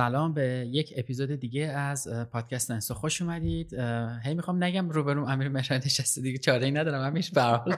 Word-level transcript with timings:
سلام 0.00 0.34
به 0.34 0.68
یک 0.70 0.94
اپیزود 0.96 1.30
دیگه 1.30 1.62
از 1.62 2.08
پادکست 2.32 2.70
انسو 2.70 2.94
خوش 2.94 3.22
اومدید. 3.22 3.74
هی 4.24 4.34
می‌خوام 4.34 4.64
نگم 4.64 4.90
روبروم 4.90 5.24
امیر 5.24 5.48
مهرانی 5.48 5.82
نشسته 5.84 6.20
دیگه. 6.20 6.38
چاره 6.38 6.64
ای 6.64 6.70
ندارم 6.70 7.06
همیش 7.06 7.30
به 7.30 7.42
حال 7.42 7.76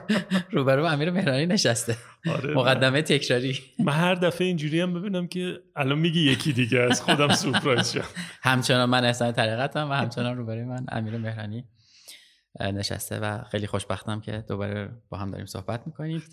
روبروم 0.51 0.85
امیر 0.85 1.11
مهرانی 1.11 1.45
نشسته. 1.45 1.97
آره. 2.27 2.53
مقدمه 2.53 3.01
تکراری. 3.01 3.59
من 3.79 3.93
هر 3.93 4.15
دفعه 4.15 4.47
اینجوری 4.47 4.81
هم 4.81 4.93
ببینم 4.93 5.27
که 5.27 5.59
الان 5.75 5.99
میگی 5.99 6.31
یکی 6.31 6.53
دیگه 6.53 6.79
از 6.79 7.01
خودم 7.01 7.33
سورپرایز 7.33 7.91
شم. 7.91 8.03
همچنان 8.41 8.89
من 8.89 9.05
احسان 9.05 9.31
طریقتم 9.31 9.89
و 9.89 9.93
همچنان 9.93 10.37
روبروی 10.37 10.63
من 10.63 10.85
امیر 10.89 11.17
مهرانی 11.17 11.65
نشسته 12.59 13.19
و 13.19 13.43
خیلی 13.43 13.67
خوشبختم 13.67 14.21
که 14.21 14.43
دوباره 14.47 14.89
با 15.09 15.17
هم 15.17 15.31
داریم 15.31 15.45
صحبت 15.45 15.81
می‌کنیم. 15.85 16.23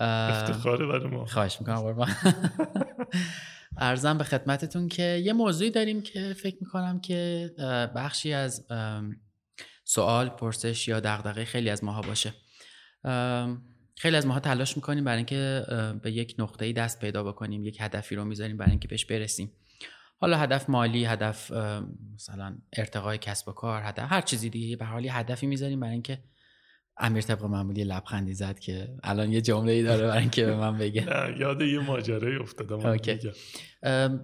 افتخاره 0.00 0.86
برای 0.86 1.06
ما. 1.06 1.24
خواهش 1.24 1.56
می‌کنم 1.60 1.80
قربان. 1.80 2.08
ارزم 3.80 4.18
به 4.18 4.24
خدمتتون 4.24 4.88
که 4.88 5.02
یه 5.02 5.32
موضوعی 5.32 5.70
داریم 5.70 6.02
که 6.02 6.34
فکر 6.42 6.56
می‌کنم 6.60 7.00
که 7.00 7.50
بخشی 7.96 8.32
از 8.32 8.66
سوال 9.84 10.28
پرسش 10.28 10.88
یا 10.88 11.00
دغدغه 11.00 11.44
خیلی 11.44 11.70
از 11.70 11.84
ماها 11.84 12.00
باشه. 12.00 12.32
خیلی 13.96 14.16
از 14.16 14.26
ماها 14.26 14.40
تلاش 14.40 14.76
می‌کنیم 14.76 15.04
برای 15.04 15.16
اینکه 15.16 15.64
به 16.02 16.12
یک 16.12 16.34
نقطه 16.38 16.72
دست 16.72 17.00
پیدا 17.00 17.24
بکنیم 17.24 17.64
یک 17.64 17.76
هدفی 17.80 18.14
رو 18.14 18.24
می‌ذاریم 18.24 18.56
برای 18.56 18.70
اینکه 18.70 18.88
بهش 18.88 19.04
برسیم. 19.04 19.52
حالا 20.20 20.38
هدف 20.38 20.70
مالی 20.70 21.04
هدف 21.04 21.50
مثلا 22.14 22.58
ارتقای 22.72 23.18
کسب 23.18 23.48
و 23.48 23.52
کار 23.52 23.82
هدف 23.82 24.12
هر 24.12 24.20
چیزی 24.20 24.50
دیگه 24.50 24.76
به 24.76 24.84
حالی 24.84 25.08
هدفی 25.08 25.46
می‌ذاریم 25.46 25.80
برای 25.80 25.92
اینکه 25.92 26.18
امیر 27.00 27.22
طبق 27.22 27.44
معمولی 27.44 27.84
لبخندی 27.84 28.34
زد 28.34 28.58
که 28.58 28.88
الان 29.02 29.32
یه 29.32 29.40
جمله 29.40 29.72
ای 29.72 29.82
داره 29.82 30.06
برای 30.06 30.20
اینکه 30.20 30.46
به 30.46 30.56
من 30.56 30.78
بگه. 30.78 31.04
نه 31.04 31.40
یاد 31.40 31.62
یه 31.62 31.78
ماجرایی 31.78 32.36
افتادم. 32.36 32.98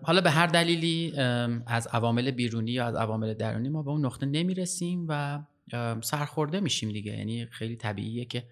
حالا 0.03 0.21
به 0.21 0.31
هر 0.31 0.47
دلیلی 0.47 1.13
از 1.67 1.87
عوامل 1.87 2.31
بیرونی 2.31 2.73
یا 2.73 2.87
از 2.87 2.95
عوامل 2.95 3.35
درونی 3.35 3.69
ما 3.69 3.83
به 3.83 3.91
اون 3.91 4.07
نقطه 4.07 4.27
نمی‌رسیم 4.27 5.07
و 5.09 5.43
سرخورده 6.03 6.61
میشیم 6.61 6.93
دیگه. 6.93 7.19
یعنی 7.19 7.47
خیلی 7.47 7.77
طبیعیه 7.77 8.25
که 8.25 8.45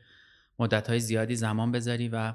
مدت 0.58 0.88
های 0.88 1.00
زیادی 1.00 1.36
زمان 1.36 1.72
بذاری 1.72 2.08
و 2.08 2.32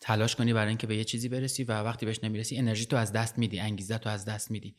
تلاش 0.00 0.36
کنی 0.36 0.52
برای 0.52 0.68
اینکه 0.68 0.86
به 0.86 0.96
یه 0.96 1.04
چیزی 1.04 1.28
برسی 1.28 1.64
و 1.64 1.72
وقتی 1.82 2.06
بهش 2.06 2.24
نمی‌رسی 2.24 2.56
انرژی 2.56 2.86
تو 2.86 2.96
از 2.96 3.12
دست 3.12 3.38
میدی 3.38 3.60
انگیزه 3.60 3.98
تو 3.98 4.10
از 4.10 4.24
دست 4.24 4.50
میدی. 4.50 4.76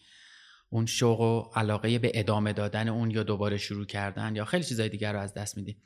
اون 0.70 0.86
شوق 0.86 1.22
و 1.22 1.60
علاقه 1.60 2.00
به 2.00 2.12
ادامه 2.14 2.54
دادن 2.54 2.88
اون 2.88 3.12
یا 3.12 3.24
دوباره 3.24 3.58
شروع 3.58 3.86
کردن 3.86 4.36
یا 4.36 4.46
خیلی 4.46 4.64
چیزای 4.64 4.90
دیگر 4.90 5.14
رو 5.14 5.20
از 5.20 5.34
دست 5.34 5.58
میدی 5.58 5.78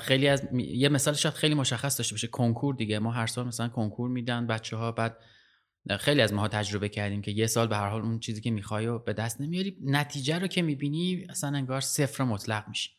خیلی 0.00 0.28
از 0.28 0.48
یه 0.52 0.88
مثال 0.88 1.14
شاید 1.14 1.34
خیلی 1.34 1.54
مشخص 1.54 1.98
داشته 1.98 2.14
باشه. 2.14 2.26
کنکور 2.26 2.74
دیگه. 2.74 2.98
ما 2.98 3.10
هر 3.10 3.26
سال 3.26 3.46
مثلا 3.46 3.68
کنکور 3.68 4.10
میدن 4.10 4.46
بچه 4.46 4.76
ها 4.76 4.92
بعد 4.92 5.16
خیلی 6.00 6.20
از 6.20 6.32
ماها 6.32 6.48
تجربه 6.48 6.88
کردیم 6.88 7.22
که 7.22 7.30
یه 7.30 7.46
سال 7.46 7.66
به 7.66 7.76
هر 7.76 7.88
حال 7.88 8.02
اون 8.02 8.18
چیزی 8.18 8.40
که 8.40 8.50
می‌خوای 8.50 8.86
و 8.86 8.98
به 8.98 9.12
دست 9.12 9.40
نمیاری 9.40 9.76
نتیجه 9.84 10.38
رو 10.38 10.46
که 10.46 10.62
می‌بینی 10.62 11.26
اصلا 11.28 11.56
انگار 11.56 11.80
صفر 11.80 12.24
مطلق 12.24 12.68
میشی. 12.68 12.90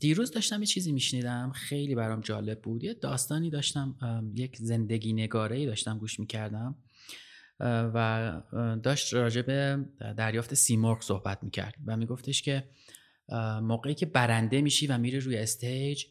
دیروز 0.00 0.30
داشتم 0.30 0.60
یه 0.60 0.66
چیزی 0.66 0.92
میشنیدم. 0.92 1.52
خیلی 1.54 1.94
برام 1.94 2.20
جالب 2.20 2.60
بود. 2.60 2.84
یه 2.84 2.94
داستانی 2.94 3.50
داشتم 3.50 3.96
یک 4.34 4.56
زندگی 4.56 5.12
نگاره 5.12 5.56
ای 5.56 5.66
داشتم 5.66 5.98
گوش 5.98 6.20
می‌کردم. 6.20 6.76
و 7.60 8.32
داشت 8.82 9.14
راجع 9.14 9.42
به 9.42 9.84
دریافت 10.16 10.54
سیمرغ 10.54 11.02
صحبت 11.02 11.42
می‌کرد 11.42 11.74
و 11.86 11.96
میگفتش 11.96 12.42
که 12.42 12.64
موقعی 13.62 13.94
که 13.94 14.06
برنده 14.06 14.60
میشی 14.60 14.86
و 14.86 14.98
میره 14.98 15.18
روی 15.18 15.38
استیج 15.38 16.04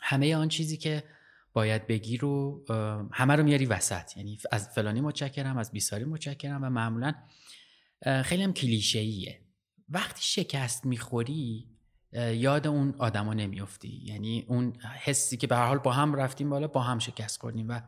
همه 0.00 0.36
آن 0.36 0.48
چیزی 0.48 0.76
که 0.76 1.04
باید 1.52 1.86
بگی 1.86 2.16
رو 2.16 2.64
همه 3.12 3.36
رو 3.36 3.42
میاری 3.44 3.66
وسط. 3.66 4.16
یعنی 4.16 4.38
از 4.52 4.68
فلانی 4.68 5.00
متشکرم 5.00 5.58
از 5.58 5.72
بیساری 5.72 6.04
متشکرم 6.04 6.64
و 6.64 6.70
معمولا 6.70 7.14
خیلی 8.24 8.42
هم 8.42 8.52
کلیشه‌ایه. 8.52 9.40
وقتی 9.88 10.22
شکست 10.22 10.86
می‌خوری 10.86 11.68
یاد 12.32 12.66
اون 12.66 12.94
آدما 12.98 13.34
نمیافتی. 13.34 14.02
یعنی 14.04 14.44
اون 14.48 14.72
حسی 14.80 15.36
که 15.36 15.46
به 15.46 15.56
هر 15.56 15.66
حال 15.66 15.78
با 15.78 15.92
هم 15.92 16.14
رفتیم 16.14 16.50
بالا 16.50 16.68
با 16.68 16.82
هم 16.82 16.98
شکست 16.98 17.40
خوردیم 17.40 17.68
و 17.68 17.80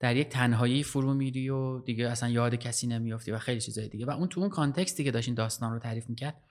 در 0.00 0.16
یک 0.16 0.28
تنهایی 0.28 0.82
فرو 0.82 1.14
میری 1.14 1.48
و 1.48 1.78
دیگه 1.80 2.08
اصلا 2.08 2.28
یاد 2.28 2.54
کسی 2.54 2.86
نمیافتی 2.86 3.30
و 3.30 3.38
خیلی 3.38 3.60
چیزای 3.60 3.88
دیگه. 3.88 4.06
و 4.06 4.10
اون 4.10 4.28
تو 4.28 4.40
اون 4.40 4.50
کانتکستی 4.50 5.04
که 5.04 5.10
داشت 5.10 5.34
داستان 5.34 5.72
رو 5.72 5.78
تعریف 5.78 6.10
می‌کرد 6.10 6.42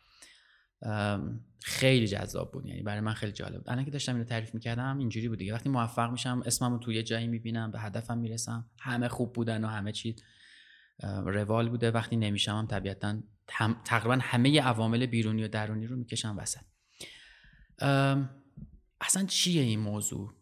خیلی 1.64 2.08
جذاب 2.08 2.52
بود. 2.52 2.66
یعنی 2.66 2.82
برای 2.82 3.02
من 3.02 3.14
خیلی 3.14 3.32
جالب 3.32 3.64
الان 3.68 3.86
که 3.86 3.92
داشتم 3.92 4.14
اینو 4.14 4.26
تعریف 4.26 4.54
می‌کردم 4.54 4.98
اینجوری 4.98 5.30
بود 5.30 5.40
دیگه. 5.40 5.54
وقتی 5.54 5.70
موفق 5.70 6.12
میشم 6.12 6.44
اسمم 6.46 6.74
رو 6.74 6.80
توی 6.80 6.96
یه 6.96 7.04
جایی 7.04 7.28
می‌بینم 7.28 7.72
به 7.72 7.80
هدفم 7.80 8.18
می‌رسم 8.18 8.70
همه 8.80 9.08
خوب 9.08 9.34
بودن 9.34 9.64
و 9.64 9.68
همه 9.68 9.92
چی 9.92 10.16
روال 11.26 11.70
بوده. 11.70 11.92
وقتی 11.92 12.16
نمیشم 12.16 12.58
هم 12.58 12.68
طبیعتا 12.68 13.20
تقریبا 13.86 14.18
همه 14.22 14.62
عوامل 14.62 15.06
بیرونی 15.06 15.44
و 15.44 15.48
درونی 15.48 15.88
رو 15.88 15.96
می‌کشم 15.96 16.38
وسط. 16.38 16.62
اصلا 19.02 19.26
چیه 19.28 19.62
این 19.62 19.80
موضوع؟ 19.80 20.34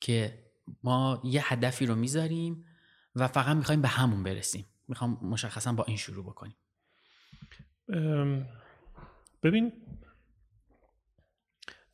که 0.00 0.43
ما 0.82 1.22
یه 1.24 1.52
هدفی 1.52 1.86
رو 1.86 1.94
می‌ذاریم 1.94 2.64
و 3.16 3.28
فقط 3.28 3.56
می‌خوایم 3.56 3.82
به 3.82 3.88
همون 3.88 4.22
برسیم. 4.22 4.66
می‌خوام 4.88 5.18
مشخصا 5.22 5.72
با 5.72 5.84
این 5.84 5.96
شروع 5.96 6.24
بکنیم. 6.24 6.56
ببین 9.42 9.72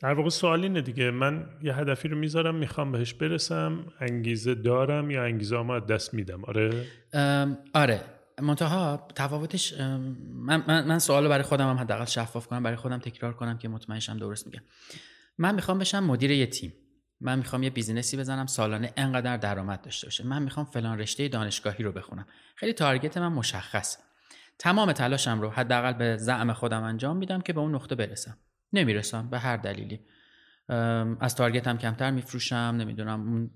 در 0.01 0.15
واقع 0.15 0.29
سوال 0.29 0.63
اینه 0.63 0.83
دیگه. 0.83 1.11
من 1.11 1.59
یه 1.63 1.77
هدفی 1.77 2.09
رو 2.09 2.19
می‌ذارم 2.19 2.55
می‌خوام 2.55 2.93
بهش 2.93 3.15
برسم 3.15 3.93
انگیزه 4.01 4.55
دارم 4.55 5.11
یا 5.11 5.25
انگیزه 5.25 5.63
ما 5.63 5.81
دست 5.81 6.15
میدم. 6.15 6.45
آره؟ 6.45 6.87
آره. 7.75 8.05
منتها 8.43 9.09
تفاوتش 9.15 9.81
من, 9.81 10.65
من, 10.67 10.87
من 10.87 10.99
سوال 10.99 11.29
برای 11.29 11.43
خودم 11.43 11.71
هم 11.71 11.77
حداقل 11.77 12.05
شفاف 12.05 12.47
کنم 12.47 12.63
برای 12.63 12.77
خودم 12.77 12.99
تکرار 12.99 13.33
کنم 13.33 13.59
که 13.59 13.69
مطمئنشم 13.69 14.19
درست 14.19 14.47
میگم 14.47 14.63
من 15.39 15.55
می‌خوام 15.55 15.79
بشم 15.79 16.05
مدیر 16.05 16.31
یه 16.31 16.47
تیم. 16.47 16.73
من 17.21 17.39
می‌خوام 17.39 17.63
یه 17.63 17.71
بیزینسی 17.71 18.17
بزنم 18.17 18.47
سالانه 18.47 18.93
انقدر 18.97 19.37
درآمد 19.37 19.83
داشته 19.83 20.07
باشه. 20.07 20.27
من 20.27 20.43
می‌خوام 20.43 20.67
فلان 20.67 20.99
رشته 20.99 21.29
دانشگاهی 21.29 21.85
رو 21.85 21.93
بخونم. 21.93 22.27
خیلی 22.57 22.73
تارگت 22.73 23.19
من 23.19 23.33
مشخص. 23.33 23.99
تمام 24.59 24.93
تلاشم 24.93 25.41
رو 25.41 25.51
حداقل 25.51 25.93
به 25.93 26.17
زعم 26.17 26.53
خودم 26.53 26.83
انجام 26.83 27.17
میدم 27.17 27.41
که 27.41 27.53
به 27.53 27.61
اون 27.61 27.75
نقطه 27.75 27.95
برسم. 27.95 28.39
نمی‌رسم 28.73 29.31
به 29.31 29.39
هر 29.39 29.57
دلیلی. 29.57 30.01
از 31.21 31.35
تارگتم 31.35 31.79
کمتر 31.79 32.11
میفروشم 32.11 32.57
نمی‌دونم 32.57 33.51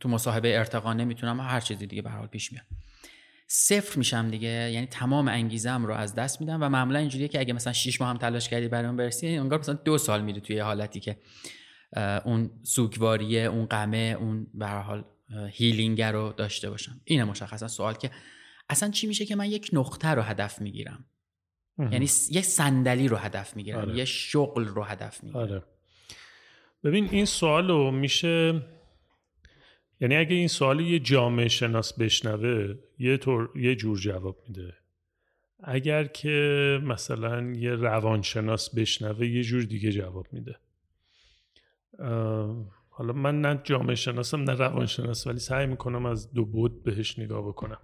تو 0.00 0.08
مصاحبه 0.08 0.58
ارتقا 0.58 0.92
نمی‌تونم 0.92 1.40
هر 1.40 1.60
چیزی 1.60 1.86
دیگه 1.86 2.02
به 2.02 2.10
حال 2.10 2.26
پیش 2.26 2.52
میاد. 2.52 2.64
صفر 3.46 3.98
میشم 3.98 4.28
دیگه 4.28 4.48
یعنی 4.48 4.86
تمام 4.86 5.28
انگیزم 5.28 5.86
رو 5.86 5.94
از 5.94 6.14
دست 6.14 6.40
میدم 6.40 6.62
و 6.62 6.68
معمولا 6.68 6.98
اینجوریه 6.98 7.28
که 7.28 7.40
اگه 7.40 7.52
مثلا 7.52 7.72
6 7.72 8.00
ماه 8.00 8.10
هم 8.10 8.16
تلاش 8.16 8.48
کردی 8.48 8.68
برای 8.68 8.86
اون 8.86 8.96
برسی 8.96 9.28
انگار 9.28 9.58
مثلا 9.58 9.74
دو 9.74 9.98
سال 9.98 10.22
میری 10.22 10.40
توی 10.40 10.58
حالتی 10.58 11.00
که 11.00 11.16
اون 12.24 12.50
سوگواریه 12.62 13.40
اون 13.40 13.66
غمه 13.66 14.16
اون 14.20 14.46
به 14.54 14.66
حال 14.66 15.04
هیلینگ 15.50 16.02
رو 16.02 16.32
داشته 16.36 16.70
باشم. 16.70 17.00
اینه 17.04 17.24
مشخصا 17.24 17.68
سوال 17.68 17.94
که 17.94 18.10
اصلا 18.68 18.90
چی 18.90 19.06
میشه 19.06 19.26
که 19.26 19.36
من 19.36 19.50
یک 19.50 19.70
نقطه 19.72 20.08
رو 20.08 20.22
هدف 20.22 20.60
می‌گیرم؟ 20.60 21.04
یعنی 21.78 22.04
یک 22.30 22.44
صندلی 22.44 23.08
رو 23.08 23.16
هدف 23.16 23.56
می‌گیرم 23.56 23.78
آره. 23.78 23.96
یه 23.96 24.04
شغل 24.04 24.64
رو 24.64 24.82
هدف 24.82 25.24
می‌گیرم. 25.24 25.42
آره. 25.42 25.62
ببین 26.84 27.08
این 27.10 27.24
سوال 27.24 27.68
رو 27.68 27.90
میشه 27.90 28.62
یعنی 30.00 30.16
اگه 30.16 30.34
این 30.34 30.48
سوال 30.48 30.80
یه 30.80 30.98
جامعه 30.98 31.48
شناس 31.48 31.92
بشنوه 31.92 32.74
یه, 32.98 33.16
طور، 33.16 33.50
یه 33.56 33.74
جور 33.74 33.98
جواب 33.98 34.36
میده. 34.48 34.74
اگر 35.64 36.04
که 36.04 36.80
مثلا 36.84 37.52
یه 37.52 37.70
روانشناس 37.70 38.74
بشنوه 38.74 39.26
یه 39.26 39.42
جور 39.42 39.62
دیگه 39.62 39.92
جواب 39.92 40.26
میده. 40.32 40.56
حالا 42.88 43.12
من 43.12 43.40
نه 43.40 43.60
جامعه 43.64 43.94
شناسم 43.94 44.40
نه 44.40 44.54
روانشناس 44.54 45.26
ولی 45.26 45.38
سعی 45.38 45.66
می‌کنم 45.66 46.06
از 46.06 46.32
دو 46.32 46.44
بود 46.44 46.82
بهش 46.82 47.18
نگاه 47.18 47.48
بکنم. 47.48 47.78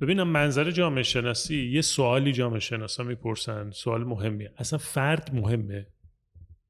ببینم 0.00 0.28
منظر 0.28 0.70
جامعه 0.70 1.02
شناسی 1.02 1.56
یه 1.56 1.80
سوالی 1.80 2.32
جامعه 2.32 2.60
شناسا 2.60 3.02
می‌پرسن 3.02 3.70
سوال 3.70 4.04
مهمیه. 4.04 4.52
اصلا 4.58 4.78
فرد 4.78 5.34
مهمه؟ 5.34 5.86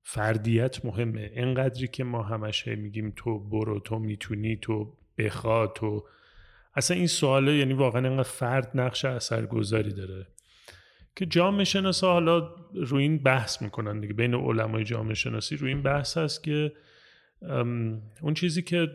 فردیت 0.03 0.85
مهمه؟ 0.85 1.31
اینقدری 1.37 1.89
که 1.89 2.05
ما 2.05 2.23
همش 2.23 2.69
میگیم 2.69 3.13
تو 3.17 3.39
برو 3.39 3.81
تو 3.81 3.99
می‌تونی 3.99 4.57
تو 4.57 4.97
بخوا 5.19 5.67
تو 5.67 6.05
اصلا 6.77 6.97
این 6.97 7.07
سواله 7.07 7.55
یعنی 7.57 7.73
واقعا 7.73 8.09
اینقدر 8.09 8.29
فرد 8.29 8.71
نقش 8.75 9.05
اثرگذاری 9.05 9.93
داره. 9.93 10.27
که 11.17 11.27
جامعه 11.27 11.65
شناسا 11.65 12.13
حالا 12.13 12.49
روی 12.75 13.03
این 13.03 13.19
بحث 13.19 13.63
می‌کنن 13.63 14.01
دیگه. 14.01 14.15
بین 14.15 14.35
علمای 14.35 14.85
جامعه 14.85 15.15
شناسی 15.15 15.57
روی 15.57 15.69
این 15.69 15.83
بحث 15.83 16.19
هست 16.19 16.45
که 16.45 16.73
اون 18.23 18.35
چیزی 18.35 18.63
که 18.63 18.89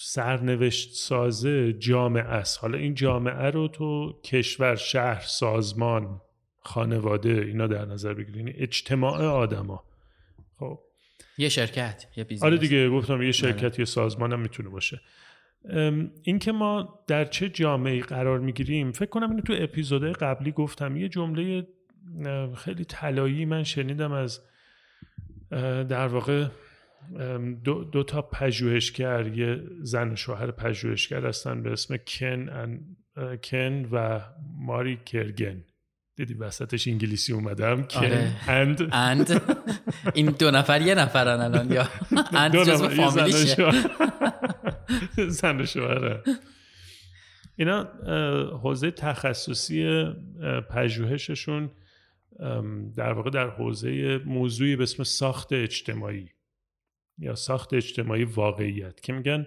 سرنوشت 0.00 0.92
سازه 0.92 1.72
جامعه 1.72 2.22
است. 2.22 2.58
حالا 2.58 2.78
این 2.78 2.94
جامعه 2.94 3.50
رو 3.50 3.68
تو 3.68 4.20
کشور 4.24 4.76
شهر 4.76 5.22
سازمان 5.26 6.20
خانواده 6.60 7.30
اینا 7.30 7.66
در 7.66 7.84
نظر 7.84 8.14
بگیرین 8.14 8.46
یعنی 8.46 8.60
اجتماع 8.60 9.22
آدما. 9.22 9.84
خب. 10.58 10.78
یه 11.38 11.48
شرکت 11.48 12.06
یه 12.16 12.24
business 12.24 12.44
آره 12.44 12.56
دیگه 12.56 12.90
گفتم 12.90 13.22
یه 13.22 13.32
شرکت 13.32 13.70
بله. 13.70 13.78
یه 13.78 13.84
سازمان 13.84 14.32
هم 14.32 14.40
می‌تونه 14.40 14.68
باشه. 14.68 15.00
این 16.22 16.38
که 16.38 16.52
ما 16.52 16.98
در 17.06 17.24
چه 17.24 17.48
جامعه 17.48 18.00
قرار 18.00 18.38
می‌گیریم 18.38 18.92
فکر 18.92 19.10
کنم 19.10 19.30
اینو 19.30 19.42
تو 19.42 19.54
اپیزودهای 19.58 20.12
قبلی 20.12 20.52
گفتم. 20.52 20.96
یه 20.96 21.08
جمله 21.08 21.66
خیلی 22.56 22.84
طلایی 22.84 23.44
من 23.44 23.62
شنیدم 23.64 24.12
از 24.12 24.40
در 25.88 26.06
واقع 26.06 26.46
دو, 27.64 27.84
دو 27.84 28.02
تا 28.02 28.22
پژوهشگر. 28.22 29.26
یه 29.26 29.60
زن 29.82 30.12
و 30.12 30.16
شوهر 30.16 30.50
پژوهشگر 30.50 31.26
هستن 31.26 31.62
به 31.62 31.72
اسم 31.72 31.96
کن, 31.96 32.48
کن 33.42 33.88
و 33.92 34.20
ماری 34.58 34.96
کرگن. 34.96 35.64
دیدی 36.16 36.34
وسطش 36.34 36.88
انگلیسی 36.88 37.32
اومدم 37.32 37.82
کن 37.82 37.98
آره. 37.98 38.30
اند 38.48 38.88
اند 38.92 39.42
این 40.14 40.26
دو 40.30 40.50
نفر 40.50 40.80
یه 40.80 40.94
نفرن 40.94 41.40
الان 41.40 41.72
یا 41.72 41.88
اند 42.32 42.56
جزو 42.56 42.88
فامیلیشه. 42.88 43.72
زن 45.28 45.60
و 45.60 45.66
شوهره. 45.66 46.22
اینا 47.56 47.84
حوزه 48.62 48.90
تخصصی 48.90 50.04
پژوهششون 50.70 51.70
در 52.96 53.12
واقع 53.12 53.30
در 53.30 53.50
حوزه 53.50 54.18
موضوعی 54.18 54.76
به 54.76 54.82
اسم 54.82 55.02
ساخت 55.02 55.52
اجتماعی 55.52 56.30
یا 57.18 57.34
ساخت 57.34 57.74
اجتماعی 57.74 58.24
واقعیت 58.24 59.00
که 59.00 59.12
میگن 59.12 59.46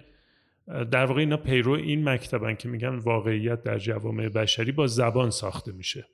در 0.68 1.06
واقع 1.06 1.20
اینا 1.20 1.38
پیرو 1.38 1.72
این 1.72 2.10
مکتبن 2.10 2.56
که 2.56 2.70
میگن 2.70 2.96
واقعیت 2.96 3.64
در 3.64 3.78
جوامع 3.78 4.30
بشری 4.30 4.72
با 4.72 4.88
زبان 4.88 5.30
ساخته 5.30 5.72
میشه. 5.72 6.06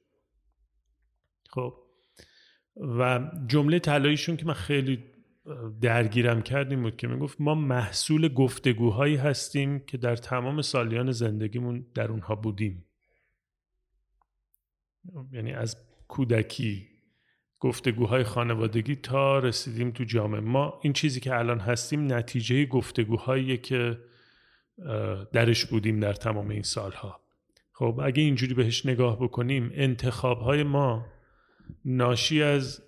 خب. 1.50 1.74
و 2.78 3.32
جمله 3.48 3.80
طلاییشون 3.80 4.38
که 4.38 4.46
من 4.46 4.54
خیلی 4.54 5.04
درگیرم 5.82 6.42
کردیم 6.42 6.82
بود 6.82 6.98
که 6.98 7.08
می‌گفت 7.08 7.42
ما 7.42 7.56
محصول 7.56 8.28
گفتگوهایی 8.34 9.16
هستیم 9.16 9.80
که 9.80 9.98
در 9.98 10.16
تمام 10.16 10.62
سالیان 10.62 11.12
زندگیمون 11.12 11.86
در 11.94 12.12
اونها 12.12 12.36
بودیم. 12.36 12.86
یعنی 15.32 15.54
از 15.54 15.78
کودکی 16.08 16.88
گفتگوهای 17.60 18.24
خانوادگی 18.24 18.96
تا 18.96 19.40
رسیدیم 19.40 19.92
تو 19.92 20.04
جامعه. 20.04 20.42
ما 20.42 20.80
این 20.84 20.94
چیزی 20.94 21.20
که 21.20 21.36
الان 21.36 21.60
هستیم 21.60 22.14
نتیجه 22.14 22.66
گفتگوهایی 22.66 23.58
که 23.58 24.00
درش 25.34 25.66
بودیم 25.66 26.00
در 26.00 26.14
تمام 26.14 26.50
این 26.50 26.62
سالها. 26.62 27.22
خب 27.72 28.00
اگه 28.04 28.24
اینجوری 28.24 28.54
بهش 28.54 28.86
نگاه 28.86 29.20
بکنیم 29.20 29.72
انتخابهای 29.74 30.64
ما 30.64 31.06
ناشی 31.86 32.44
از 32.44 32.85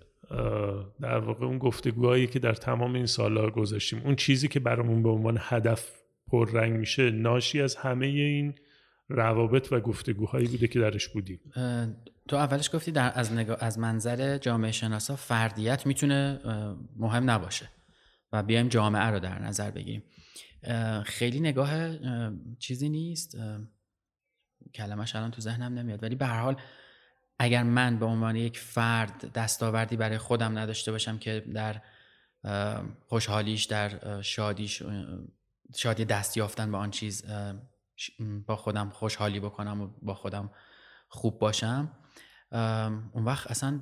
در 1.02 1.18
واقع 1.18 1.46
اون 1.46 1.58
گفتگوهایی 1.58 2.28
که 2.28 2.40
در 2.40 2.54
تمام 2.54 2.94
این 2.94 3.06
سالها 3.06 3.50
گذاشتیم 3.50 4.02
اون 4.06 4.16
چیزی 4.16 4.48
که 4.48 4.60
برامون 4.60 5.04
به 5.04 5.10
عنوان 5.10 5.38
هدف 5.42 5.92
پررنگ 6.28 6.74
میشه 6.74 7.10
ناشی 7.10 7.62
از 7.62 7.76
همه 7.76 8.06
این 8.06 8.56
روابط 9.10 9.72
و 9.72 9.80
گفتگوهایی 9.80 10.48
بوده 10.48 10.68
که 10.68 10.80
درش 10.80 11.08
بودیم. 11.08 11.40
تو 12.28 12.36
اولش 12.36 12.76
گفتی 12.76 12.92
در 12.92 13.12
از, 13.16 13.34
نگاه، 13.34 13.58
از 13.60 13.80
منظر 13.80 14.38
جامعه 14.38 14.72
شناسا 14.72 15.16
فردیت 15.16 15.86
می‌تونه 15.86 16.40
مهم 16.96 17.30
نباشه 17.30 17.70
و 18.34 18.44
بیایم 18.44 18.68
جامعه 18.68 19.06
رو 19.06 19.20
در 19.20 19.40
نظر 19.40 19.72
بگیریم. 19.72 20.04
خیلی 21.06 21.40
نگاه 21.40 21.70
چیزی 22.60 22.90
نیست. 22.90 23.38
کلمش 24.74 25.16
الان 25.16 25.32
تو 25.32 25.42
ذهنم 25.42 25.74
نمیاد 25.74 26.04
ولی 26.04 26.16
به 26.16 26.26
هر 26.26 26.42
حال 26.42 26.58
اگر 27.40 27.64
من 27.64 28.00
به 28.00 28.06
عنوان 28.06 28.36
یک 28.36 28.60
فرد 28.60 29.32
دستاوردی 29.34 29.98
برای 29.98 30.18
خودم 30.18 30.58
نداشته 30.58 30.92
باشم 30.92 31.18
که 31.18 31.44
در 31.54 31.82
خوشحالیش 33.06 33.64
در 33.64 34.22
شادیش 34.22 34.84
شادی 35.76 36.06
دست 36.06 36.38
یافتن 36.38 36.72
به 36.72 36.78
آن 36.78 36.92
چیز 36.92 37.26
با 38.46 38.56
خودم 38.56 38.90
خوشحالی 38.90 39.40
بکنم 39.40 39.82
و 39.82 39.90
با 40.02 40.14
خودم 40.14 40.50
خوب 41.08 41.40
باشم 41.40 41.92
اون 43.12 43.26
وقت 43.26 43.52
اصلا 43.52 43.82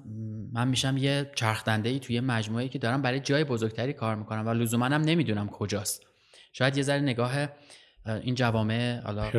من 0.54 0.68
میشم 0.68 0.98
یه 0.98 1.32
چرخدنده 1.36 1.90
ای 1.90 2.00
توی 2.00 2.20
مجموعه 2.20 2.68
که 2.68 2.80
دارم 2.80 3.02
برای 3.02 3.20
جای 3.20 3.44
بزرگتری 3.44 3.94
کار 3.94 4.16
می‌کنم 4.16 4.48
و 4.48 4.54
لزوما 4.54 4.86
هم 4.86 5.02
نمی‌دونم 5.02 5.50
کجاست. 5.50 6.04
شاید 6.54 6.78
یه 6.78 6.84
ذره 6.84 7.00
نگاه 7.00 7.48
این 8.06 8.36
جوامع 8.36 9.02
حالا 9.02 9.32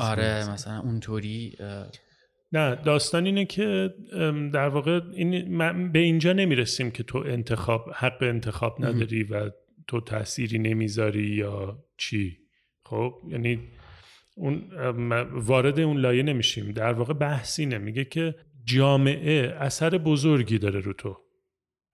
آره 0.00 0.50
مثلا 0.50 0.80
اونطوری 0.80 1.56
نه 2.56 2.74
داستان 2.74 3.26
اینه 3.26 3.44
که 3.44 3.94
در 4.52 4.68
واقع 4.68 5.00
این 5.14 5.92
به 5.92 5.98
اینجا 5.98 6.32
نمی‌رسیم 6.32 6.90
که 6.90 7.02
تو 7.02 7.18
انتخاب 7.18 7.90
حق 7.94 8.22
انتخاب 8.22 8.84
نداری 8.84 9.22
و 9.22 9.50
تو 9.86 10.00
تأثیری 10.00 10.58
نمی‌ذاری 10.58 11.26
یا 11.26 11.84
چی. 11.96 12.38
خب 12.84 13.14
یعنی 13.28 13.60
اون 14.34 14.62
وارد 15.32 15.80
اون 15.80 15.96
لایه 15.96 16.22
نمیشیم. 16.22 16.72
در 16.72 16.92
واقع 16.92 17.14
بحثی 17.14 17.66
نمیگه 17.66 18.04
که 18.04 18.34
جامعه 18.64 19.56
اثر 19.60 19.90
بزرگی 19.90 20.58
داره 20.58 20.80
رو 20.80 20.92
تو. 20.92 21.16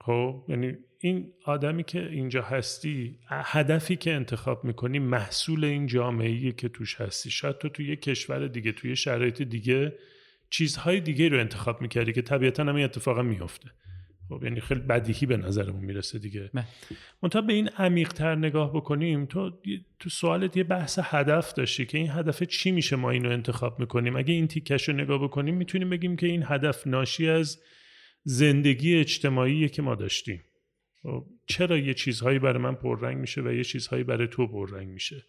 خب 0.05 0.45
یعنی 0.49 0.77
این 1.01 1.33
آدمی 1.45 1.85
که 1.85 2.09
اینجا 2.09 2.43
هستی 2.43 3.19
هدفی 3.29 3.97
که 3.97 4.13
انتخاب 4.13 4.65
می‌کنی 4.65 4.99
محصول 4.99 5.65
این 5.65 5.87
جامعه 5.87 6.53
که 6.53 6.69
توش 6.69 7.01
هستی. 7.01 7.31
شاید 7.31 7.59
تو 7.59 7.69
توی 7.69 7.89
یه 7.89 7.97
کشور 7.97 8.49
دیگه 8.49 8.73
توی 8.73 8.97
شرایط 8.97 9.43
دیگه 9.43 9.93
چیزهای 10.53 11.01
دیگه 11.01 11.29
رو 11.29 11.41
انتخاب 11.41 11.83
می‌کردی 11.83 12.13
که 12.13 12.23
طبیعتا 12.23 12.63
هم 12.65 12.77
این 12.77 12.85
اتفاقا 12.85 13.23
میفته 13.23 13.71
خب 14.29 14.45
یعنی 14.45 14.61
خیلی 14.61 14.81
بدیهی 14.81 15.27
به 15.27 15.37
نظرمون 15.37 15.85
می‌رسه 15.85 16.19
دیگه. 16.19 16.51
منتها 17.23 17.43
به 17.43 17.53
این 17.53 17.69
عمیقتر 17.69 18.35
نگاه 18.35 18.73
بکنیم 18.73 19.27
تو 19.27 19.51
تو 19.99 20.11
سوالت 20.11 20.57
یه 20.57 20.65
بحث 20.65 20.99
هدف 21.03 21.53
داشتی 21.53 21.87
که 21.87 21.99
این 21.99 22.11
هدف 22.11 22.43
چی 22.43 22.71
میشه 22.71 22.97
ما 22.97 23.11
اینو 23.11 23.31
انتخاب 23.31 23.81
می‌کنیم؟ 23.81 24.17
اگه 24.17 24.35
این 24.35 24.49
تیکش 24.49 24.89
رو 24.89 24.95
نگاه 24.95 25.23
بکنیم 25.23 25.55
می‌تونیم 25.55 25.91
بگیم 25.91 26.17
که 26.17 26.27
این 26.27 26.45
هدف 26.47 26.87
ناشی 26.87 27.29
از 27.29 27.61
زندگی 28.25 28.97
اجتماعی 28.97 29.69
که 29.69 29.83
ما 29.83 29.95
داشتیم. 29.95 30.45
خب 31.03 31.27
چرا 31.47 31.79
یه 31.79 31.95
چیزهایی 31.95 32.39
برای 32.39 32.63
من 32.63 32.75
پررنگ 32.75 33.17
میشه 33.17 33.41
و 33.41 33.53
یه 33.53 33.65
چیزهایی 33.65 34.05
برای 34.05 34.27
تو 34.27 34.47
پررنگ 34.47 34.89
میشه؟ 34.89 35.25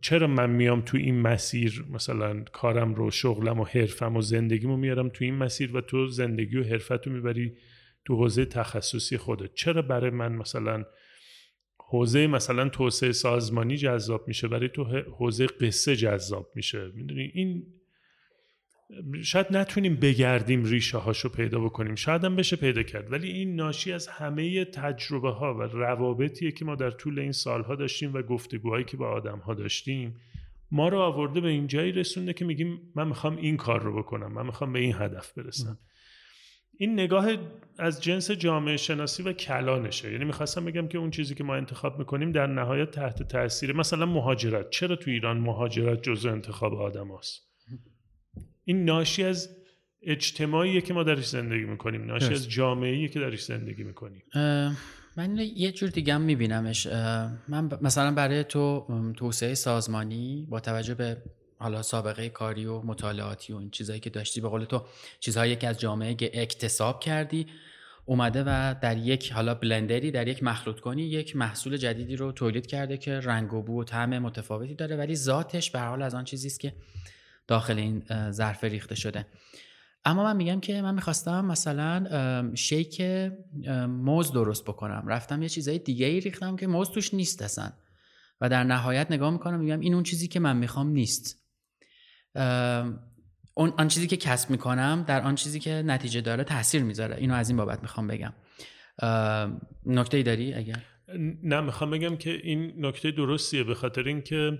چرا 0.00 0.26
من 0.26 0.50
میام 0.50 0.80
تو 0.80 0.96
این 0.96 1.20
مسیر؟ 1.20 1.84
مثلا 1.90 2.44
کارم 2.52 2.94
رو 2.94 3.10
شغلم 3.10 3.60
و 3.60 3.64
حرفم 3.64 4.16
و 4.16 4.22
زندگیمو 4.22 4.76
میارم 4.76 5.08
تو 5.08 5.24
این 5.24 5.34
مسیر 5.34 5.76
و 5.76 5.80
تو 5.80 6.06
زندگی 6.06 6.56
و 6.56 6.64
حرفتو 6.64 7.10
می‌بری 7.10 7.56
تو 8.04 8.16
حوزه 8.16 8.44
تخصصی 8.44 9.16
خودت. 9.16 9.54
چرا 9.54 9.82
برای 9.82 10.10
من 10.10 10.32
مثلا 10.32 10.84
حوزه 11.78 12.26
مثلا 12.26 12.68
توسعه 12.68 13.12
سازمانی 13.12 13.76
جذاب 13.76 14.28
میشه 14.28 14.48
برای 14.48 14.68
تو 14.68 14.84
حوزه 15.18 15.46
قصه 15.46 15.96
جذاب 15.96 16.52
میشه؟ 16.54 16.90
می‌دونی؟ 16.94 17.30
این 17.34 17.66
شاید 19.22 19.46
نتونیم 19.50 19.96
بگردیم 19.96 20.64
ریشه 20.64 20.98
هاشو 20.98 21.28
پیدا 21.28 21.60
بکنیم. 21.60 21.94
شاید 21.94 22.24
هم 22.24 22.36
بشه 22.36 22.56
پیدا 22.56 22.82
کرد 22.82 23.12
ولی 23.12 23.30
این 23.30 23.56
ناشی 23.56 23.92
از 23.92 24.06
همه 24.06 24.64
تجربه 24.64 25.30
ها 25.30 25.54
و 25.54 25.62
روابطیه 25.62 26.52
که 26.52 26.64
ما 26.64 26.74
در 26.74 26.90
طول 26.90 27.18
این 27.18 27.32
سالها 27.32 27.74
داشتیم 27.74 28.14
و 28.14 28.22
گفتگوهایی 28.22 28.84
که 28.84 28.96
با 28.96 29.08
آدم 29.08 29.38
ها 29.38 29.54
داشتیم 29.54 30.16
ما 30.70 30.88
رو 30.88 30.98
آورده 30.98 31.40
به 31.40 31.48
این 31.48 31.66
جایی 31.66 31.92
رسونده 31.92 32.32
که 32.32 32.44
میگیم 32.44 32.92
من 32.94 33.08
می‌خوام 33.08 33.36
این 33.36 33.56
کار 33.56 33.82
رو 33.82 33.98
بکنم 33.98 34.32
من 34.32 34.46
می‌خوام 34.46 34.72
به 34.72 34.78
این 34.78 34.94
هدف 34.98 35.32
برسم. 35.32 35.78
این 36.78 36.92
نگاه 36.92 37.28
از 37.78 38.02
جنس 38.02 38.30
جامعه 38.30 38.76
شناسی 38.76 39.22
و 39.22 39.32
کلانشه. 39.32 40.12
یعنی 40.12 40.24
می‌خواستم 40.24 40.64
بگم 40.64 40.88
که 40.88 40.98
اون 40.98 41.10
چیزی 41.10 41.34
که 41.34 41.44
ما 41.44 41.54
انتخاب 41.54 41.98
می‌کنیم 41.98 42.32
در 42.32 42.46
نهایت 42.46 42.90
تحت 42.90 43.22
تاثیر 43.22 43.72
مثلا 43.72 44.06
مهاجرت. 44.06 44.70
چرا 44.70 44.96
تو 44.96 45.10
ایران 45.10 45.38
مهاجرت 45.38 46.02
جزء 46.02 46.30
انتخاب 46.30 46.74
آدم 46.74 47.16
هست؟ 47.18 47.53
این 48.64 48.84
ناشی 48.84 49.24
از 49.24 49.48
اجتماعیه 50.02 50.80
که 50.80 50.94
ما 50.94 51.02
درش 51.02 51.28
زندگی 51.28 51.64
می‌کنیم 51.64 52.04
ناشی 52.04 52.32
از 52.32 52.50
جامعه 52.50 53.08
که 53.08 53.20
درش 53.20 53.44
زندگی 53.44 53.82
می‌کنیم. 53.82 54.22
من 55.16 55.38
یه 55.56 55.72
جور 55.72 55.88
دیگه 55.88 56.14
هم 56.14 56.20
میبینمش. 56.20 56.86
من 57.48 57.70
مثلا 57.82 58.14
برای 58.14 58.44
تو 58.44 58.86
توسعه 59.16 59.54
سازمانی 59.54 60.46
با 60.50 60.60
توجه 60.60 60.94
به 60.94 61.16
حالا 61.58 61.82
سابقه 61.82 62.28
کاری 62.28 62.66
و 62.66 62.82
مطالعاتی 62.82 63.52
و 63.52 63.56
این 63.56 63.70
چیزهایی 63.70 64.00
که 64.00 64.10
داشتی 64.10 64.40
به 64.40 64.48
قول 64.48 64.64
تو 64.64 64.86
چیزهایی 65.20 65.56
که 65.56 65.68
از 65.68 65.80
جامعه 65.80 66.16
اکتساب 66.20 67.00
کردی 67.00 67.46
اومده 68.06 68.42
و 68.46 68.74
در 68.82 68.96
یک 68.96 69.32
حالا 69.32 69.54
بلندری 69.54 70.10
در 70.10 70.28
یک 70.28 70.42
مخلوط 70.42 70.80
کنی 70.80 71.02
یک 71.02 71.36
محصول 71.36 71.76
جدیدی 71.76 72.16
رو 72.16 72.32
تولید 72.32 72.66
کرده 72.66 72.96
که 72.96 73.20
رنگ 73.20 73.52
و 73.52 73.62
بو 73.62 73.80
و 73.80 73.84
طعم 73.84 74.18
متفاوتی 74.18 74.74
داره 74.74 74.96
ولی 74.96 75.14
ذاتش 75.16 75.70
به 75.70 75.80
حال 75.80 76.02
از 76.02 76.14
آن 76.14 76.24
چیزی 76.24 76.46
است 76.46 76.60
که 76.60 76.72
داخل 77.46 77.78
این 77.78 78.02
ظرف 78.30 78.64
ریخته 78.64 78.94
شده. 78.94 79.26
اما 80.04 80.24
من 80.24 80.36
میگم 80.36 80.60
که 80.60 80.82
من 80.82 80.94
می‌خواستم 80.94 81.44
مثلا 81.44 82.52
شیک 82.54 83.02
موز 83.88 84.32
درست 84.32 84.64
بکنم. 84.64 85.04
رفتم 85.06 85.42
یه 85.42 85.48
چیزای 85.48 85.78
دیگه 85.78 86.06
ای 86.06 86.20
ریختم 86.20 86.56
که 86.56 86.66
موز 86.66 86.90
توش 86.90 87.14
نیست 87.14 87.42
اصلا. 87.42 87.72
و 88.40 88.48
در 88.48 88.64
نهایت 88.64 89.10
نگاه 89.10 89.30
می‌کنم 89.30 89.60
میگم 89.60 89.80
این 89.80 89.94
اون 89.94 90.02
چیزی 90.02 90.28
که 90.28 90.40
من 90.40 90.56
می‌خوام 90.56 90.88
نیست. 90.88 91.44
اون 93.54 93.72
آن 93.76 93.88
چیزی 93.88 94.06
که 94.06 94.16
کسب 94.16 94.50
می‌کنم 94.50 95.04
در 95.08 95.22
آن 95.22 95.34
چیزی 95.34 95.60
که 95.60 95.70
نتیجه 95.70 96.20
داره 96.20 96.44
تاثیر 96.44 96.82
می‌ذاره. 96.82 97.16
اینو 97.16 97.34
از 97.34 97.48
این 97.48 97.56
بابت 97.56 97.82
می‌خوام 97.82 98.06
بگم. 98.06 98.32
نکته 99.86 100.16
ای 100.16 100.22
داری 100.22 100.54
اگر؟ 100.54 100.82
نه 101.42 101.60
می‌خوام 101.60 101.90
بگم 101.90 102.16
که 102.16 102.30
این 102.30 102.86
نکته 102.86 103.10
درستیه 103.10 103.64
به 103.64 103.74
خاطر 103.74 104.02
اینکه 104.02 104.58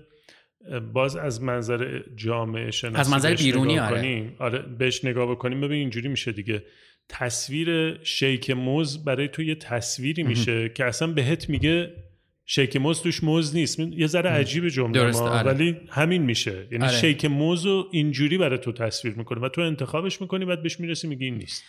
باز 0.93 1.15
از 1.15 1.41
منظر 1.41 1.99
جامعه 2.15 2.71
شناسی 2.71 2.97
از 2.97 3.09
منظر 3.09 3.35
بیرونی 3.35 3.79
آره. 3.79 4.35
آره 4.39 4.59
بهش 4.59 5.05
نگاه 5.05 5.31
بکنیم. 5.31 5.61
ببین 5.61 5.79
اینجوری 5.79 6.07
میشه 6.07 6.31
دیگه. 6.31 6.63
تصویر 7.09 7.99
شیک 8.03 8.51
موز 8.51 9.05
برای 9.05 9.27
تو 9.27 9.41
یه 9.41 9.55
تصویری 9.55 10.23
میشه 10.23 10.69
که 10.69 10.85
اصلا 10.85 11.07
بهت 11.07 11.49
میگه 11.49 11.93
شیک 12.45 12.75
موز 12.77 13.01
توش 13.01 13.23
موز 13.23 13.55
نیست. 13.55 13.79
یه 13.79 14.07
ذره 14.07 14.29
عجیب 14.29 14.67
جمله 14.67 15.11
ما 15.11 15.29
آره. 15.29 15.51
ولی 15.51 15.77
همین 15.89 16.21
میشه. 16.21 16.67
یعنی 16.71 16.83
آره. 16.83 16.93
شیک 16.93 17.25
موز 17.25 17.65
رو 17.65 17.87
اینجوری 17.91 18.37
برای 18.37 18.57
تو 18.57 18.71
تصویر 18.71 19.13
می‌کنه 19.13 19.41
و 19.41 19.49
تو 19.49 19.61
انتخابش 19.61 20.21
می‌کنی 20.21 20.45
بعد 20.45 20.63
بهش 20.63 20.79
می‌رسی 20.79 21.07
میگی 21.07 21.25
این 21.25 21.37
نیست. 21.37 21.63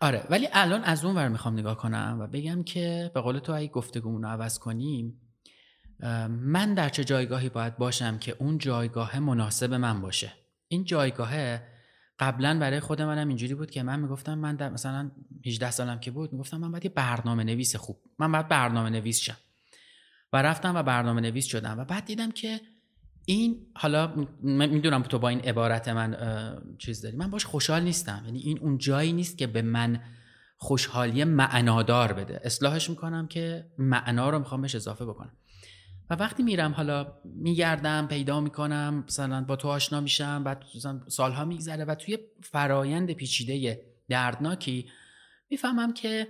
آره 0.00 0.24
ولی 0.30 0.48
الان 0.52 0.84
از 0.84 1.04
اون 1.04 1.14
ور 1.16 1.28
می‌خوام 1.28 1.58
نگاه 1.58 1.76
کنم 1.76 2.18
و 2.20 2.26
بگم 2.26 2.62
که 2.62 3.10
به 3.14 3.20
قول 3.20 3.38
تو 3.38 3.52
اگه 3.52 3.68
گفتگومون 3.68 4.22
رو 4.22 4.28
عوض 4.28 4.58
کنیم 4.58 5.20
من 6.28 6.74
در 6.74 6.88
چه 6.88 7.04
جایگاهی 7.04 7.48
باید 7.48 7.76
باشم 7.76 8.18
که 8.18 8.36
اون 8.38 8.58
جایگاه 8.58 9.18
مناسب 9.18 9.74
من 9.74 10.00
باشه؟ 10.00 10.32
این 10.68 10.84
جایگاه 10.84 11.58
قبلا 12.18 12.58
برای 12.58 12.80
خود 12.80 13.02
منم 13.02 13.28
اینجوری 13.28 13.54
بود 13.54 13.70
که 13.70 13.82
من 13.82 14.00
می‌گفتم 14.00 14.38
من 14.38 14.56
در 14.56 14.68
مثلا 14.68 15.10
18 15.46 15.70
سالم 15.70 16.00
که 16.00 16.10
بود 16.10 16.32
می‌گفتم 16.32 16.56
من 16.56 16.70
باید 16.70 16.84
یه 16.84 16.90
برنامه 16.90 17.44
نویس 17.44 17.76
خوب 17.76 17.96
من 18.18 18.32
باید 18.32 18.48
برنامه 18.48 18.90
نویس 18.90 19.20
شم. 19.20 19.36
و 20.32 20.42
رفتم 20.42 20.76
و 20.76 20.82
برنامه 20.82 21.20
نویس 21.20 21.46
شدم 21.46 21.78
و 21.78 21.84
بعد 21.84 22.04
دیدم 22.04 22.30
که 22.30 22.60
این 23.26 23.66
حالا 23.76 24.26
می‌دونم 24.42 25.02
تو 25.02 25.18
با 25.18 25.28
این 25.28 25.40
عبارت 25.40 25.88
من 25.88 26.16
چیز 26.78 27.02
داری. 27.02 27.16
من 27.16 27.30
باش 27.30 27.44
خوشحال 27.44 27.82
نیستم. 27.82 28.22
یعنی 28.24 28.38
این 28.38 28.58
اون 28.58 28.78
جایی 28.78 29.12
نیست 29.12 29.38
که 29.38 29.46
به 29.46 29.62
من 29.62 30.00
خوشحالی 30.56 31.24
معنادار 31.24 32.12
بده. 32.12 32.40
اصلاحش 32.44 32.90
می‌کنم 32.90 33.26
که 33.26 33.66
معنا 33.78 34.30
رو 34.30 34.38
می‌خوام 34.38 34.62
بهش 34.62 34.74
اضافه 34.74 35.04
بکنم. 35.04 35.36
و 36.10 36.14
وقتی 36.14 36.42
میرم 36.42 36.72
حالا 36.72 37.20
میگردم 37.24 38.06
پیدا 38.06 38.40
می‌کنم 38.40 39.04
مثلا 39.08 39.44
با 39.44 39.56
تو 39.56 39.68
آشنا 39.68 40.00
میشم 40.00 40.44
بعد 40.44 40.64
سالها 41.08 41.44
میگذره 41.44 41.84
و 41.84 41.94
توی 41.94 42.18
فرایند 42.42 43.12
پیچیده 43.12 43.80
دردناکی 44.08 44.90
می‌فهمم 45.50 45.94
که 45.94 46.28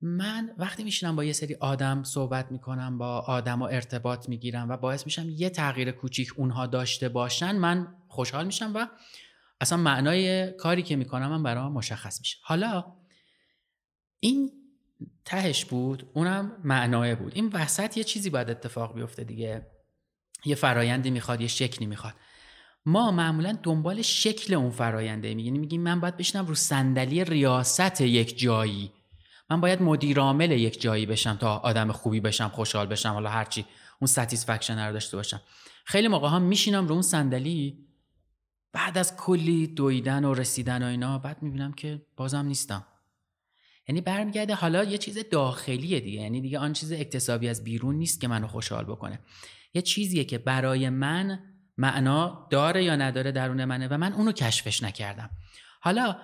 من 0.00 0.54
وقتی 0.58 0.84
میشینم 0.84 1.16
با 1.16 1.24
یه 1.24 1.32
سری 1.32 1.54
آدم 1.54 2.02
صحبت 2.02 2.52
می‌کنم 2.52 2.98
با 2.98 3.20
آدم 3.20 3.62
و 3.62 3.64
ارتباط 3.64 4.28
می‌گیرم 4.28 4.68
و 4.68 4.76
باعث 4.76 5.06
میشم 5.06 5.28
یه 5.30 5.50
تغییر 5.50 5.90
کوچیک 5.90 6.32
اونها 6.36 6.66
داشته 6.66 7.08
باشن 7.08 7.56
من 7.56 7.94
خوشحال 8.08 8.46
میشم 8.46 8.72
و 8.74 8.86
اصلا 9.60 9.78
معنای 9.78 10.52
کاری 10.52 10.82
که 10.82 10.96
می‌کنم 10.96 11.30
من 11.30 11.42
برام 11.42 11.72
مشخص 11.72 12.20
میشه. 12.20 12.38
حالا 12.42 12.84
این 14.20 14.61
تهش 15.24 15.64
بود 15.64 16.10
اونم 16.14 16.52
معنا 16.64 17.14
بود. 17.14 17.32
این 17.34 17.50
وسط 17.52 17.96
یه 17.96 18.04
چیزی 18.04 18.30
باید 18.30 18.50
اتفاق 18.50 18.94
بیفته 18.94 19.24
دیگه. 19.24 19.66
یه 20.44 20.54
فرایندی 20.54 21.10
می‌خواد 21.10 21.40
یه 21.40 21.46
شکلی 21.46 21.86
می‌خواد. 21.86 22.14
ما 22.86 23.10
معمولا 23.10 23.58
دنبال 23.62 24.02
شکل 24.02 24.54
اون 24.54 24.70
فراینده 24.70 25.34
میگیم. 25.34 25.60
میگیم 25.60 25.80
من 25.80 26.00
باید 26.00 26.16
بشنم 26.16 26.46
رو 26.46 26.54
صندلی 26.54 27.24
ریاست 27.24 28.00
یک 28.00 28.38
جایی. 28.38 28.92
من 29.50 29.60
باید 29.60 29.82
مدیر 29.82 30.20
عامل 30.20 30.50
یک 30.50 30.80
جایی 30.80 31.06
بشم 31.06 31.36
تا 31.36 31.56
آدم 31.56 31.92
خوبی 31.92 32.20
بشم 32.20 32.48
خوشحال 32.48 32.86
بشم 32.86 33.08
حالا 33.08 33.30
هرچی. 33.30 33.66
اون 34.00 34.06
satisfaction 34.06 34.86
رو 34.86 34.92
داشته 34.92 35.16
باشم. 35.16 35.40
خیلی 35.84 36.08
موقع 36.08 36.28
ها 36.28 36.38
میشینم 36.38 36.86
رو 36.86 36.92
اون 36.92 37.02
صندلی. 37.02 37.86
بعد 38.72 38.98
از 38.98 39.16
کلی 39.16 39.66
دویدن 39.66 40.24
و 40.24 40.34
رسیدن 40.34 40.82
و 40.82 40.86
اینا 40.86 41.18
بعد 41.18 41.42
می‌بینم 41.42 41.72
که 41.72 42.06
بازم 42.16 42.46
نیستم. 42.46 42.86
یعنی 43.88 44.00
برمیگرده 44.00 44.54
حالا 44.54 44.84
یه 44.84 44.98
چیز 44.98 45.18
داخلیه 45.30 46.00
دیگه 46.00 46.20
یعنی 46.20 46.40
دیگه 46.40 46.58
آن 46.58 46.72
چیز 46.72 46.92
اکتسابی 46.92 47.48
از 47.48 47.64
بیرون 47.64 47.94
نیست 47.94 48.20
که 48.20 48.28
منو 48.28 48.46
خوشحال 48.46 48.84
بکنه. 48.84 49.18
یه 49.74 49.82
چیزیه 49.82 50.24
که 50.24 50.38
برای 50.38 50.88
من 50.88 51.38
معنا 51.76 52.46
داره 52.50 52.84
یا 52.84 52.96
نداره 52.96 53.32
درون 53.32 53.64
منه 53.64 53.88
و 53.88 53.96
من 53.96 54.12
اونو 54.12 54.32
کشفش 54.32 54.82
نکردم. 54.82 55.30
حالا 55.80 56.16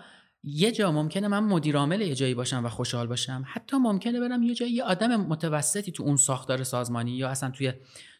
یه 0.42 0.72
جا 0.72 0.92
ممکنه 0.92 1.28
من 1.28 1.44
مدیر 1.44 1.76
عامل 1.76 2.00
یه 2.00 2.14
جایی 2.14 2.34
باشم 2.34 2.64
و 2.64 2.68
خوشحال 2.68 3.06
باشم 3.06 3.44
حتی 3.46 3.76
ممکنه 3.76 4.20
برم 4.20 4.42
یه 4.42 4.54
جایی 4.54 4.72
یه 4.72 4.84
آدم 4.84 5.16
متوسطی 5.16 5.92
تو 5.92 6.02
اون 6.02 6.16
ساختار 6.16 6.64
سازمانی 6.64 7.10
یا 7.10 7.28
اصلا 7.28 7.50
توی 7.50 7.72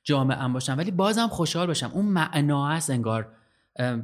جامعه 0.05 0.39
ام 0.39 0.53
باشم 0.53 0.79
ولی 0.79 0.91
بازم 0.91 1.29
خوشحال 1.29 1.67
باشم. 1.67 1.91
اون 1.95 2.07
معنا 2.07 2.69
هست 2.69 2.91
انگار 2.91 3.33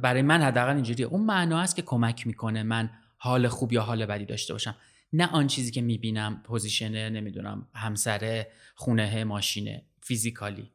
برای 0.01 0.21
من 0.21 0.41
حداقل 0.41 0.73
اینجوریه. 0.73 1.05
اون 1.05 1.21
معنا 1.21 1.61
هست 1.61 1.75
که 1.75 1.81
کمک 1.81 2.27
می‌کنه 2.27 2.63
من 2.63 2.89
حال 3.17 3.47
خوب 3.47 3.73
یا 3.73 3.81
حال 3.81 4.05
بدی 4.05 4.25
داشته 4.25 4.53
باشم. 4.53 4.75
نه 5.15 5.27
آن 5.31 5.47
چیزی 5.47 5.71
که 5.71 5.81
می‌بینم 5.81 6.41
پوزیشنه 6.43 7.09
نمی‌دونم 7.09 7.67
همسره 7.73 8.47
خونه 8.75 9.23
ماشینه 9.23 9.85
فیزیکالی. 10.01 10.71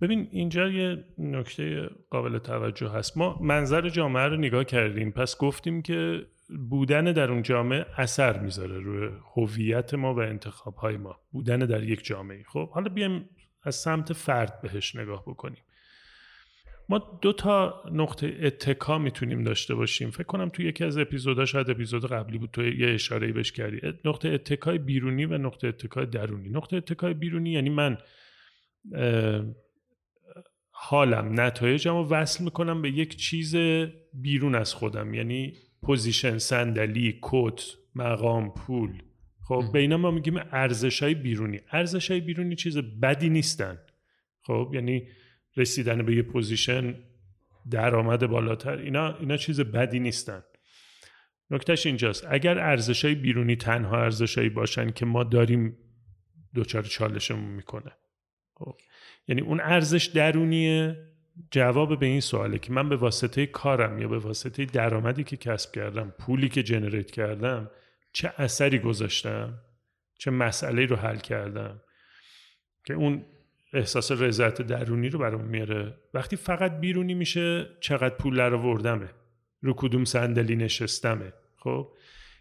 ببین 0.00 0.28
اینجا 0.30 0.68
یه 0.68 1.04
نکته 1.18 1.90
قابل 2.10 2.38
توجه 2.38 2.90
هست. 2.90 3.16
ما 3.16 3.38
منظر 3.42 3.88
جامعه 3.88 4.22
رو 4.22 4.36
نگاه 4.36 4.64
کردیم. 4.64 5.10
پس 5.10 5.36
گفتیم 5.36 5.82
که 5.82 6.26
بودن 6.70 7.04
در 7.04 7.30
اون 7.30 7.42
جامعه 7.42 7.86
اثر 7.96 8.38
می‌ذاره 8.38 8.78
روی 8.78 9.08
هویت 9.34 9.94
ما 9.94 10.14
و 10.14 10.18
انتخاب 10.18 10.74
های 10.74 10.96
ما. 10.96 11.20
بودن 11.32 11.58
در 11.58 11.82
یک 11.82 12.04
جامعه. 12.04 12.42
خب 12.42 12.70
حالا 12.70 12.88
بیایم 12.88 13.28
از 13.62 13.74
سمت 13.74 14.12
فرد 14.12 14.60
بهش 14.62 14.96
نگاه 14.96 15.22
بکنیم. 15.26 15.62
ما 16.88 17.18
دو 17.22 17.32
تا 17.32 17.82
نقطه 17.92 18.38
اتکا 18.42 18.98
می‌تونیم 18.98 19.44
داشته 19.44 19.74
باشیم. 19.74 20.10
فکر 20.10 20.22
کنم 20.22 20.48
تو 20.48 20.62
یکی 20.62 20.84
از 20.84 20.98
اپیزودها 20.98 21.44
شاید 21.44 21.70
اپیزود 21.70 22.06
قبلی 22.06 22.38
بود 22.38 22.50
تو 22.50 22.64
یه 22.64 22.88
اشاره 22.94 23.32
بهش 23.32 23.52
کردی. 23.52 23.80
نقطه 24.04 24.28
اتکای 24.28 24.78
بیرونی 24.78 25.24
و 25.24 25.38
نقطه 25.38 25.68
اتکای 25.68 26.06
درونی. 26.06 26.48
نقطه 26.48 26.76
اتکای 26.76 27.14
بیرونی 27.14 27.52
یعنی 27.52 27.70
من 27.70 27.98
حالم 30.70 31.40
نتایجم 31.40 31.94
رو 31.94 32.08
وصل 32.08 32.44
می‌کنم 32.44 32.82
به 32.82 32.90
یک 32.90 33.16
چیز 33.16 33.56
بیرون 34.14 34.54
از 34.54 34.74
خودم. 34.74 35.14
یعنی 35.14 35.52
position 35.82 36.38
صندلی 36.38 37.18
کت 37.22 37.62
مقام 37.94 38.54
پول. 38.54 39.02
خب 39.48 39.64
به 39.72 39.78
اینا 39.78 39.96
ما 39.96 40.10
میگیم 40.10 40.36
ارزش 40.36 41.02
های 41.02 41.14
بیرونی. 41.14 41.60
ارزش 41.72 42.10
های 42.10 42.20
بیرونی 42.20 42.56
چیز 42.56 42.78
بدی 42.78 43.28
نیستن. 43.28 43.78
خب 44.42 44.70
یعنی 44.74 45.08
رسیدن 45.58 46.02
به 46.02 46.16
یه 46.16 46.22
position 46.22 46.94
درآمد 47.70 48.26
بالاتر. 48.26 48.78
اینا 48.78 49.16
اینا 49.16 49.36
چیز 49.36 49.60
بدی 49.60 50.00
نیستن. 50.00 50.42
نکتهش 51.50 51.86
اینجاست. 51.86 52.26
اگر 52.30 52.58
ارزش 52.58 53.04
های 53.04 53.14
بیرونی 53.14 53.56
تنها 53.56 54.02
ارزش 54.02 54.38
باشن 54.38 54.90
که 54.90 55.06
ما 55.06 55.24
داریم 55.24 55.76
دچار 56.54 56.82
چالشمون 56.82 57.50
می‌کنه. 57.50 57.92
خب. 58.54 58.76
یعنی 59.28 59.40
اون 59.40 59.60
ارزش 59.60 60.06
درونیه؟ 60.06 61.08
جواب 61.50 62.00
به 62.00 62.06
این 62.06 62.20
سواله 62.20 62.58
که 62.58 62.72
من 62.72 62.88
به 62.88 62.96
واسطه 62.96 63.46
کارم 63.46 63.98
یا 63.98 64.08
به 64.08 64.18
واسطه 64.18 64.64
درآمدی 64.64 65.24
که 65.24 65.36
کسب 65.36 65.72
کردم 65.72 66.14
پولی 66.18 66.48
که 66.48 66.62
generate 66.62 67.10
کردم 67.10 67.70
چه 68.12 68.32
اثری 68.36 68.78
گذاشتم؟ 68.78 69.58
چه 70.18 70.30
مسئله 70.30 70.86
رو 70.86 70.96
حل 70.96 71.16
کردم؟ 71.16 71.80
که 72.84 72.94
اون 72.94 73.24
احساس 73.72 74.12
رضایت 74.12 74.62
درونی 74.62 75.08
رو 75.08 75.18
برام 75.18 75.44
میاره. 75.44 75.94
وقتی 76.14 76.36
فقط 76.36 76.80
بیرونی 76.80 77.14
میشه 77.14 77.66
چقدر 77.80 78.14
پول 78.14 78.36
در 78.36 78.54
آوردمه. 78.54 79.08
رو 79.60 79.74
کدوم 79.76 80.04
صندلی 80.04 80.56
نشستمه. 80.56 81.32
خب؟ 81.56 81.88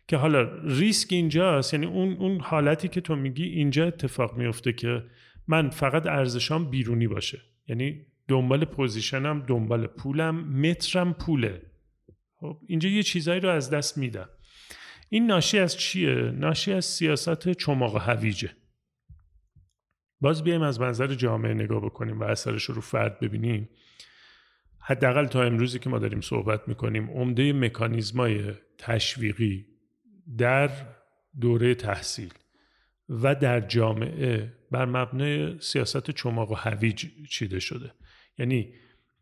که 0.08 0.18
حالا 0.18 0.60
ریسک 0.64 1.14
اینجاست. 1.14 1.74
یعنی 1.74 1.86
اون 1.86 2.14
اون 2.14 2.40
حالتی 2.40 2.88
که 2.88 3.02
تو 3.02 3.16
میگی 3.16 3.44
اینجا 3.44 3.88
اتفاق 3.88 4.38
میفته 4.38 4.74
که 4.74 5.04
من 5.48 5.70
فقط 5.70 6.06
ارزشام 6.06 6.70
بیرونی 6.70 7.08
باشه. 7.08 7.42
یعنی 7.68 8.06
دنبال 8.28 8.66
پوزیشنم 8.66 9.46
دنبال 9.48 9.88
پولم 9.88 10.36
مترم 10.36 11.14
پوله. 11.14 11.62
خب؟ 12.36 12.58
اینجا 12.68 12.90
یه 12.90 13.04
چیزایی 13.04 13.40
رو 13.40 13.50
از 13.50 13.70
دست 13.70 13.98
میدم. 13.98 14.30
این 15.10 15.28
ناشی 15.28 15.60
از 15.60 15.78
چیه؟ 15.78 16.16
ناشی 16.16 16.74
از 16.74 16.86
سیاست 16.86 17.52
چماق 17.52 18.10
هویجه. 18.10 18.50
باز 20.22 20.44
بیایم 20.44 20.62
از 20.62 20.82
منظر 20.82 21.08
جامعه 21.08 21.54
نگاه 21.54 21.86
بکنیم 21.86 22.20
و 22.20 22.24
اثرش 22.24 22.64
رو 22.64 22.82
فرد 22.82 23.20
ببینیم. 23.20 23.70
حداقل 24.80 25.26
تا 25.26 25.44
امروزی 25.44 25.80
که 25.80 25.90
ما 25.90 26.00
داریم 26.00 26.22
صحبت 26.22 26.68
می‌کنیم 26.68 27.10
عمده 27.10 27.54
مکانیزمای 27.54 28.54
تشویقی 28.78 29.66
در 30.38 30.70
دوره 31.42 31.76
تحصیل 31.76 32.34
و 33.10 33.36
در 33.36 33.60
جامعه 33.60 34.54
بر 34.72 34.86
مبنای 34.86 35.60
سیاست 35.60 36.12
چماق 36.12 36.52
و 36.52 36.56
هویج 36.56 37.06
چیده 37.30 37.60
شده. 37.60 37.94
یعنی 38.38 38.74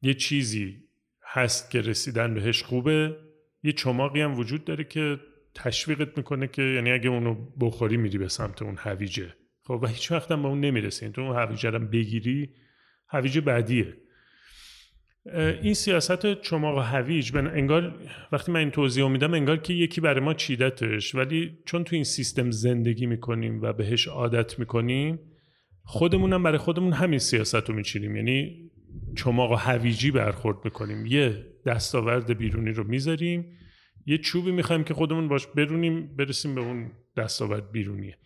یه 0.02 0.14
چیزی 0.14 0.84
هست 1.24 1.72
که 1.72 1.82
رسیدن 1.82 2.34
بهش 2.34 2.64
خوبه 2.64 3.18
یه 3.64 3.72
چماقی 3.72 4.22
هم 4.22 4.40
وجود 4.40 4.66
داره 4.66 4.84
که 4.84 5.20
تشویقت 5.56 6.18
می‌کنه 6.18 6.48
که 6.48 6.62
یعنی 6.62 6.92
اگه 6.92 7.10
اونو 7.10 7.36
بخوری 7.60 7.98
میری 7.98 8.18
به 8.18 8.28
سمت 8.28 8.62
اون 8.62 8.76
هویجه. 8.78 9.34
خب 9.68 9.80
و 9.84 9.88
هیچ 9.88 10.12
وقت 10.12 10.32
هم 10.32 10.42
به 10.42 10.48
اون 10.48 10.60
نمی‌رسی. 10.60 11.10
تو 11.10 11.22
اون 11.22 11.36
هویجه 11.36 11.72
بگیری 11.72 12.50
هویج 13.10 13.40
بعدیه. 13.40 13.98
این 15.62 15.74
سیاست 15.74 16.42
چماق 16.42 16.78
هویج 16.78 17.36
انگار 17.36 18.00
وقتی 18.32 18.52
من 18.52 18.60
این 18.60 18.72
توضیح 18.72 19.08
میدم 19.08 19.34
انگار 19.34 19.58
که 19.58 19.74
یکی 19.74 20.02
برای 20.02 20.20
ما 20.20 20.34
چیدتش. 20.34 21.16
ولی 21.16 21.58
چون 21.66 21.84
تو 21.84 21.96
این 21.96 22.04
سیستم 22.04 22.52
زندگی 22.52 23.06
می‌کنیم 23.06 23.62
و 23.62 23.74
بهش 23.74 24.08
عادت 24.08 24.60
می‌کنیم 24.60 25.20
خودمونم 25.84 26.44
برای 26.44 26.58
خودمون 26.58 26.94
همین 26.94 27.20
سیاست 27.20 27.70
رو 27.70 27.76
میچینیم. 27.76 28.16
یعنی 28.16 28.72
چماق 29.18 29.52
و 29.52 29.56
هویجی 29.56 30.12
برخورد 30.12 30.58
می‌کنیم. 30.64 31.06
یه 31.06 31.46
دستاورد 31.66 32.38
بیرونی 32.38 32.72
رو 32.72 32.84
می‌ذاریم 32.84 33.58
یه 34.06 34.18
چوبی 34.18 34.52
می‌خوایم 34.52 34.84
که 34.84 34.94
خودمون 34.94 35.28
باش 35.28 35.48
برونیم 35.48 36.16
برسیم 36.16 36.56
به 36.56 36.62
اون 36.62 36.92
دستاورد 37.18 37.72
بیرونیه. 37.72 38.18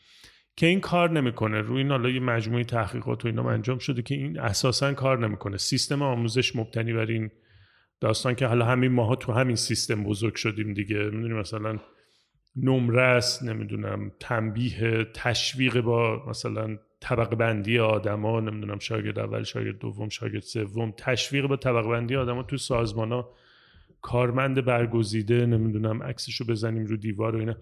که 0.59 0.67
این 0.67 0.79
کار 0.79 1.09
نمی‌کنه. 1.11 1.61
روی 1.61 1.77
این 1.77 1.91
حالا 1.91 2.09
یه 2.09 2.19
مجموعه 2.19 2.63
تحقیقات 2.63 3.25
و 3.25 3.27
اینا 3.27 3.49
انجام 3.49 3.77
شده 3.77 4.01
که 4.01 4.15
این 4.15 4.39
اساسا 4.39 4.93
کار 4.93 5.27
نمی‌کنه. 5.27 5.57
سیستم 5.57 6.01
آموزش 6.01 6.55
مبتنی 6.55 6.93
بر 6.93 7.05
این 7.05 7.31
داستان 8.01 8.35
که 8.35 8.47
حالا 8.47 8.65
همین 8.65 8.91
ماها 8.91 9.15
تو 9.15 9.31
همین 9.31 9.55
سیستم 9.55 10.03
بزرگ 10.03 10.35
شدیم 10.35 10.73
دیگه. 10.73 10.95
می‌دونیم 10.95 11.37
مثلا 11.37 11.79
نمره 12.55 13.01
است 13.01 13.43
نمی‌دونم 13.43 14.11
تنبیه 14.19 15.07
تشویق 15.13 15.81
با 15.81 16.25
مثلا 16.29 16.77
طبقه 16.99 17.35
بندی 17.35 17.79
آدما 17.79 18.39
نمی‌دونم 18.39 18.79
شاگرد 18.79 19.19
اول 19.19 19.43
شاگرد 19.43 19.79
دوم 19.79 20.09
شاگرد 20.09 20.41
سوم 20.41 20.93
تشویق 20.97 21.45
با 21.45 21.55
طبقه 21.55 21.89
بندی 21.89 22.15
آدما 22.15 22.43
تو 22.43 22.57
سازمان 22.57 23.11
ها 23.11 23.33
کارمند 24.01 24.65
برگزیده 24.65 25.45
نمی‌دونم 25.45 26.03
عکسشو 26.03 26.45
بزنیم 26.45 26.85
رو 26.85 26.97
دیوار 26.97 27.35
و 27.35 27.39
اینا. 27.39 27.55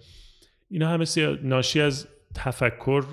اینا 0.69 0.89
همه 0.89 1.05
ناشی 1.43 1.81
از 1.81 2.07
تفکر 2.37 3.03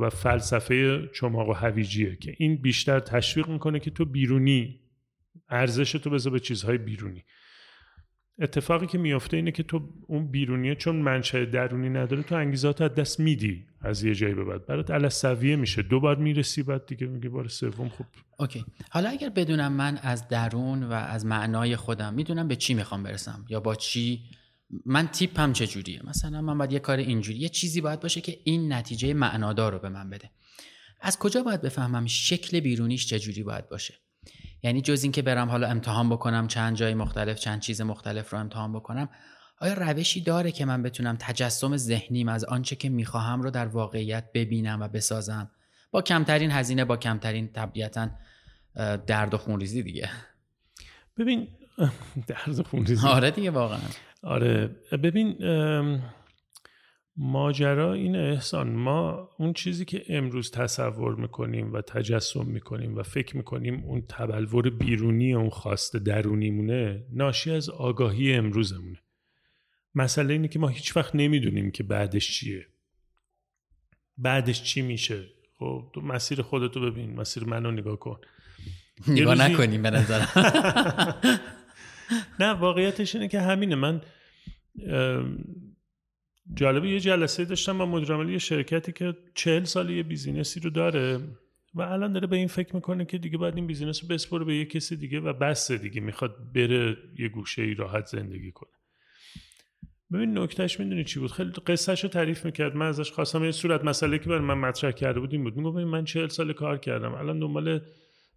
و 0.00 0.10
فلسفه 0.10 1.08
چماق 1.14 1.48
و 1.48 1.52
هویجیه 1.52 2.16
که 2.16 2.34
این 2.38 2.56
بیشتر 2.56 3.00
تشویق 3.00 3.48
می‌کنه 3.48 3.80
که 3.80 3.90
تو 3.90 4.04
بیرونی 4.04 4.80
ارزش 5.48 5.92
تو 5.92 6.10
بذار 6.10 6.32
به 6.32 6.40
چیزهای 6.40 6.78
بیرونی. 6.78 7.24
اتفاقی 8.42 8.86
که 8.86 8.98
میافته 8.98 9.36
اینه 9.36 9.50
که 9.50 9.62
تو 9.62 9.88
اون 10.06 10.30
بیرونیه 10.30 10.74
چون 10.74 10.96
منشأ 10.96 11.44
درونی 11.44 11.88
نداره 11.88 12.22
تو 12.22 12.34
انگیزات 12.34 12.80
از 12.80 12.94
دست 12.94 13.20
میدی 13.20 13.66
از 13.80 14.04
یه 14.04 14.14
جایی 14.14 14.34
به 14.34 14.44
بعد. 14.44 14.66
برات 14.66 14.90
علسویه 14.90 15.56
میشه. 15.56 15.82
دو 15.82 16.00
بار 16.00 16.16
می‌رسی 16.16 16.62
بعد 16.62 16.86
دیگه 16.86 17.06
میگه 17.06 17.28
بار 17.28 17.48
سوم 17.48 17.88
خوب 17.88 18.06
اوکی. 18.38 18.64
حالا 18.90 19.08
اگر 19.08 19.28
بدونم 19.28 19.72
من 19.72 19.98
از 20.02 20.28
درون 20.28 20.82
و 20.82 20.92
از 20.92 21.26
معنای 21.26 21.76
خودم 21.76 22.14
می‌دونم 22.14 22.48
به 22.48 22.56
چی 22.56 22.74
می‌خوام 22.74 23.02
برسم 23.02 23.44
یا 23.48 23.60
با 23.60 23.74
چی 23.74 24.20
من 24.86 25.08
تیپم 25.08 25.52
چجوریه؟ 25.52 26.00
مثلا 26.04 26.40
من 26.40 26.58
باید 26.58 26.72
یه 26.72 26.78
کار 26.78 26.98
اینجوری 26.98 27.38
یه 27.38 27.48
چیزی 27.48 27.80
باید 27.80 28.00
باشه 28.00 28.20
که 28.20 28.38
این 28.44 28.72
نتیجه 28.72 29.14
معنادار 29.14 29.72
رو 29.72 29.78
به 29.78 29.88
من 29.88 30.10
بده. 30.10 30.30
از 31.00 31.18
کجا 31.18 31.42
باید 31.42 31.60
بفهمم 31.60 32.06
شکل 32.06 32.60
بیرونیش 32.60 33.06
چجوری 33.06 33.42
باید 33.42 33.68
باشه؟ 33.68 33.94
یعنی 34.62 34.80
جز 34.80 35.02
اینکه 35.02 35.22
برم 35.22 35.48
حالا 35.48 35.68
امتحان 35.68 36.08
بکنم 36.08 36.48
چند 36.48 36.76
جای 36.76 36.94
مختلف 36.94 37.38
چند 37.38 37.60
چیز 37.60 37.80
مختلف 37.80 38.30
رو 38.30 38.38
امتحان 38.38 38.72
بکنم 38.72 39.08
آیا 39.58 39.74
روشی 39.74 40.20
داره 40.20 40.52
که 40.52 40.64
من 40.64 40.82
بتونم 40.82 41.16
تجسم 41.20 41.76
ذهنیم 41.76 42.28
از 42.28 42.44
آنچه 42.44 42.76
که 42.76 42.88
می‌خواهم 42.88 43.42
رو 43.42 43.50
در 43.50 43.66
واقعیت 43.66 44.32
ببینم 44.34 44.80
و 44.80 44.88
بسازم؟ 44.88 45.50
با 45.90 46.02
کمترین 46.02 46.50
هزینه 46.50 46.84
با 46.84 46.96
کمترین 46.96 47.52
طبیعتا 47.52 48.10
درد 49.06 49.34
و 49.34 49.38
خونریزی 49.38 49.82
دیگه. 49.82 50.10
ببین 51.18 51.48
درد 52.26 52.58
و 52.58 52.62
خونریزی. 52.62 53.06
آره 53.06 53.30
دیگه 53.30 53.50
واقعا. 53.50 53.78
آره. 54.22 54.66
ببین 55.02 55.36
ماجرا 57.16 57.92
این 57.92 58.16
احسان 58.16 58.70
ما 58.70 59.28
اون 59.38 59.52
چیزی 59.52 59.84
که 59.84 60.04
امروز 60.08 60.50
تصور 60.50 61.14
می‌کنیم 61.14 61.72
و 61.72 61.80
تجسم 61.80 62.46
می‌کنیم 62.46 62.96
و 62.96 63.02
فکر 63.02 63.36
می‌کنیم 63.36 63.84
اون 63.84 64.02
تبلور 64.08 64.70
بیرونی 64.70 65.34
اون 65.34 65.50
خواست 65.50 65.96
درونیمونه 65.96 67.06
ناشی 67.12 67.50
از 67.50 67.70
آگاهی 67.70 68.34
امروزمونه. 68.34 68.98
مسئله 69.94 70.32
اینه 70.32 70.48
که 70.48 70.58
ما 70.58 70.68
هیچ 70.68 70.96
وقت 70.96 71.14
نمی‌دونیم 71.14 71.70
که 71.70 71.82
بعدش 71.82 72.30
چیه. 72.30 72.66
بعدش 74.18 74.62
چی 74.62 74.82
میشه. 74.82 75.24
خب 75.58 75.90
تو 75.94 76.00
مسیر 76.00 76.42
خودتو 76.42 76.80
ببین 76.80 77.20
مسیر 77.20 77.44
منو 77.44 77.70
نگاه 77.70 77.98
کن. 77.98 78.20
نگاه 79.08 79.34
نکنیم 79.34 79.82
به 79.82 79.90
نظرم. 79.90 80.28
نه 82.40 82.50
واقعیتش 82.50 83.14
اینه 83.14 83.28
که 83.28 83.40
همینه. 83.40 83.74
من 83.74 84.00
جالبه 86.54 86.88
یه 86.88 87.00
جلسه 87.00 87.44
داشتم 87.44 87.78
با 87.78 87.86
مدیر 87.86 88.30
یه 88.30 88.38
شرکتی 88.38 88.92
که 88.92 89.16
چهل 89.34 89.64
سال 89.64 89.90
یه 89.90 90.02
business 90.02 90.54
ی 90.54 90.60
رو 90.60 90.70
داره 90.70 91.20
و 91.74 91.82
الان 91.82 92.12
داره 92.12 92.26
به 92.26 92.36
این 92.36 92.48
فکر 92.48 92.74
می‌کنه 92.74 93.04
که 93.04 93.18
دیگه 93.18 93.38
باید 93.38 93.56
این 93.56 93.66
business 93.66 94.02
رو 94.02 94.08
بسپره 94.08 94.44
به 94.44 94.56
یه 94.56 94.64
کسی 94.64 94.96
دیگه 94.96 95.20
و 95.20 95.32
بس 95.32 95.72
دیگه 95.72 96.00
می‌خواد 96.00 96.36
بره 96.54 96.96
یه 97.18 97.28
گوشه 97.28 97.62
ای 97.62 97.74
راحت 97.74 98.06
زندگی 98.06 98.52
کنه. 98.52 98.70
ببین 100.12 100.38
نکتهش 100.38 100.80
می‌دونی 100.80 101.04
چی 101.04 101.20
بود؟ 101.20 101.32
خیلی 101.32 101.50
قصهش 101.50 102.04
رو 102.04 102.10
تعریف 102.10 102.44
می‌کرد. 102.44 102.76
من 102.76 102.86
ازش 102.86 103.10
خواستم 103.10 103.44
یه 103.44 103.50
صورت 103.50 103.84
مسئله 103.84 104.18
که 104.18 104.28
برای 104.28 104.40
من 104.40 104.58
مطرح 104.58 104.90
کرده 104.90 105.20
بود 105.20 105.32
این 105.32 105.44
بود. 105.44 105.56
میگم 105.56 105.84
من 105.84 106.04
چهل 106.04 106.28
سال 106.28 106.52
کار 106.52 106.78
کردم. 106.78 107.14
الان 107.14 107.38
دنبال 107.38 107.80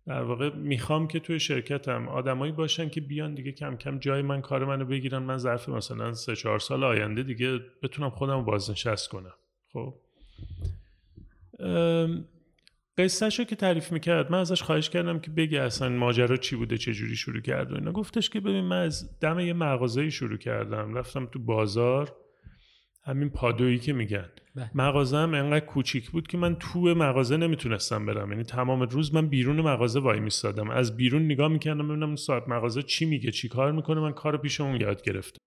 در 0.07 0.21
واقع 0.21 0.55
می‌خوام 0.55 1.07
که 1.07 1.19
توی 1.19 1.39
شرکتم 1.39 2.07
آدمایی 2.07 2.51
باشن 2.51 2.89
که 2.89 3.01
بیان 3.01 3.33
دیگه 3.35 3.51
کم 3.51 3.75
کم 3.77 3.99
جای 3.99 4.21
من 4.21 4.41
کار 4.41 4.65
منو 4.65 4.85
بگیرن. 4.85 5.23
من 5.23 5.37
ظرف 5.37 5.69
مثلا 5.69 6.13
سه 6.13 6.35
چهار 6.35 6.59
سال 6.59 6.83
آینده 6.83 7.23
دیگه 7.23 7.59
بتونم 7.83 8.09
خودم 8.09 8.37
رو 8.37 8.43
بازنشست 8.43 9.09
کنم. 9.09 9.33
خب. 9.73 9.95
قصهش 12.97 13.39
رو 13.39 13.45
که 13.45 13.55
تعریف 13.55 13.91
می‌کرد 13.91 14.31
من 14.31 14.39
ازش 14.39 14.61
خواهش 14.61 14.89
کردم 14.89 15.19
که 15.19 15.31
بگه 15.31 15.61
اصلا 15.61 15.89
ماجرا 15.89 16.37
چی 16.37 16.55
بوده 16.55 16.77
چه 16.77 16.93
جوری 16.93 17.15
شروع 17.15 17.41
کرد 17.41 17.71
و 17.71 17.75
اینا. 17.75 17.91
گفتش 17.91 18.29
که 18.29 18.39
ببین 18.39 18.63
من 18.63 18.81
از 18.81 19.19
دم 19.19 19.39
یه 19.39 19.53
مغازه 19.53 20.09
شروع 20.09 20.37
کردم. 20.37 20.93
رفتم 20.93 21.25
تو 21.25 21.39
بازار. 21.39 22.15
همین 23.05 23.29
پادویی 23.29 23.79
که 23.79 23.93
میگن. 23.93 24.29
مغازم 24.75 25.33
انقدر 25.33 25.65
کوچیک 25.65 26.11
بود 26.11 26.27
که 26.27 26.37
من 26.37 26.55
تو 26.55 26.79
مغازه 26.79 27.37
نمی‌تونستم 27.37 28.05
برم 28.05 28.31
یعنی 28.31 28.43
تمام 28.43 28.81
روز 28.81 29.13
من 29.13 29.27
بیرون 29.27 29.61
مغازه 29.61 29.99
وای 29.99 30.19
میستادم 30.19 30.69
از 30.69 30.97
بیرون 30.97 31.25
نگاه 31.25 31.47
می‌کردم 31.47 31.87
ببینم 31.87 32.15
صاحب 32.15 32.49
مغازه 32.49 32.83
چی 32.83 33.05
میگه 33.05 33.31
چی 33.31 33.49
کار 33.49 33.71
می‌کنه 33.71 34.01
من 34.01 34.11
کار 34.11 34.37
پیش 34.37 34.61
اون 34.61 34.81
یاد 34.81 35.01
گرفتم 35.01 35.37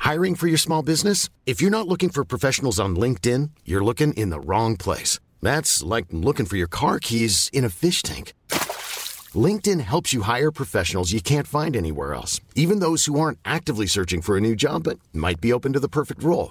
Hiring 0.00 0.34
for 0.34 0.48
your 0.52 0.58
small 0.68 0.82
business? 0.92 1.20
If 1.46 1.62
you're 1.62 1.76
not 1.78 1.88
looking 1.88 2.10
for 2.10 2.32
professionals 2.34 2.78
on 2.84 2.90
LinkedIn, 3.04 3.42
you're 3.68 3.86
looking 3.90 4.12
in 4.22 4.28
the 4.34 4.44
wrong 4.48 4.76
place. 4.76 5.12
That's 5.48 5.72
like 5.94 6.06
looking 6.26 6.46
for 6.50 6.58
your 6.62 6.72
car 6.80 6.98
keys 7.08 7.34
in 7.58 7.64
a 7.64 7.72
fish 7.82 8.02
tank. 8.02 8.26
LinkedIn 9.46 9.80
helps 9.92 10.12
you 10.14 10.22
hire 10.22 10.50
professionals 10.62 11.12
you 11.12 11.22
can't 11.32 11.46
find 11.58 11.74
anywhere 11.74 12.12
else, 12.18 12.32
even 12.54 12.76
those 12.80 13.02
who 13.06 13.18
aren't 13.22 13.38
actively 13.56 13.88
searching 13.96 14.20
for 14.22 14.36
a 14.36 14.44
new 14.46 14.54
job 14.64 14.78
but 14.84 14.98
might 15.24 15.40
be 15.40 15.52
open 15.56 15.72
to 15.72 15.80
the 15.80 15.94
perfect 15.98 16.22
role. 16.22 16.50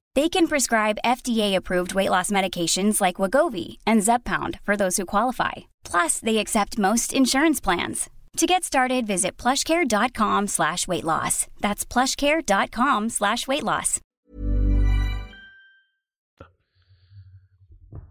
They 0.14 0.28
can 0.28 0.46
prescribe 0.46 1.02
FDA-approved 1.04 1.92
weight 1.94 2.10
loss 2.10 2.30
medications 2.30 3.00
like 3.00 3.20
Wagovi 3.22 3.68
and 3.84 4.02
Zepbound 4.02 4.60
for 4.62 4.76
those 4.76 4.96
who 4.96 5.04
qualify. 5.14 5.66
Plus, 5.84 6.20
they 6.20 6.38
accept 6.38 6.78
most 6.78 7.12
insurance 7.12 7.60
plans. 7.60 8.08
To 8.36 8.46
get 8.46 8.64
started, 8.64 9.06
visit 9.06 9.36
plushcare.com 9.42 10.46
slash 10.46 10.86
weight 10.86 11.04
loss. 11.04 11.46
That's 11.60 11.84
plushcare.com 11.86 13.08
slash 13.08 13.48
weight 13.48 13.64
loss. 13.64 14.00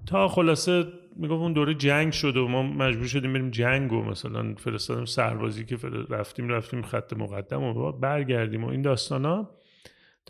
تا 0.08 0.28
خلاصه 0.28 0.86
میگفت 1.16 1.42
اون 1.42 1.54
دوره 1.54 1.74
جنگ 1.74 2.14
شد 2.14 2.38
و 2.38 2.48
ما 2.48 2.64
مجبور 2.64 3.08
شدیم 3.08 3.34
بریم 3.34 3.50
جنگ 3.50 3.94
و 3.94 4.04
مثلا 4.04 4.54
فرستادیم 4.58 5.06
سربازی 5.06 5.66
که 5.66 5.78
رفتیم 6.10 6.50
رفتیم 6.50 6.82
خط 6.82 7.14
مقدم 7.14 7.64
و 7.64 7.92
برگردیم 7.92 8.64
و 8.64 8.68
این 8.68 8.82
داستانا 8.82 9.50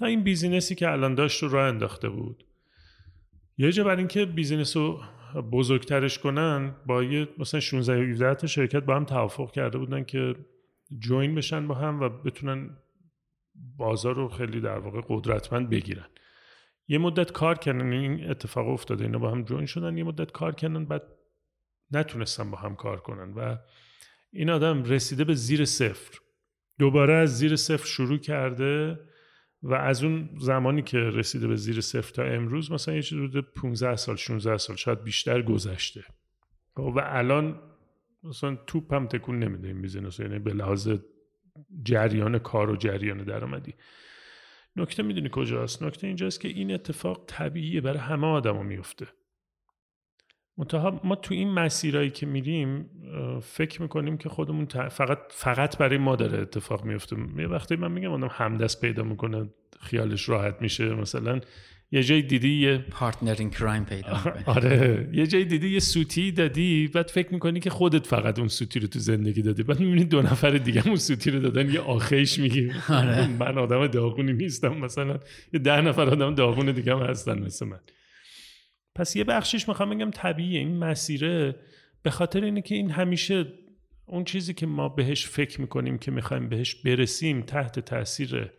این 0.06 0.22
بیزینسی 0.22 0.74
که 0.74 0.90
الان 0.90 1.14
داشت 1.14 1.42
رو 1.42 1.48
راه 1.48 1.68
انداخته 1.68 2.08
بود. 2.08 2.44
یه 3.58 3.72
جا 3.72 3.84
برای 3.84 3.98
اینکه 3.98 4.26
business 4.26 4.76
رو 4.76 5.00
بزرگترش 5.52 6.18
کنن 6.18 6.74
با 6.86 7.02
یه 7.02 7.28
مثلا 7.38 7.60
16 7.60 7.98
یا 7.98 8.10
17 8.10 8.34
تا 8.34 8.46
شرکت 8.46 8.82
با 8.84 8.96
هم 8.96 9.04
توافق 9.04 9.52
کرده 9.52 9.78
بودن 9.78 10.04
که 10.04 10.34
join 10.98 11.34
بشن 11.34 11.68
با 11.68 11.74
هم 11.74 12.00
و 12.00 12.08
بتونن 12.08 12.70
بازار 13.76 14.14
رو 14.14 14.28
خیلی 14.28 14.60
در 14.60 14.78
واقع 14.78 15.00
قدرتمند 15.08 15.70
بگیرن. 15.70 16.06
یه 16.88 16.98
مدت 16.98 17.32
کار 17.32 17.58
کردن 17.58 17.92
این 17.92 18.30
اتفاق 18.30 18.68
افتاده 18.68 19.04
اینا 19.04 19.18
با 19.18 19.30
هم 19.30 19.44
join 19.44 19.66
شدن 19.66 19.98
یه 19.98 20.04
مدت 20.04 20.32
کار 20.32 20.54
کردن 20.54 20.84
بعد 20.84 21.02
نتونستن 21.90 22.50
با 22.50 22.58
هم 22.58 22.76
کار 22.76 23.00
کنن 23.00 23.32
و 23.32 23.56
این 24.32 24.50
آدم 24.50 24.84
رسیده 24.84 25.24
به 25.24 25.34
زیر 25.34 25.64
صفر. 25.64 26.18
دوباره 26.78 27.14
از 27.14 27.38
زیر 27.38 27.56
صفر 27.56 27.86
شروع 27.86 28.18
کرده. 28.18 28.98
و 29.62 29.74
از 29.74 30.04
اون 30.04 30.30
زمانی 30.38 30.82
که 30.82 30.98
رسیده 30.98 31.48
به 31.48 31.56
زیر 31.56 31.80
صفر 31.80 32.12
تا 32.12 32.22
امروز 32.22 32.72
مثلا 32.72 32.94
یه 32.94 33.02
چیز 33.02 33.18
15 33.36 33.96
سال 33.96 34.16
16 34.16 34.56
سال 34.56 34.76
شاید 34.76 35.04
بیشتر 35.04 35.42
گذشته. 35.42 36.04
و 36.76 37.00
الان 37.04 37.60
مثلا 38.22 38.56
توپ 38.66 38.94
هم 38.94 39.06
تکون 39.06 39.38
نمیده 39.38 39.68
این 39.68 39.82
بیزینس 39.82 40.20
یعنی 40.20 40.38
به 40.38 40.52
لحاظ 40.52 40.90
جریان 41.84 42.38
کار 42.38 42.70
و 42.70 42.76
جریان 42.76 43.24
درآمدی. 43.24 43.74
نکته 44.76 45.02
می‌دونی 45.02 45.28
کجاست؟ 45.32 45.82
نکته 45.82 46.06
اینجاست 46.06 46.40
که 46.40 46.48
این 46.48 46.74
اتفاق 46.74 47.24
طبیعیه 47.26 47.80
برای 47.80 47.98
همه 47.98 48.26
آدما 48.26 48.62
میفته 48.62 49.06
منتها 50.60 51.00
ما 51.04 51.14
تو 51.14 51.34
این 51.34 51.50
مسیرایی 51.50 52.10
که 52.10 52.26
میریم 52.26 52.86
فکر 53.42 53.82
می‌کنیم 53.82 54.16
که 54.16 54.28
خودمون 54.28 54.66
فقط 54.90 55.18
فقط 55.30 55.78
برای 55.78 55.98
ما 55.98 56.16
داره 56.16 56.38
اتفاق 56.38 56.84
میفته 56.84 57.16
یه 57.38 57.46
وقتی 57.46 57.76
من 57.76 57.92
میگم 57.92 58.12
آدم 58.12 58.28
همدست 58.30 58.80
پیدا 58.80 59.02
می‌کنه 59.02 59.48
خیالش 59.80 60.28
راحت 60.28 60.56
میشه 60.60 60.94
مثلا 60.94 61.40
یه 61.92 62.02
جای 62.02 62.22
دیدی 62.22 62.48
یه 62.48 62.78
پارتنر 62.78 63.36
این 63.38 63.50
کرایم 63.50 63.84
پیدا 63.84 64.20
آره. 64.46 65.08
یه 65.12 65.26
جای 65.26 65.44
دیدی 65.44 65.68
یه 65.68 65.80
سوتی 65.80 66.32
دادی 66.32 66.88
بعد 66.88 67.08
فکر 67.08 67.32
می‌کنی 67.32 67.60
که 67.60 67.70
خودت 67.70 68.06
فقط 68.06 68.38
اون 68.38 68.48
سوتی 68.48 68.80
رو 68.80 68.86
تو 68.86 68.98
زندگی 68.98 69.42
دادی. 69.42 69.62
بعد 69.62 69.80
می‌بینی 69.80 70.04
دو 70.04 70.22
نفر 70.22 70.50
دیگه 70.50 70.86
اون 70.86 70.96
سوتی 70.96 71.30
رو 71.30 71.40
دادن 71.40 71.70
یه 71.70 71.80
آخیش 71.80 72.38
میگی. 72.38 72.70
آره. 72.88 73.26
من 73.26 73.58
آدم 73.58 73.86
داغونی 73.86 74.32
نیستم 74.32 74.76
مثلا 74.76 75.18
یه 75.52 75.60
ده 75.60 75.80
نفر 75.80 76.02
آدم 76.10 76.34
داغون 76.34 76.72
دیگه 76.72 76.96
هم 76.96 77.02
هستن 77.02 77.38
مثل 77.38 77.66
من. 77.66 77.78
پس 78.94 79.16
یه 79.16 79.24
بخشش 79.24 79.68
می‌خوام 79.68 79.90
بگم 79.90 80.10
طبیعیه 80.10 80.58
این 80.58 80.78
مسیره 80.78 81.56
به 82.02 82.10
خاطر 82.10 82.44
اینه 82.44 82.62
که 82.62 82.74
این 82.74 82.90
همیشه 82.90 83.52
اون 84.06 84.24
چیزی 84.24 84.54
که 84.54 84.66
ما 84.66 84.88
بهش 84.88 85.26
فکر 85.26 85.60
می‌کنیم 85.60 85.98
که 85.98 86.10
می‌خوایم 86.10 86.48
بهش 86.48 86.74
برسیم 86.74 87.42
تحت 87.42 87.80
تاثیر 87.80 88.50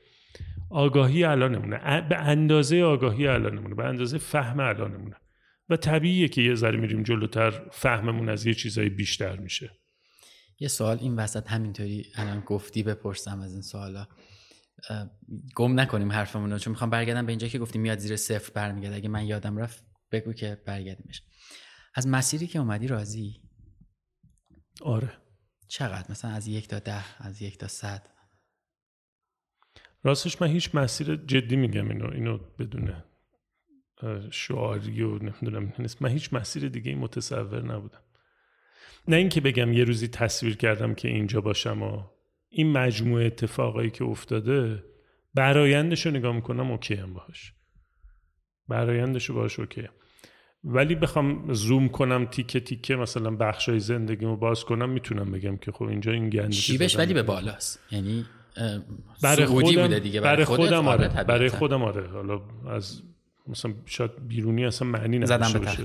آگاهی 0.70 1.24
الانمونه. 1.24 2.02
به 2.02 2.18
اندازه 2.18 2.82
آگاهی 2.82 3.28
الانمونه 3.28 3.76
به 3.76 3.86
اندازه 3.86 4.18
فهم 4.18 4.60
الانمونه. 4.60 5.16
و 5.70 5.76
طبیعیه 5.78 6.28
که 6.28 6.42
یه 6.42 6.56
ذره 6.56 6.80
میریم 6.80 7.04
جلوتر 7.04 7.52
فهممون 7.72 8.30
از 8.30 8.46
یه 8.46 8.54
چیزای 8.54 8.90
بیشتر 8.90 9.36
میشه. 9.36 9.72
یه 10.60 10.68
سوال 10.68 10.98
این 11.02 11.16
وسط 11.16 11.48
همینطوری 11.48 12.06
الان 12.16 12.40
گفتی 12.40 12.84
بپرسم 12.84 13.40
از 13.42 13.54
این 13.54 13.62
سوالا. 13.62 14.08
گم 15.56 15.80
نکنیم 15.80 16.12
حرفمون 16.12 16.52
رو 16.52 16.58
چون 16.58 16.72
می‌خوام 16.72 16.90
برگردم 16.90 17.26
به 17.26 17.32
اینجا 17.32 17.48
که 17.48 17.60
گفتیم 17.60 17.82
میاد 17.82 17.98
زیر 17.98 18.16
صفر 18.16 18.52
برمیگرده. 18.54 18.96
اگه 18.96 19.10
من 19.10 19.26
یادم 19.26 19.58
رفت 19.58 19.91
بگو 20.12 20.34
که 20.34 20.62
برگردیمش. 20.66 21.24
از 21.96 22.08
مسیری 22.08 22.48
که 22.48 22.60
اومدی 22.60 22.88
راضی؟ 22.88 23.42
آره. 24.82 25.14
چقدر؟ 25.68 26.12
مثلا 26.12 26.32
از 26.32 26.48
یک 26.48 26.68
تا 26.68 26.80
ده 26.80 27.24
از 27.24 27.42
یک 27.42 27.58
تا 27.58 27.68
صد؟ 27.68 28.08
راستش 30.04 30.42
من 30.42 30.48
هیچ 30.48 30.76
مسیر 30.76 31.16
جدی 31.16 31.56
میگم 31.56 31.90
اینو 31.90 32.12
اینو 32.12 32.38
بدون 32.38 33.04
شعار 34.32 35.02
و 35.02 35.18
نمی‌دونم 35.18 35.74
من 36.02 36.10
هیچ 36.10 36.34
مسیر 36.34 36.70
دیگه 36.70 36.96
متصور 36.96 37.66
نبودم. 37.66 38.02
نه 39.08 39.16
اینکه 39.16 39.42
بگم 39.42 39.74
یه 39.74 39.84
روزی 39.84 40.08
تصویر 40.08 40.58
کردم 40.58 40.94
که 40.94 41.08
اینجا 41.08 41.42
باشم 41.42 41.84
و 41.84 42.04
این 42.50 42.72
مجموعه 42.72 43.26
اتفاقایی 43.26 43.90
که 43.90 44.04
افتاده 44.04 44.84
برایندش 45.34 46.06
رو 46.06 46.12
نگاه 46.12 46.36
می‌کنم 46.36 46.72
okay 46.72 46.94
ام 46.94 47.14
باهاش 47.14 47.54
برایندش 48.68 49.26
رو 49.26 49.36
باهاش 49.36 49.60
okay 49.60 49.88
ولی 50.64 50.96
بخوام 50.96 51.54
زوم 51.54 51.90
کنم 51.90 52.26
تیکه 52.26 52.60
تیکه 52.60 52.96
مثلا 52.96 53.32
بخشای 53.32 53.80
زندگیمو 53.80 54.36
باز 54.36 54.66
کنم 54.66 54.90
می‌تونم 54.90 55.32
بگم 55.32 55.58
که 55.58 55.72
خب 55.72 55.84
اینجا 55.84 56.12
این 56.12 56.30
کندی 56.30 56.54
شیبش 56.54 56.98
ولی 56.98 57.14
به 57.14 57.24
بالاست. 57.24 57.80
یعنی 57.92 58.26
برای 59.24 59.46
خودم 59.46 59.82
بوده 59.82 60.00
دیگه 60.00 60.22
برای, 60.22 60.46
خودم 60.46 60.88
آره, 60.88 61.10
آره 61.10 61.24
برای 61.24 61.50
خودم 61.50 61.84
آره. 61.84 62.08
حالا 62.08 62.42
از 62.70 63.02
مثلا 63.48 63.74
شاید 63.86 64.12
بیرونی 64.28 64.66
اصلا 64.66 64.88
معنی 64.88 65.20
نداشته 65.20 65.60
باشه. 65.60 65.84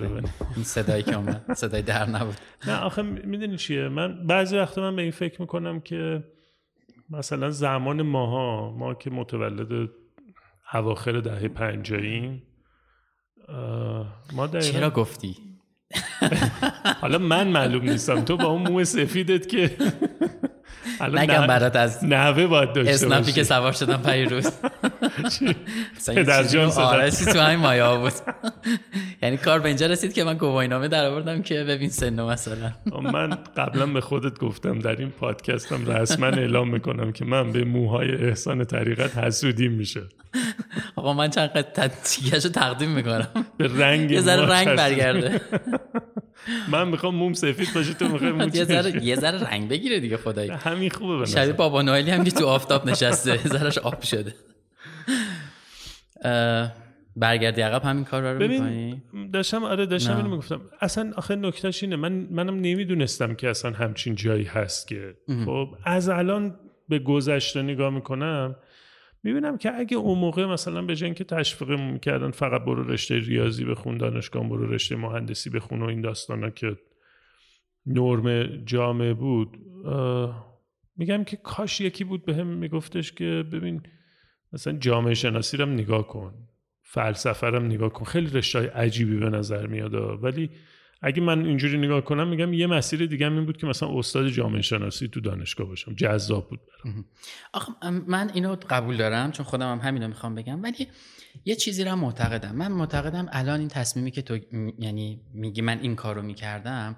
این 0.57 0.65
صدایی 0.65 1.03
که 1.03 1.17
اومد 1.17 1.53
صدای 1.55 1.83
در 1.83 2.09
نبود. 2.09 2.35
نه 2.67 2.77
آخه 2.77 3.03
می‌دونی 3.03 3.57
چیه؟ 3.57 3.89
من 3.89 4.27
بعضی 4.27 4.57
وقتا 4.57 4.81
من 4.83 4.97
به 4.97 5.03
این 5.03 5.11
فکر 5.11 5.41
می‌کنم 5.41 5.81
که 5.81 6.25
مثلا 7.11 7.51
زمان 7.51 8.03
ماها 8.03 8.77
ما 8.79 8.95
که 8.95 9.11
متولد 9.11 9.91
اواخر 10.75 11.21
دهه 11.21 11.49
پنجاییم 11.49 12.43
ما 14.33 14.49
چرا 14.61 14.91
گفتی؟ 14.91 15.37
حالا 17.01 17.19
من 17.19 17.49
معلوم 17.49 17.83
نیستم. 17.83 18.25
تو 18.25 18.37
با 18.37 18.45
اون 18.45 18.63
مو 18.69 18.85
سفیدت 18.85 19.49
که 19.49 19.77
نگم 21.13 21.47
برات 21.47 21.77
از 21.77 22.05
نحوه 22.05 22.47
باید 22.47 22.73
داشته 22.73 22.93
اسنپی 22.93 23.33
که 23.33 23.43
سوار 23.43 23.73
شدم 23.73 24.03
پیروز 24.03 24.51
آرسی 26.79 27.33
تو 27.33 27.39
همین 27.39 27.59
مایا 27.59 27.97
بود. 27.97 28.13
یعنی 29.23 29.37
کار 29.37 29.59
به 29.59 29.69
اینجا 29.69 29.87
رسید 29.87 30.13
که 30.13 30.25
من 30.25 30.35
گواهینامه 30.35 30.89
در 30.89 31.07
آوردم 31.07 31.43
که 31.43 31.65
ببین 31.65 31.89
سنو 31.89 32.29
مثلا. 32.29 32.73
من 33.13 33.39
قبلا 33.57 33.87
به 33.87 34.01
خودت 34.01 34.39
گفتم 34.39 34.79
در 34.79 34.97
این 34.97 35.11
پادکستم 35.11 35.87
رسما 35.87 36.27
اعلام 36.27 36.69
می‌کنم 36.71 37.13
که 37.13 37.25
من 37.25 37.53
به 37.53 37.65
موهای 37.65 38.15
احسان 38.15 38.65
طریقت 38.65 39.19
حسودیم 39.19 39.73
میشه. 39.73 40.03
آقا 40.97 41.13
من 41.13 41.31
چند 41.31 41.49
قد 41.49 41.81
رو 42.33 42.51
تقدیم 42.51 42.91
می‌کنم. 42.91 43.29
به 43.59 43.69
رنگ 43.79 44.11
یه 44.11 44.21
ذره 44.21 44.47
رنگ 44.47 44.69
برگرده. 44.69 45.41
من 46.69 46.89
می‌خوام 46.89 47.15
موم 47.15 47.33
سفید 47.33 47.69
باشه 47.75 47.95
تو 47.95 48.09
می‌خوای 48.09 48.33
موم 48.33 48.51
یه 48.55 48.65
ذره 48.65 49.05
یه 49.05 49.17
ذره 49.17 49.51
رنگ 49.51 49.69
بگیره 49.69 50.01
دیگه 50.01 50.17
خدایی 50.17 50.51
همین 50.51 50.91
خوبه 50.91 51.27
شبیه 51.27 51.53
بابا 51.53 51.83
نوئلی 51.83 52.11
هم 52.11 52.25
که 52.25 52.31
تو 52.31 52.47
آفتاب 52.47 52.91
نشسته 52.91 53.37
ذرهش 53.49 53.79
آب 53.79 54.03
شده. 54.03 54.35
برگردی 57.17 57.61
عقب 57.61 57.85
همین 57.85 58.05
کار 58.05 58.33
رو 58.33 58.39
ببین 58.39 59.03
داشتم 59.33 59.65
آره 59.65 59.87
داشتم 59.87 60.17
اینو 60.17 60.31
می‌گفتم. 60.31 60.61
اصلا 60.81 61.13
آخه 61.17 61.37
نکتهش 61.37 61.83
اینه. 61.83 61.97
من 61.97 62.13
منم 62.13 62.55
نمی‌دونستم 62.55 63.35
که 63.35 63.51
اصلا 63.51 63.71
همچین 63.71 64.15
جایی 64.15 64.45
هست 64.45 64.89
که 64.89 65.15
خب 65.45 65.69
از 65.85 66.09
الان 66.09 66.59
به 66.89 66.99
گذشته 66.99 67.63
نگاه 67.63 67.91
می‌کنم 67.91 68.57
می‌بینم 69.23 69.59
که 69.59 69.75
اگه 69.75 69.97
اون 69.97 70.19
موقع 70.19 70.47
مثلا 70.47 70.83
به 70.83 70.97
جای 70.97 71.15
که 71.15 71.25
تشویقمون 71.25 71.91
می‌کردن 71.91 72.31
فقط 72.31 72.65
برو 72.65 72.93
رشته 72.93 73.19
ریاضی 73.19 73.65
بخون 73.65 73.97
دانشگاه 73.97 74.49
برو 74.49 74.73
رشته 74.73 74.97
مهندسی 74.97 75.51
بخون 75.51 75.83
و 75.83 75.85
این 75.85 76.01
داستانا 76.01 76.51
که 76.51 76.77
نرم 77.87 78.47
جامعه 78.65 79.15
بود 79.15 79.57
میگم 80.97 81.25
که 81.25 81.37
کاش 81.37 81.81
یکی 81.81 82.05
بود 82.05 82.25
به 82.25 82.35
هم 82.35 82.47
میگفتش 82.47 83.13
که 83.13 83.45
ببین 83.53 83.83
مثلا 84.53 84.73
جامعه 84.73 85.15
شناسی 85.15 85.57
رو 85.57 85.67
نگاه 85.67 86.07
کن 86.07 86.35
فلسفه 86.83 87.47
رو 87.47 87.61
نگاه 87.61 87.93
کن. 87.93 88.05
خیلی 88.05 88.31
رشته 88.31 88.71
عجیبی 88.71 89.17
به 89.17 89.31
نظر 89.31 89.67
میاد 89.67 89.95
ولی 90.25 90.51
اگه 91.03 91.23
من 91.23 91.47
اینجوری 91.47 91.79
نگاه 91.79 92.01
کنم 92.01 92.29
میگم 92.29 92.53
یه 92.53 92.67
مسیر 92.67 93.07
دیگه 93.07 93.27
این 93.27 93.47
بود 93.47 93.57
که 93.57 93.67
مثلا 93.67 93.99
استاد 93.99 94.29
جامعه 94.29 94.63
شناسی 94.63 95.09
تو 95.09 95.21
دانشگاه 95.21 95.67
باشم. 95.67 95.95
جذاب 95.95 96.49
بود 96.49 96.61
برام. 96.85 97.05
آخه 97.53 97.73
من 98.07 98.31
اینو 98.35 98.57
قبول 98.71 98.97
دارم 98.97 99.33
چون 99.33 99.47
خودم 99.47 99.73
هم 99.73 99.89
همینو 99.89 100.09
می‌خوام 100.09 100.35
بگم. 100.35 100.63
ولی 100.63 100.87
یه 101.45 101.55
چیزی 101.55 101.85
رو 101.85 101.97
معتقدم. 101.97 102.57
من 102.57 102.73
معتقدم 102.73 103.29
الان 103.33 103.61
این 103.61 103.69
تصمیمی 103.69 104.11
که 104.11 104.23
تو 104.23 104.39
یعنی 104.79 105.21
میگی 105.35 105.61
من 105.61 105.79
این 105.79 105.97
کارو 105.97 106.23
می‌کردم 106.23 106.97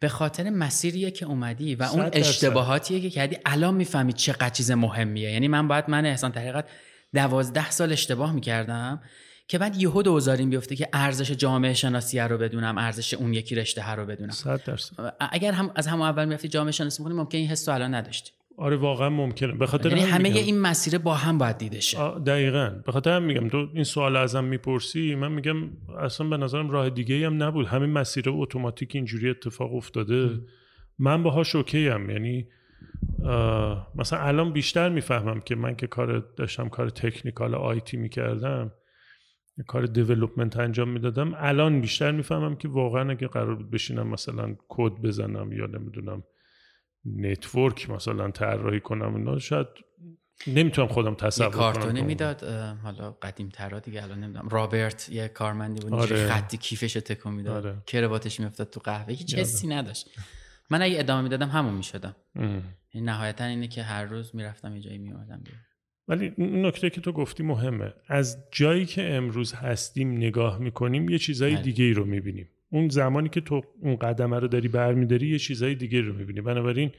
به 0.00 0.08
خاطر 0.08 0.50
مسیریه 0.50 1.10
که 1.10 1.26
اومدی 1.26 1.74
و 1.74 1.82
اون 1.82 2.10
اشتباهاتیه 2.12 3.00
که 3.00 3.10
کردی. 3.10 3.38
الان 3.46 3.74
می‌فهمی 3.74 4.12
چقدر 4.12 4.48
چیز 4.48 4.70
مهمیه. 4.70 5.30
یعنی 5.32 5.48
من 5.48 5.68
باید 5.68 5.84
من 5.88 6.06
احسان 6.06 6.32
طریقت 6.32 6.68
دوازده 7.14 7.70
سال 7.70 7.92
اشتباه 7.92 8.32
می‌کردم 8.32 9.02
که 9.48 9.58
بعد 9.58 9.76
یهو 9.76 10.02
دوزاریم 10.02 10.50
بیفته 10.50 10.76
که 10.76 10.88
ارزش 10.92 11.30
جامعه 11.30 11.74
شناسی 11.74 12.20
رو 12.20 12.38
بدونم 12.38 12.78
ارزش 12.78 13.14
اون 13.14 13.34
یکی 13.34 13.54
رشته 13.54 13.90
رو 13.90 14.06
بدونم. 14.06 14.30
100 14.30 14.64
درصد. 14.64 15.14
اگر 15.30 15.52
هم 15.52 15.72
از 15.74 15.86
همون 15.86 16.06
اول 16.06 16.24
می‌رفتی 16.24 16.48
جامعه 16.48 16.72
شناسی 16.72 17.02
می‌خونی 17.02 17.20
ممکن 17.20 17.38
این 17.38 17.48
حس 17.48 17.68
الان 17.68 17.94
نداشتی. 17.94 18.32
آره 18.58 18.76
واقعا 18.76 19.10
ممکنه. 19.10 19.52
به 19.52 19.66
خاطر 19.66 19.88
یعنی 19.88 20.00
همه 20.00 20.22
میگم. 20.28 20.36
این 20.36 20.60
مسیر 20.60 20.98
با 20.98 21.14
هم 21.14 21.38
باید 21.38 21.58
دیده 21.58 21.80
شه. 21.80 21.98
دقیقا. 22.26 22.70
به 22.86 22.92
خاطر 22.92 23.16
هم 23.16 23.22
میگم 23.22 23.48
تو 23.48 23.68
این 23.74 23.84
سوال 23.84 24.16
ازم 24.16 24.44
می‌پرسی 24.44 25.14
من 25.14 25.32
میگم 25.32 25.56
اصلا 25.98 26.28
به 26.28 26.36
نظرم 26.36 26.70
راه 26.70 26.90
دیگه 26.90 27.26
هم 27.26 27.42
نبود. 27.42 27.66
همین 27.66 27.90
مسیر 27.90 28.24
automatic 28.28 28.94
اینجوری 28.94 29.30
اتفاق 29.30 29.74
افتاده. 29.74 30.40
من 30.98 31.22
باهاش 31.22 31.56
okay 31.56 31.88
ام 31.88 32.10
یعنی 32.10 32.46
مثلا 33.94 34.18
الان 34.18 34.52
بیشتر 34.52 34.88
می‌فهمم 34.88 35.40
که 35.40 35.54
من 35.54 35.76
که 35.76 35.86
کار 35.86 36.18
داشتم 36.36 36.68
کار 36.68 36.88
technical 36.88 37.54
IT 37.54 37.96
می‌کردم 37.96 38.72
کار 39.66 39.86
development 39.86 40.56
انجام 40.56 40.88
می‌دادم 40.88 41.32
الان 41.36 41.80
بیشتر 41.80 42.10
می‌فهمم 42.10 42.56
که 42.56 42.68
واقعا 42.68 43.10
اگه 43.10 43.28
قرار 43.28 43.54
بود 43.54 43.70
بشینم 43.70 44.06
مثلا 44.06 44.56
کد 44.68 44.92
بزنم 44.92 45.52
یا 45.52 45.66
نمی‌دونم 45.66 46.22
network 47.06 47.90
مثلا 47.90 48.30
طراحی 48.30 48.80
کنم 48.80 49.14
اینا 49.14 49.38
شاید 49.38 49.66
نمی‌تونم 50.46 50.88
خودم 50.88 51.14
تصور 51.14 51.48
کنم 51.48 51.58
کارتونی 51.58 52.02
می‌داد 52.02 52.44
حالا 52.82 53.10
قدیم 53.10 53.48
ترا 53.48 53.80
دیگه 53.80 54.02
الان 54.02 54.20
نمی‌دونم. 54.20 54.48
رابرت 54.48 55.08
یه 55.08 55.28
کارمندی 55.28 55.80
بود 55.80 55.92
آره. 55.92 56.26
خطی 56.26 56.56
کیفش 56.56 56.92
تکون 56.92 57.34
می‌داد. 57.34 57.66
آره. 57.66 57.76
کرواتش 57.86 58.40
میافتاد 58.40 58.70
تو 58.70 58.80
قهوه 58.80 59.14
هیچ 59.14 59.34
حسی 59.34 59.66
نداشت. 59.66 60.10
من 60.70 60.82
اگه 60.82 60.98
ادامه 60.98 61.22
می‌دادم 61.22 61.48
همون 61.48 61.74
می‌شدم. 61.74 62.16
یعنی 62.34 63.06
نهایتا 63.06 63.44
اینه 63.44 63.68
که 63.68 63.82
هر 63.82 64.04
روز 64.04 64.36
می‌رفتم 64.36 64.76
یه 64.76 64.82
جایی 64.82 64.98
میومدم 64.98 65.42
ولی 66.08 66.32
نکته 66.38 66.90
که 66.90 67.00
تو 67.00 67.12
گفتی 67.12 67.42
مهمه. 67.42 67.94
از 68.08 68.38
جایی 68.52 68.86
که 68.86 69.14
امروز 69.14 69.52
هستیم 69.52 70.16
نگاه 70.16 70.58
می‌کنیم 70.58 71.08
یه 71.08 71.18
چیزای 71.18 71.54
بله. 71.54 71.62
دیگه 71.62 71.84
ای 71.84 71.92
رو 71.92 72.04
می‌بینیم. 72.04 72.48
اون 72.72 72.88
زمانی 72.88 73.28
که 73.28 73.40
تو 73.40 73.62
اون 73.80 73.96
قدمه 73.96 74.38
رو 74.38 74.48
داری 74.48 74.68
برمیداری 74.68 75.28
یه 75.28 75.38
چیزای 75.38 75.74
دیگه 75.74 76.00
رو 76.00 76.12
می‌بینی. 76.12 76.40
بنابراین 76.40 76.92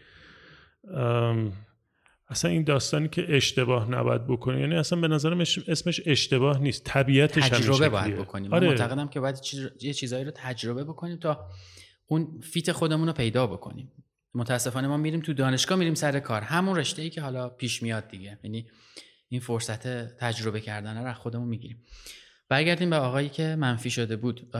اصلا 2.27 2.51
این 2.51 2.63
داستانی 2.63 3.07
که 3.07 3.35
اشتباه 3.35 3.91
نباید 3.91 4.27
بکنی 4.27 4.59
یعنی 4.59 4.75
اصلا 4.75 4.99
به 4.99 5.07
نظرم 5.07 5.39
اسمش 5.39 6.01
اشتباه 6.05 6.59
نیست 6.59 6.83
طبیعتش 6.83 7.49
تجربه 7.49 7.89
باید 7.89 8.15
بکنیم 8.15 8.53
آره. 8.53 8.67
من 8.67 8.73
معتقدم 8.73 9.07
که 9.07 9.19
باید 9.19 9.41
چیز 9.41 9.69
یه 9.81 9.93
چیزایی 9.93 10.25
رو 10.25 10.31
تجربه 10.35 10.83
بکنیم 10.83 11.17
تا 11.17 11.49
اون 12.07 12.39
فیت 12.43 12.71
خودمون 12.71 13.07
رو 13.07 13.13
پیدا 13.13 13.47
بکنیم. 13.47 13.91
متاسفانه 14.33 14.87
ما 14.87 14.97
میریم 14.97 15.19
تو 15.19 15.33
دانشگاه 15.33 15.77
میریم 15.77 15.93
سر 15.93 16.19
کار. 16.19 16.41
همون 16.41 16.75
رشته 16.75 17.01
ای 17.01 17.09
که 17.09 17.21
حالا 17.21 17.49
پیش 17.49 17.83
میاد 17.83 18.07
دیگه. 18.07 18.39
یعنی 18.43 18.67
این 19.29 19.41
فرصت 19.41 19.87
تجربه 20.17 20.59
کردن 20.59 21.05
رو 21.05 21.13
خودمون 21.13 21.47
می‌گیریم. 21.47 21.83
برگردیم 22.49 22.89
به 22.89 22.95
آقایی 22.95 23.29
که 23.29 23.55
منفی 23.55 23.89
شده 23.89 24.15
بود. 24.15 24.55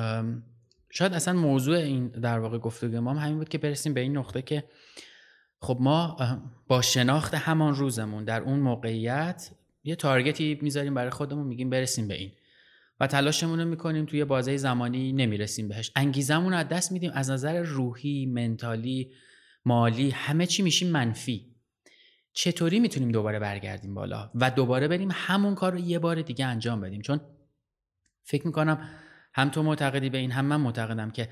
شاید 0.98 1.14
اصلا 1.14 1.34
موضوع 1.34 1.78
این 1.78 2.08
در 2.08 2.40
واقع 2.40 2.58
گفتگو 2.58 3.02
ما 3.02 3.14
هم 3.14 3.18
همین 3.18 3.38
بود 3.38 3.50
که 3.50 3.58
برسیم 3.58 3.94
به 3.94 4.02
این 4.02 4.18
نقطه 4.18 4.42
که 4.42 4.64
خب 5.62 5.78
ما 5.80 6.18
با 6.68 6.82
شناخت 6.82 7.34
همان 7.34 7.76
روزمون 7.76 8.24
در 8.24 8.42
اون 8.42 8.60
موقعیت 8.60 9.52
یه 9.84 9.96
تارگتی 9.96 10.60
می‌ذاریم 10.62 10.94
برای 10.94 11.10
خودمون 11.10 11.48
میگیم 11.48 11.70
برسیم 11.70 12.08
به 12.08 12.14
این 12.14 12.32
و 13.00 13.08
تلاشمون 13.08 13.60
رو 13.60 13.66
می‌کنیم 13.68 14.06
توی 14.06 14.26
بازه 14.26 14.58
زمانی 14.58 15.14
نمی‌رسیم 15.14 15.68
بهش. 15.68 15.92
انگیزمون 15.96 16.54
رو 16.54 16.60
از 16.60 16.68
دست 16.68 16.92
میدیم 16.92 17.12
از 17.14 17.30
نظر 17.30 17.62
روحی 17.62 18.26
منتالی 18.26 19.12
مالی 19.66 20.10
همه 20.10 20.46
چی 20.46 20.64
میشیم 20.64 20.92
منفی. 20.92 21.56
چطوری 22.34 22.80
می‌تونیم 22.80 23.12
دوباره 23.12 23.40
برگردیم 23.40 23.94
بالا 23.94 24.32
و 24.36 24.52
دوباره 24.52 24.88
بریم 24.88 25.10
همون 25.12 25.56
کار 25.56 25.72
رو 25.72 25.80
یه 25.80 26.00
بار 26.00 26.22
دیگه 26.22 26.46
انجام 26.46 26.82
بدیم؟ 26.82 27.02
چون 27.02 27.20
فکر 28.24 28.48
می‌کنم 28.48 28.90
هم 29.36 29.50
تو 29.50 29.64
معتقدی 29.64 30.10
به 30.10 30.18
این 30.18 30.32
هم 30.32 30.46
من 30.46 30.56
معتقدم 30.56 31.12
که 31.12 31.30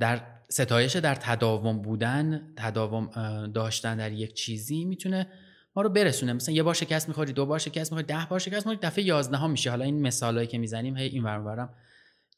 در 0.00 0.20
ستایش 0.48 0.96
در 0.96 1.14
تداوم 1.14 1.82
بودن 1.82 2.54
تداوم 2.56 3.10
داشتن 3.54 3.96
در 3.96 4.12
یک 4.12 4.34
چیزی 4.34 4.84
می‌تونه 4.84 5.26
ما 5.76 5.82
رو 5.82 5.88
برسونه. 5.88 6.32
مثلا 6.32 6.54
یه 6.54 6.62
بار 6.62 6.74
شکست 6.74 7.08
می‌خوری 7.08 7.32
دو 7.32 7.46
بار 7.46 7.58
شکست 7.58 7.92
می‌خوری 7.92 8.06
ده 8.06 8.26
بار 8.30 8.38
شکست 8.38 8.66
می‌خوری 8.66 8.78
دفعه 8.88 9.04
یازده 9.04 9.46
میشه. 9.46 9.70
حالا 9.70 9.84
این 9.84 10.02
مثالایی 10.02 10.46
که 10.46 10.58
می‌زنیم 10.58 10.96
هی 10.96 11.06
این 11.06 11.22
ورم 11.24 11.74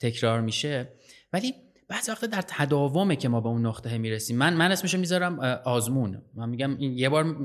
تکرار 0.00 0.40
میشه. 0.40 0.88
ولی 1.32 1.54
بعضی 1.88 2.12
وقتا 2.12 2.26
در 2.26 2.42
تداومه 2.42 3.16
که 3.16 3.28
ما 3.28 3.40
به 3.40 3.48
اون 3.48 3.66
نقطه 3.66 3.98
می‌رسیم. 3.98 4.38
من 4.38 4.54
من 4.54 4.72
اسمشو 4.72 4.98
می‌ذارم 4.98 5.38
آزمون. 5.64 6.22
من 6.34 6.48
میگم 6.48 6.76
این 6.76 6.98
یه 6.98 7.08
بار 7.08 7.36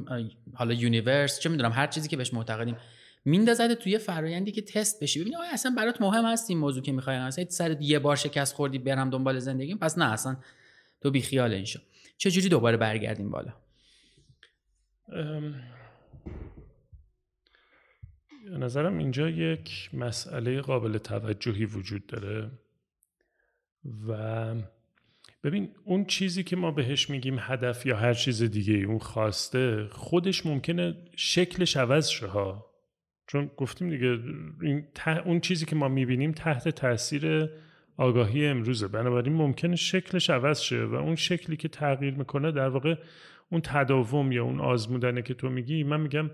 حالا 0.54 0.74
universe 0.74 1.40
چه 1.40 1.50
می‌دونم 1.50 1.72
هر 1.72 1.88
چیزی 1.88 2.08
که 2.08 2.18
بهش 2.18 2.34
معتقدیم. 2.34 2.78
میندازدت 3.26 3.74
توی 3.74 3.98
فرایندی 3.98 4.52
که 4.52 4.62
تست 4.62 5.04
بشی. 5.04 5.20
ببینی 5.20 5.36
آیا 5.36 5.52
اصلا 5.54 5.74
برات 5.78 6.02
مهم 6.02 6.26
هست 6.26 6.50
این 6.50 6.60
موضوع 6.60 6.84
که 6.84 6.92
می‌خوای 6.92 7.16
اصلا 7.16 7.46
سر 7.50 7.82
یه 7.82 8.00
بار 8.00 8.16
شکست 8.16 8.56
خوردی 8.56 8.80
برم 8.80 9.10
دنبال 9.10 9.40
زندگی 9.40 9.76
پس 9.76 9.98
نه 9.98 10.14
اصلا 10.14 10.38
تو 11.02 11.12
بی 11.12 11.22
خیال 11.22 11.54
این 11.54 11.66
شو. 11.66 11.80
جوری 12.18 12.50
دوباره 12.50 12.78
برگردیم 12.78 13.30
بالا؟ 13.30 13.54
نظرم 18.50 18.98
اینجا 18.98 19.30
یک 19.30 19.90
مسئله 19.94 20.62
قابل 20.62 20.98
توجهی 20.98 21.66
وجود 21.66 22.08
داره 22.08 22.52
و 24.08 24.56
ببین 25.44 25.76
اون 25.84 26.06
چیزی 26.06 26.44
که 26.44 26.56
ما 26.56 26.72
بهش 26.72 27.10
میگیم 27.10 27.38
هدف 27.40 27.86
یا 27.86 27.98
هر 27.98 28.14
چیز 28.14 28.44
دیگه 28.44 28.74
اون 28.74 29.00
خواسته 29.00 29.88
خودش 29.92 30.46
ممکنه 30.46 30.96
شکلش 31.16 31.78
عوض 31.78 32.08
شه 32.08 32.28
چون 33.28 33.52
گفتیم 33.58 33.90
دیگه 33.90 34.20
این 34.62 34.84
اون 35.26 35.40
چیزی 35.40 35.66
که 35.66 35.76
ما 35.76 35.88
می‌بینیم 35.88 36.32
تحت 36.32 36.70
تاثیر 36.70 37.50
آگاهی 37.98 38.46
امروزه. 38.46 38.88
بنابراین 38.88 39.34
ممکنه 39.34 39.76
شکلش 39.76 40.30
عوض 40.30 40.62
شه 40.62 40.84
و 40.84 40.96
اون 40.96 41.16
شکلی 41.16 41.58
که 41.58 41.68
تغییر 41.68 42.14
می‌کنه 42.14 42.52
در 42.52 42.68
واقع 42.68 42.96
اون 43.52 43.62
تداوم 43.62 44.32
یا 44.32 44.44
اون 44.44 44.60
آزمودنه 44.60 45.22
که 45.22 45.34
تو 45.34 45.50
میگی 45.50 45.84
من 45.84 46.02
میگم 46.02 46.32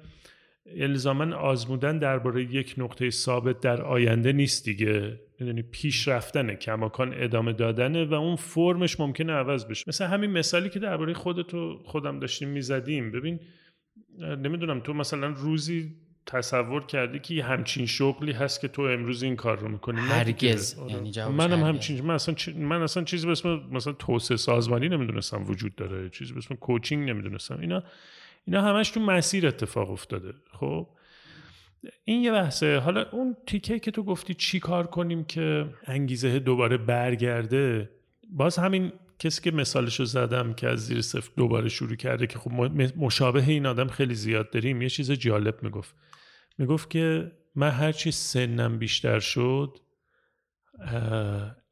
الزاما 0.78 1.36
آزمودن 1.36 1.98
درباره 1.98 2.44
یک 2.44 2.76
نقطه 2.78 3.10
ثابت 3.10 3.60
در 3.60 3.82
آینده 3.82 4.34
نیست 4.34 4.66
دیگه. 4.66 5.20
می‌دونی 5.40 5.62
پیش 5.62 6.08
رفتنه 6.08 6.56
کماکان 6.56 7.14
ادامه 7.16 7.54
دادنه 7.54 8.06
و 8.06 8.14
اون 8.14 8.36
فرمش 8.36 9.00
ممکنه 9.00 9.34
عوض 9.34 9.66
بشه. 9.66 9.84
مثل 9.88 10.06
همین 10.06 10.32
مثالی 10.32 10.70
که 10.70 10.80
درباره 10.80 11.14
خودتو 11.14 11.82
خودم 11.86 12.20
داشتیم 12.20 12.50
می‌زدیم. 12.50 13.12
ببین 13.12 13.40
نمی‌دونم 14.20 14.80
تو 14.80 14.94
مثلا 14.94 15.28
روزی 15.28 15.96
تصور 16.26 16.86
کردی 16.86 17.20
که 17.20 17.34
یه 17.34 17.44
همچین 17.44 17.86
شغلی 17.86 18.32
هست 18.32 18.62
که 18.62 18.68
تو 18.68 18.82
امروز 18.82 19.24
این 19.24 19.36
کار 19.36 19.60
رو 19.60 19.68
می‌کنی؟ 19.68 20.00
هرگز. 20.00 20.76
یعنی 20.90 21.32
منم 21.32 21.64
همچین 21.64 22.06
من 22.06 22.14
اصلا 22.14 22.36
من 22.56 22.82
اصلا 22.82 23.04
چیزی 23.04 23.26
به 23.26 23.32
اسم 23.32 23.62
مثلا 23.72 23.94
توسعه 23.94 24.38
سازمانی 24.38 24.90
نمی‌دونستم 24.90 25.44
وجود 25.48 25.76
داره. 25.76 26.10
چیزی 26.10 26.34
به 26.34 26.38
اسم 26.38 26.56
کوچینگ 26.56 27.10
نمی‌دونستم. 27.10 27.60
اینا 27.62 27.84
اینا 28.46 28.62
همش 28.62 28.90
تو 28.90 29.00
مسیر 29.00 29.48
اتفاق 29.48 29.92
افتاده. 29.92 30.34
خب؟ 30.60 30.88
این 32.04 32.24
یه 32.24 32.32
بحثه. 32.32 32.78
حالا 32.78 33.06
اون 33.12 33.38
تیکه 33.48 33.80
که 33.80 33.92
تو 33.92 34.04
گفتی 34.04 34.34
چی 34.34 34.60
کار 34.60 34.88
کنیم 34.88 35.24
که 35.24 35.66
انگیزه 35.86 36.40
دوباره 36.40 36.78
برگرده 36.78 37.90
باز 38.30 38.58
همین 38.58 38.92
کسی 39.20 39.42
که 39.42 39.52
مثالش 39.52 40.00
رو 40.00 40.06
زدم 40.06 40.54
که 40.54 40.68
از 40.68 40.86
زیر 40.86 41.02
صفر 41.02 41.32
دوباره 41.38 41.70
شروع 41.70 41.96
کرده 41.96 42.28
که 42.28 42.40
خب 42.40 42.52
مشابه 42.98 43.44
این 43.48 43.66
آدم 43.66 43.88
خیلی 43.88 44.16
زیاد 44.16 44.50
داریم 44.50 44.82
یه 44.82 44.90
چیز 44.90 45.12
جالب 45.12 45.64
می‌گفت. 45.64 45.96
می‌گفت 46.58 46.90
که 46.90 47.32
من 47.56 47.70
هرچی 47.70 48.12
سنم 48.12 48.80
بیشتر 48.80 49.20
شد 49.20 49.78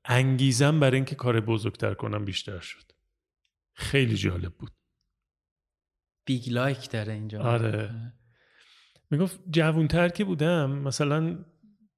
انگیزم 0.06 0.80
برای 0.80 0.96
اینکه 0.96 1.16
کار 1.16 1.40
بزرگتر 1.40 1.94
کنم 1.94 2.26
بیشتر 2.26 2.60
شد. 2.60 2.92
خیلی 3.74 4.16
جالب 4.16 4.54
بود. 4.54 4.72
big 6.26 6.50
like 6.50 6.90
داره 6.90 7.14
اینجا. 7.14 7.42
آره. 7.42 8.14
می‌گفت 9.12 9.40
جوونتر 9.50 10.10
که 10.10 10.24
بودم 10.24 10.72
مثلا 10.72 11.46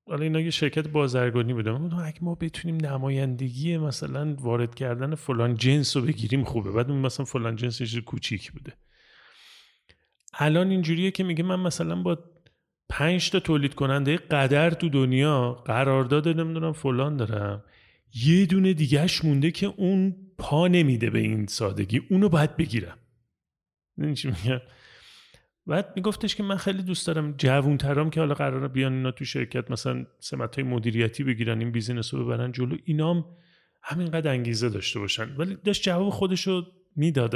حالا 0.07 0.23
اینا 0.23 0.39
یه 0.39 0.49
شرکت 0.49 0.87
بازرگانی 0.87 1.53
بودم 1.53 1.99
اگه 1.99 2.23
ما 2.23 2.35
بتونیم 2.35 2.75
نمایندگی 2.75 3.77
مثلا 3.77 4.35
وارد 4.39 4.75
کردن 4.75 5.15
فلان 5.15 5.55
جنس 5.55 5.97
رو 5.97 6.03
بگیریم 6.03 6.43
خوبه. 6.43 6.71
بعد 6.71 6.91
مثلا 6.91 7.25
فلان 7.25 7.55
جنس 7.55 7.95
کوچیک 7.95 8.51
بوده. 8.51 8.73
الان 10.33 10.69
اینجوریه 10.69 11.11
که 11.11 11.23
میگه 11.23 11.43
من 11.43 11.59
مثلا 11.59 12.01
با 12.01 12.30
پنج 12.91 13.29
تا 13.29 13.39
تولید 13.39 13.73
کننده 13.75 14.17
قدر 14.17 14.69
تو 14.69 14.89
دنیا 14.89 15.51
قرارداد 15.65 16.27
نمی‌دونم 16.27 16.73
فلان 16.73 17.17
دارم. 17.17 17.63
یه 18.13 18.45
دونه 18.45 18.73
دیگهش 18.73 19.25
مونده 19.25 19.51
که 19.51 19.65
اون 19.77 20.15
پا 20.37 20.67
نمیده 20.67 21.09
به 21.09 21.19
این 21.19 21.45
سادگی. 21.45 22.01
اونو 22.09 22.29
باید 22.29 22.57
بگیرم. 22.57 22.97
چی 24.15 24.27
میگم؟ 24.27 24.61
بعد 25.67 25.93
میگفتش 25.95 26.35
که 26.35 26.43
من 26.43 26.57
خیلی 26.57 26.83
دوست 26.83 27.07
دارم 27.07 27.35
جوون 27.37 27.77
که 28.09 28.19
حالا 28.19 28.33
قراره 28.33 28.67
بیان 28.67 28.93
اینا 28.93 29.11
تو 29.11 29.25
شرکت 29.25 29.71
مثلا 29.71 30.05
سمت 30.19 30.55
های 30.55 30.63
مدیریتی 30.63 31.23
بگیرن 31.23 31.59
این 31.59 31.71
بیزینس 31.71 32.13
رو 32.13 32.25
ببرن 32.25 32.51
جلو. 32.51 32.77
اینام 32.85 33.25
همینقدر 33.83 34.31
انگیزه 34.31 34.69
داشته 34.69 34.99
باشن. 34.99 35.35
ولی 35.35 35.57
داشت 35.65 35.83
جواب 35.83 36.09
خودش 36.09 36.47
رو 36.47 36.65
می‌داد 36.95 37.35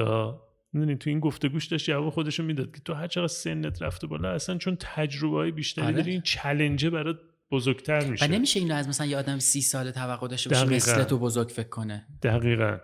می‌دونی 0.76 0.98
تو 0.98 1.10
این 1.10 1.20
گفتگوش 1.20 1.66
داشت 1.66 1.86
جواب 1.86 2.10
خودش 2.10 2.40
رو 2.40 2.46
می‌داد 2.46 2.72
که 2.72 2.82
تو 2.86 2.94
هر 2.94 3.08
چقدر 3.08 3.28
سنت 3.28 3.82
رفته 3.82 4.08
بالا 4.08 4.32
اصلا 4.32 4.58
چون 4.58 4.78
تجربه 4.80 5.36
های 5.38 5.52
بیشتری 5.52 5.86
آره. 5.86 5.96
داری 5.96 6.12
این 6.12 6.22
چلنجه 6.22 6.90
برات 6.90 7.20
بزرگتر 7.52 8.06
میشه. 8.06 8.26
و 8.26 8.28
نمیشه 8.28 8.60
اینو 8.60 8.76
از 8.76 8.88
مثلا 8.88 9.08
یه 9.08 9.18
آدم 9.18 9.40
سی 9.40 9.62
ساله 9.62 9.92
توقع 9.92 10.28
داشته 10.28 10.50
باشه 10.50 10.66
مثل 10.66 11.04
تو 11.04 11.18
بزرگ 11.18 11.48
فکر 11.48 11.70
کنه. 11.70 12.06
دقیقا. 12.24 12.78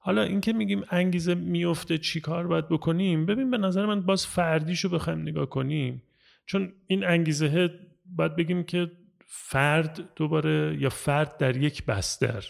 حالا 0.00 0.22
اینکه 0.22 0.52
میگیم 0.52 0.82
انگیزه 0.90 1.34
میفته 1.34 1.98
چی 1.98 2.20
کار 2.20 2.46
باید 2.46 2.68
بکنیم؟ 2.68 3.26
ببین 3.26 3.50
به 3.50 3.58
نظر 3.58 3.86
من 3.86 4.00
باز 4.00 4.26
فردیشو 4.26 4.88
بخوایم 4.88 5.22
نگاه 5.22 5.46
کنیم. 5.46 6.02
چون 6.46 6.72
این 6.86 7.04
انگیزه 7.04 7.70
باید 8.06 8.36
بگیم 8.36 8.62
که 8.62 8.90
فرد 9.26 10.08
دوباره 10.16 10.76
یا 10.80 10.90
فرد 10.90 11.36
در 11.36 11.56
یک 11.56 11.84
بستر. 11.84 12.44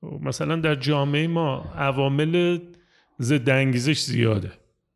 خب، 0.00 0.20
مثلا 0.22 0.56
در 0.56 0.74
جامعه 0.74 1.26
ما 1.26 1.72
عوامل 1.76 2.58
ضد 3.22 3.50
انگیزش 3.50 4.00
زیاده. 4.00 4.52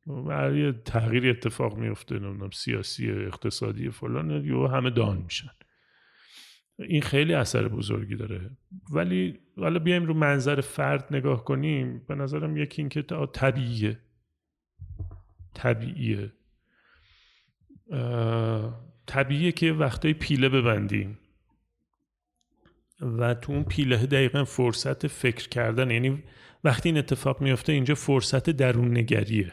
برای 0.06 0.72
تغییر 0.72 1.30
اتفاق 1.30 1.78
میفته 1.78 2.18
نمی‌دونم 2.18 2.50
سیاسی 2.50 3.10
اقتصادی 3.10 3.90
فلان 3.90 4.44
یا 4.44 4.68
همه 4.68 4.90
دان 4.90 5.16
میشن. 5.16 5.50
این 6.78 7.02
خیلی 7.02 7.34
اثر 7.34 7.68
بزرگی 7.68 8.16
داره. 8.16 8.50
ولی 8.92 9.38
حالا 9.56 9.78
بیایم 9.78 10.06
رو 10.06 10.14
منظر 10.14 10.60
فرد 10.60 11.06
نگاه 11.10 11.44
کنیم. 11.44 12.02
به 12.08 12.14
نظرم 12.14 12.56
یکی 12.56 12.82
این 12.82 12.88
که 12.88 13.02
طبیعیه. 13.32 13.98
طبیعیه. 15.54 16.32
طبیعیه 19.06 19.52
که 19.52 19.72
وقتای 19.72 20.14
پیله 20.14 20.48
ببندیم. 20.48 21.18
و 23.00 23.34
تو 23.34 23.52
اون 23.52 23.64
پیله 23.64 24.06
دقیقا 24.06 24.44
فرصت 24.44 25.06
فکر 25.06 25.48
کردن 25.48 25.90
یعنی 25.90 26.22
وقتی 26.66 26.88
این 26.88 26.98
اتفاق 26.98 27.40
میفته 27.40 27.72
اینجا 27.72 27.94
فرصت 27.94 28.50
درون 28.50 28.96
نگریه 28.96 29.52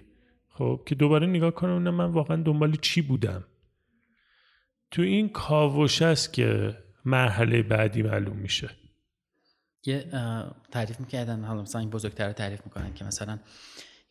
خب 0.49 0.81
که 0.85 0.95
دوباره 0.95 1.27
نگاه 1.27 1.51
کنم 1.51 1.89
من 1.89 2.11
واقعا 2.11 2.43
دنبال 2.43 2.75
چی 2.75 3.01
بودم؟ 3.01 3.43
تو 4.91 5.01
این 5.01 5.29
کاوش 5.29 6.01
است 6.01 6.33
که 6.33 6.77
مرحله 7.05 7.63
بعدی 7.63 8.01
معلوم 8.01 8.37
میشه. 8.37 8.69
یه 9.85 10.05
تعریف 10.71 10.99
می‌کردن 10.99 11.43
حالا 11.43 11.61
مثلا 11.61 11.81
این 11.81 11.89
بزرگتر 11.89 12.27
رو 12.27 12.33
تعریف 12.33 12.61
می‌کنن 12.65 12.93
که 12.93 13.05
مثلا 13.05 13.39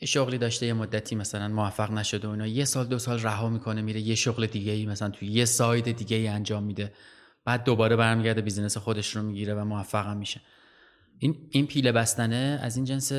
یه 0.01 0.07
شغلی 0.07 0.39
داشته 0.39 0.67
یه 0.67 0.73
مدتی 0.73 1.15
مثلا 1.15 1.49
موفق 1.49 1.91
نشده 1.91 2.29
و 2.29 2.47
یه 2.47 2.65
سال 2.65 2.87
دو 2.87 2.99
سال 2.99 3.21
رها 3.21 3.49
می‌کنه 3.49 3.83
میره 3.83 4.01
یه 4.01 4.15
شغل 4.15 4.47
دیگه 4.47 4.73
ای 4.73 4.87
مثلا 4.87 5.11
توی 5.11 5.29
یه 5.29 5.45
side 5.45 5.93
دیگه 5.93 6.17
ای 6.17 6.29
انجام 6.29 6.63
میده. 6.63 6.93
بعد 7.45 7.65
دوباره 7.65 7.97
برمیگرده 7.97 8.41
business 8.41 8.77
خودش 8.77 9.17
رو 9.17 9.23
می‌گیره 9.23 9.55
و 9.55 9.65
موفق 9.65 10.07
هم 10.07 10.17
میشه. 10.17 10.41
این 11.23 11.37
این 11.51 11.67
پیله 11.67 11.93
بستنه 11.93 12.59
از 12.63 12.77
این 12.77 12.85
جنس 12.85 13.13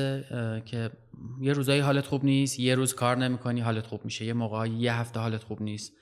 که 0.64 0.90
یه 1.40 1.52
روزایی 1.52 1.80
حالت 1.80 2.06
خوب 2.06 2.24
نیست 2.24 2.60
یه 2.60 2.74
روز 2.74 2.94
کار 2.94 3.16
نمی‌کنی 3.16 3.60
حالت 3.60 3.86
خوب 3.86 4.04
میشه. 4.04 4.24
یه 4.24 4.32
موقع 4.32 4.68
یه 4.68 4.94
هفته 4.94 5.20
حالت 5.20 5.42
خوب 5.42 5.62
نیست. 5.62 5.92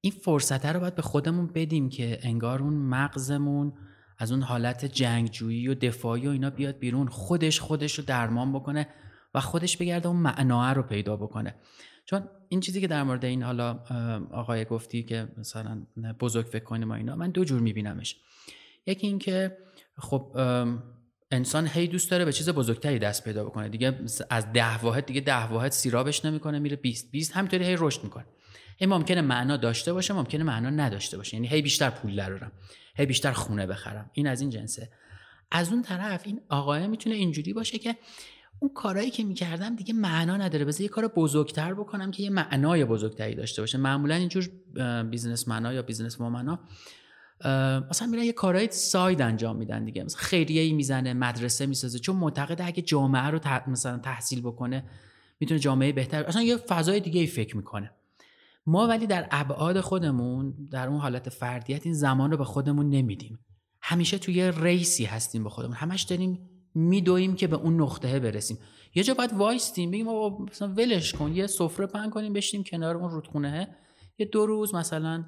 این 0.00 0.12
فرصت 0.12 0.66
رو 0.66 0.80
باید 0.80 0.94
به 0.94 1.02
خودمون 1.02 1.46
بدیم 1.46 1.88
که 1.88 2.18
انگار 2.22 2.62
اون 2.62 2.72
مغزمون 2.72 3.72
از 4.18 4.32
اون 4.32 4.42
حالت 4.42 4.84
جنگجویی 4.84 5.68
و 5.68 5.74
دفاعی 5.74 6.26
و 6.26 6.30
اینا 6.30 6.50
بیاد 6.50 6.78
بیرون. 6.78 7.08
خودش 7.08 7.60
خودش 7.60 7.98
رو 7.98 8.04
درمان 8.04 8.52
بکنه 8.52 8.88
و 9.34 9.40
خودش 9.40 9.76
بگرده 9.76 10.08
اون 10.08 10.16
معناه 10.16 10.72
رو 10.72 10.82
پیدا 10.82 11.16
بکنه. 11.16 11.54
چون 12.04 12.28
این 12.48 12.60
چیزی 12.60 12.80
که 12.80 12.86
در 12.86 13.02
مورد 13.02 13.24
این 13.24 13.42
حالا 13.42 13.72
آقای 14.30 14.64
گفتی 14.64 15.02
که 15.02 15.28
مثلا 15.38 15.86
بزرگ 16.20 16.46
فکر 16.46 16.64
کنیم 16.64 16.90
و 16.90 16.92
اینا 16.92 17.16
من 17.16 17.30
دو 17.30 17.44
جور 17.44 17.60
میبینمش. 17.60 18.16
یکی 18.86 19.06
اینکه 19.06 19.56
خب 19.98 20.36
انسان 21.30 21.66
هی 21.66 21.86
دوست 21.86 22.10
داره 22.10 22.24
به 22.24 22.32
چیز 22.32 22.48
بزرگتری 22.48 22.98
دست 22.98 23.24
پیدا 23.24 23.44
بکنه. 23.44 23.68
دیگه 23.68 23.98
از 24.30 24.52
ده 24.52 24.78
واحد 24.78 25.06
دیگه 25.06 25.20
ده 25.20 25.46
واحد 25.46 25.72
سیرابش 25.72 26.24
نمی‌کنه 26.24 26.58
میره 26.58 26.76
20 26.76 27.10
20 27.10 27.36
همینطوری 27.36 27.64
هی 27.64 27.76
رشد 27.78 28.04
می‌کنه. 28.04 28.26
هی 28.78 28.86
ممکنه 28.86 29.20
معنا 29.20 29.56
داشته 29.56 29.92
باشه 29.92 30.14
ممکنه 30.14 30.44
معنا 30.44 30.70
نداشته 30.70 31.16
باشه. 31.16 31.34
یعنی 31.34 31.48
هی 31.48 31.62
بیشتر 31.62 31.90
پول 31.90 32.16
درارم 32.16 32.52
هی 32.96 33.06
بیشتر 33.06 33.32
خونه 33.32 33.66
بخرم. 33.66 34.10
این 34.12 34.26
از 34.26 34.40
این 34.40 34.50
جنسه. 34.50 34.90
از 35.50 35.72
اون 35.72 35.82
طرف 35.82 36.22
این 36.24 36.40
آقای 36.48 36.86
می‌تونه 36.86 37.16
اینجوری 37.16 37.52
باشه 37.52 37.78
که 37.78 37.96
اون 38.60 38.70
کارهایی 38.74 39.10
که 39.10 39.24
می‌کردم 39.24 39.76
دیگه 39.76 39.94
معنا 39.94 40.36
نداره. 40.36 40.64
بذار 40.64 40.80
یه 40.82 40.88
کار 40.88 41.08
بزرگتر 41.08 41.74
بکنم 41.74 42.10
که 42.10 42.22
یه 42.22 42.30
معنای 42.30 42.84
بزرگتری 42.84 43.34
داشته 43.34 43.62
باشه. 43.62 43.78
معمولا 43.78 44.14
اینجور 44.14 44.50
businessمن 45.02 45.48
ها 45.48 45.72
یا 45.72 45.82
businessمن 45.82 46.20
ها 46.20 46.60
مثلا 47.90 48.08
میرن 48.10 48.22
یه 48.22 48.32
کارهای 48.32 48.68
side 48.70 49.22
انجام 49.22 49.56
میدن 49.56 49.84
دیگه. 49.84 50.04
مثلا 50.04 50.20
خیریه 50.20 50.62
ای 50.62 50.72
می‌زنه 50.72 51.14
مدرسه 51.14 51.66
می‌سازه. 51.66 51.98
چون 51.98 52.16
معتقده 52.16 52.64
اگه 52.64 52.82
جامعه 52.82 53.26
رو 53.26 53.40
مثلا 53.66 53.98
تحصیل 53.98 54.40
بکنه 54.40 54.84
می‌تونه 55.40 55.60
جامعه 55.60 55.92
بهتر 55.92 56.24
اصلا 56.24 56.42
یه 56.42 56.56
فضای 56.56 57.00
دیگه 57.00 57.20
ای 57.20 57.26
فکر 57.26 57.56
می‌کنه. 57.56 57.90
ما 58.66 58.86
ولی 58.86 59.06
در 59.06 59.28
ابعاد 59.30 59.80
خودمون 59.80 60.68
در 60.70 60.88
اون 60.88 61.00
حالت 61.00 61.28
فردیت 61.28 61.86
این 61.86 61.94
زمان 61.94 62.30
رو 62.30 62.36
به 62.36 62.44
خودمون 62.44 62.90
نمیدیم. 62.90 63.38
همیشه 63.82 64.18
توی 64.18 64.52
ریسی 64.56 65.04
هستیم 65.04 65.44
به 65.44 65.50
خودمون. 65.50 65.74
همش 65.76 66.02
داریم 66.02 66.48
میدویم 66.74 67.34
که 67.34 67.46
به 67.46 67.56
اون 67.56 67.80
نقطه 67.80 68.20
برسیم. 68.20 68.58
یه 68.94 69.02
جا 69.02 69.14
باید 69.14 69.32
وایستیم 69.32 69.90
بگیم 69.90 70.06
مثلا 70.50 70.68
ولش 70.68 71.12
کن 71.12 71.32
یه 71.32 71.46
سفره 71.46 71.86
پهن 71.86 72.10
کنیم 72.10 72.32
بشیم 72.32 72.64
کنار 72.64 72.96
اون 72.96 73.10
رودخونه 73.10 73.76
یه 74.18 74.26
دو 74.26 74.46
روز 74.46 74.74
مثلا 74.74 75.24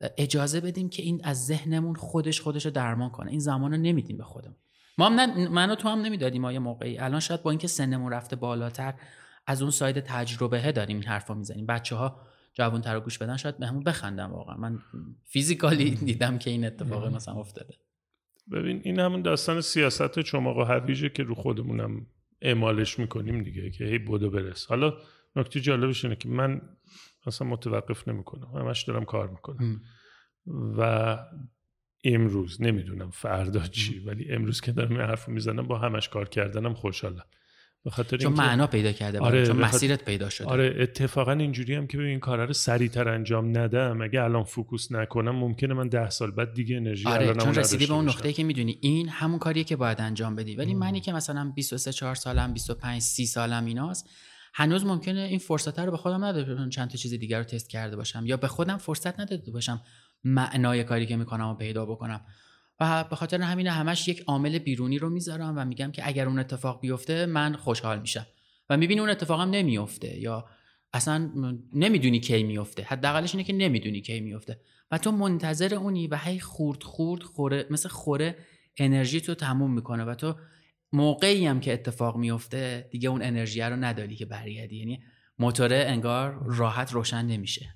اجازه 0.00 0.60
بدیم 0.60 0.88
که 0.88 1.02
این 1.02 1.20
از 1.24 1.46
ذهنمون 1.46 1.94
خودش 1.94 2.40
خودش 2.40 2.64
رو 2.64 2.70
درمان 2.70 3.10
کنه. 3.10 3.30
این 3.30 3.40
زمان 3.40 3.70
رو 3.70 3.76
نمیدیم 3.76 4.16
به 4.16 4.24
خودمون. 4.24 4.56
ما 4.98 5.06
هم 5.06 5.12
نه 5.12 5.48
من 5.48 5.70
و 5.70 5.74
تو 5.74 5.88
هم 5.88 6.00
نمی‌دادیم 6.00 6.42
ما 6.42 6.52
یه 6.52 6.58
موقعی. 6.58 6.98
الان 6.98 7.20
شاید 7.20 7.42
با 7.42 7.50
اینکه 7.50 7.66
سنمون 7.66 8.12
رفته 8.12 8.36
بالاتر 8.36 8.94
از 9.46 9.62
اون 9.62 9.70
ساید 9.70 10.00
تجربه 10.00 10.72
داریم 10.72 10.96
این 10.96 11.06
حرفا 11.06 11.34
می‌زنیم. 11.34 11.66
بچه 11.66 11.96
ها 11.96 12.20
جوان 12.54 12.80
تر 12.80 13.00
گوش 13.00 13.18
بدن 13.18 13.36
شاید 13.36 13.58
بهمون 13.58 13.82
بخندم 13.82 14.32
واقعا. 14.32 14.56
من 14.56 14.78
فیزیکالی 15.24 15.90
دیدم 15.90 16.38
که 16.38 16.50
این 16.50 16.64
اتفاق 16.64 17.14
مثلا 17.14 17.34
افتاده. 17.34 17.74
ببین 18.52 18.80
این 18.84 18.98
همون 18.98 19.22
داستان 19.22 19.60
سیاست 19.60 20.18
چماق 20.18 20.56
و 20.56 20.62
هویجه 20.62 21.08
که 21.08 21.22
رو 21.22 21.34
خودمونم 21.34 22.06
اعمالش 22.42 22.98
می‌کنیم 22.98 23.42
دیگه 23.42 23.70
که 23.70 23.84
هی 23.84 23.98
بودو 23.98 24.30
برس. 24.30 24.66
حالا 24.66 24.94
نکته 25.36 25.60
جالبش 25.60 26.04
اینه 26.04 26.16
که 26.16 26.28
من 26.28 26.60
اصلا 27.26 27.48
متوقف 27.48 28.08
نمی‌کنم 28.08 28.46
همش 28.54 28.82
دارم 28.82 29.04
کار 29.04 29.28
می‌کنم. 29.28 29.80
و 30.78 31.18
امروز 32.04 32.62
نمی‌دونم 32.62 33.10
فردا 33.10 33.66
چی 33.66 33.98
ولی 33.98 34.32
امروز 34.32 34.60
که 34.60 34.72
دارم 34.72 34.90
این 34.90 35.00
حرف 35.00 35.28
می‌زنم 35.28 35.66
با 35.66 35.78
همش 35.78 36.08
کار 36.08 36.28
کردنم 36.28 36.74
خوشحالم. 36.74 37.24
به 37.84 37.90
خاطر 37.90 38.16
چون 38.16 38.32
معنا 38.32 38.66
پیدا 38.66 38.92
کرده 38.92 39.20
آره 39.20 39.46
چون 39.46 39.56
مسیرت 39.56 40.04
پیدا 40.04 40.28
شده. 40.28 40.46
آره 40.48 40.76
اتفاقا 40.78 41.32
اینجوری 41.32 41.74
هم 41.74 41.86
که 41.86 41.98
این 42.00 42.20
کارا 42.20 42.44
رو 42.44 42.52
سریعتر 42.52 43.08
انجام 43.08 43.58
ندم. 43.58 44.02
اگه 44.02 44.22
الان 44.22 44.44
فوکوس 44.44 44.92
نکنم 44.92 45.36
ممکنه 45.36 45.74
من 45.74 45.88
ده 45.88 46.10
سال 46.10 46.30
بعد 46.30 46.54
دیگه 46.54 46.76
انرژی 46.76 47.08
آره 47.08 47.34
چون 47.34 47.54
رسیدی 47.54 47.86
به 47.86 47.92
اون 47.92 48.08
نقطه‌ای 48.08 48.34
که 48.34 48.44
می‌دونی 48.44 48.78
این 48.80 49.08
همون 49.08 49.38
کاریه 49.38 49.64
که 49.64 49.76
باید 49.76 50.00
انجام 50.00 50.36
بدی. 50.36 50.56
ولی 50.56 50.74
منی 50.74 51.00
که 51.00 51.12
مثلا 51.12 51.52
23 51.54 51.92
4 51.92 52.14
سالم 52.14 52.52
25 52.52 53.02
30 53.02 53.26
سالم 53.26 53.64
ایناست. 53.64 54.10
هنوز 54.58 54.86
ممکنه 54.86 55.20
این 55.20 55.38
فرصت 55.38 55.78
رو 55.78 55.90
به 55.90 55.96
خودم 55.96 56.24
نداده 56.24 56.68
چند 56.68 56.90
تا 56.90 56.96
چیز 56.96 57.14
دیگر 57.14 57.38
رو 57.38 57.44
تست 57.44 57.70
کرده 57.70 57.96
باشم 57.96 58.26
یا 58.26 58.36
به 58.36 58.48
خودم 58.48 58.76
فرصت 58.76 59.20
نداده 59.20 59.50
باشم 59.50 59.82
معنای 60.24 60.84
کاری 60.84 61.06
که 61.06 61.16
می‌کنم 61.16 61.48
و 61.48 61.54
پیدا 61.54 61.86
بکنم. 61.86 62.20
و 62.80 63.04
به 63.04 63.16
خاطر 63.16 63.40
همین 63.40 63.66
همش 63.66 64.08
یک 64.08 64.20
عامل 64.20 64.58
بیرونی 64.58 64.98
رو 64.98 65.10
می‌ذارم 65.10 65.54
و 65.56 65.64
میگم 65.64 65.90
که 65.90 66.08
اگر 66.08 66.28
اون 66.28 66.38
اتفاق 66.38 66.80
بیفته 66.80 67.26
من 67.26 67.56
خوشحال 67.56 68.00
میشم. 68.00 68.26
و 68.70 68.76
می‌بینی 68.76 69.00
اون 69.00 69.10
اتفاقم 69.10 69.50
نمیفته 69.50 70.18
یا 70.18 70.44
اصلا 70.92 71.30
نمی‌دونی 71.74 72.20
کی 72.20 72.42
میفته 72.42 72.82
حداقلش 72.82 73.34
اینه 73.34 73.44
که 73.44 73.52
نمی‌دونی 73.52 74.00
کی 74.00 74.20
میفته 74.20 74.60
و 74.90 74.98
تو 74.98 75.12
منتظر 75.12 75.74
اونی 75.74 76.06
و 76.06 76.16
هی 76.16 76.40
خورد 76.40 76.82
خورد 76.82 77.22
خوره 77.22 77.66
مثل 77.70 77.88
خوره 77.88 78.36
انرژی 78.76 79.20
تو 79.20 79.34
تموم 79.34 79.74
می‌کنه 79.74 80.04
و 80.04 80.14
تو 80.14 80.34
موقعی 80.92 81.46
هم 81.46 81.60
که 81.60 81.72
اتفاق 81.72 82.16
میفته 82.16 82.88
دیگه 82.90 83.08
اون 83.08 83.22
انرژی 83.22 83.60
رو 83.60 83.76
نداری 83.76 84.16
که 84.16 84.26
برگردی. 84.26 84.76
یعنی 84.76 85.02
موتوره 85.38 85.84
انگار 85.88 86.42
راحت 86.46 86.92
روشن 86.92 87.26
نمیشه. 87.26 87.74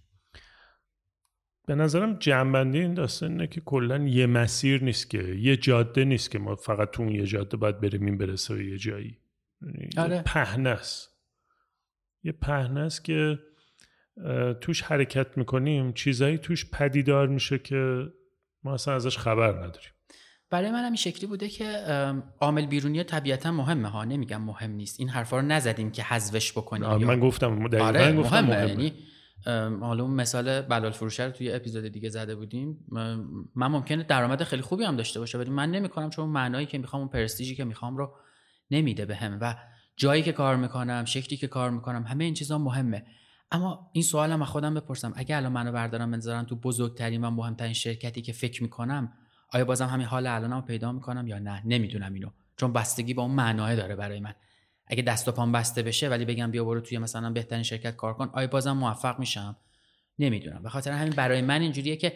به 1.66 1.74
نظرم 1.74 2.18
جنبندی 2.18 2.78
این 2.78 2.94
داستان 2.94 3.30
اینه 3.30 3.46
که 3.46 3.60
کلا 3.60 3.98
یه 3.98 4.26
مسیر 4.26 4.84
نیست 4.84 5.10
که 5.10 5.22
یه 5.22 5.56
جاده 5.56 6.04
نیست 6.04 6.30
که 6.30 6.38
ما 6.38 6.54
فقط 6.54 6.90
تو 6.90 7.02
اون 7.02 7.12
یه 7.12 7.26
جاده 7.26 7.56
باید 7.56 7.80
بریم 7.80 8.04
این 8.04 8.18
برسه 8.18 8.54
به 8.54 8.66
یه 8.66 8.78
جایی. 8.78 9.18
یعنی 9.62 9.88
آره. 9.96 10.16
یه 10.16 10.22
پهنه 10.22 10.68
است. 10.68 11.08
یه 12.22 12.32
پهنه 12.32 12.80
است 12.80 13.04
که 13.04 13.38
توش 14.60 14.82
حرکت 14.82 15.38
می‌کنیم 15.38 15.92
چیزایی 15.92 16.38
توش 16.38 16.70
پدیدار 16.70 17.28
میشه 17.28 17.58
که 17.58 18.06
ما 18.64 18.74
اصلا 18.74 18.94
ازش 18.94 19.18
خبر 19.18 19.52
نداریم. 19.52 19.91
برای 20.52 20.70
من 20.70 20.78
هم 20.78 20.84
این 20.84 20.96
شکلی 20.96 21.26
بوده 21.26 21.48
که 21.48 21.84
عامل 22.40 22.66
بیرونی 22.66 23.04
طبیعتا 23.04 23.52
مهمه 23.52 23.88
ها. 23.88 24.04
نمیگم 24.04 24.42
مهم 24.42 24.70
نیست. 24.70 25.00
این 25.00 25.08
حرفا 25.08 25.40
رو 25.40 25.46
نزدیم 25.46 25.90
که 25.90 26.02
حذفش 26.02 26.52
بکنیم 26.52 27.04
من 27.06 27.20
گفتم 27.20 27.68
دقیقا 27.68 27.84
آره 27.84 28.16
گفتم 28.16 28.40
مهمه. 28.40 28.64
مهمه. 28.64 28.68
یعنی 28.68 28.92
حالا 29.80 30.04
اون 30.04 30.14
مثال 30.14 30.60
بلال 30.60 30.90
فروشه 30.90 31.24
رو 31.24 31.30
توی 31.30 31.52
اپیزود 31.52 31.84
دیگه 31.84 32.08
زده 32.08 32.34
بودیم. 32.34 32.78
من 33.54 33.66
ممکنه 33.66 34.02
درآمد 34.02 34.42
خیلی 34.42 34.62
خوبی 34.62 34.84
هم 34.84 34.96
داشته 34.96 35.20
باشه 35.20 35.38
ولی 35.38 35.50
من 35.50 35.70
نمی‌کنم 35.70 36.10
چون 36.10 36.28
معنایی 36.28 36.66
که 36.66 36.78
می‌خوام 36.78 37.02
اون 37.02 37.10
پرستیژی 37.10 37.54
که 37.54 37.64
می‌خوام 37.64 37.96
رو 37.96 38.14
نمیده 38.70 39.06
بهم 39.06 39.38
و 39.40 39.54
جایی 39.96 40.22
که 40.22 40.32
کار 40.32 40.56
می‌کنم 40.56 41.04
شکلی 41.04 41.36
که 41.36 41.46
کار 41.46 41.70
می‌کنم 41.70 42.02
همه 42.02 42.24
این 42.24 42.34
چیزا 42.34 42.58
مهمه. 42.58 43.04
اما 43.50 43.90
این 43.92 44.04
سوالم 44.04 44.42
از 44.42 44.48
خودم 44.48 44.74
بپرسم. 44.74 45.12
اگه 45.16 45.36
الان 45.36 45.52
منو 45.52 45.72
بردارم 45.72 46.10
بذارن 46.10 46.44
تو 46.44 46.56
بزرگترین 46.56 47.24
و 47.24 47.30
مهمترین 47.30 47.72
شرکتی 47.72 48.22
که 48.22 48.32
فکر 48.32 48.62
می‌کنم 48.62 49.12
آیا 49.52 49.64
بازم 49.64 49.86
همین 49.86 50.06
حال 50.06 50.26
الانم 50.26 50.62
پیدا 50.62 50.92
می‌کنم 50.92 51.26
یا 51.26 51.38
نه؟ 51.38 51.62
نمی‌دونم 51.64 52.14
اینو. 52.14 52.30
چون 52.56 52.72
بستگی 52.72 53.14
با 53.14 53.22
اون 53.22 53.34
معناه 53.34 53.76
داره 53.76 53.96
برای 53.96 54.20
من. 54.20 54.34
اگه 54.86 55.02
دست 55.02 55.28
و 55.28 55.32
پام 55.32 55.52
بسته 55.52 55.82
بشه 55.82 56.08
ولی 56.08 56.24
بگم 56.24 56.50
بیا 56.50 56.64
برو 56.64 56.80
توی 56.80 56.98
مثلا 56.98 57.30
بهترین 57.30 57.62
شرکت 57.62 57.96
کار 57.96 58.14
کن 58.14 58.30
آیا 58.32 58.46
بازم 58.46 58.72
موفق 58.72 59.18
میشم؟ 59.18 59.56
نمی‌دونم. 60.18 60.62
به 60.62 60.68
خاطر 60.68 60.92
همین 60.92 61.12
برای 61.12 61.42
من 61.42 61.60
اینجوریه 61.60 61.96
که 61.96 62.12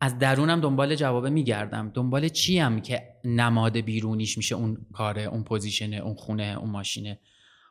از 0.00 0.18
درونم 0.18 0.60
دنبال 0.60 0.94
جواب 0.94 1.26
میگردم. 1.26 1.90
دنبال 1.94 2.28
چی 2.28 2.58
هم 2.58 2.80
که 2.80 3.02
نماد 3.24 3.76
بیرونیش 3.76 4.36
میشه 4.36 4.54
اون 4.54 4.86
کاره 4.92 5.22
اون 5.22 5.44
پوزیشنه 5.44 5.96
اون 5.96 6.14
خونه 6.14 6.56
اون 6.60 6.70
ماشینه 6.70 7.18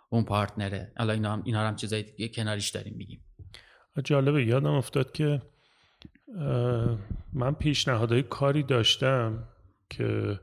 اون 0.10 0.24
پارتنره. 0.24 0.94
حالا 0.98 1.14
اینا 1.14 1.34
هم 1.34 1.42
اینا 1.46 1.68
هم 1.68 1.76
چیزای 1.76 2.30
کناریش 2.34 2.70
داریم 2.70 2.94
میگیم. 2.98 3.24
جالبه 4.04 4.46
یادم 4.46 4.74
افتاد 4.74 5.12
که 5.12 5.42
من 7.34 7.54
پیشنهادهای 7.60 8.24
کاری 8.24 8.64
داشتم 8.64 9.44
که 9.90 10.40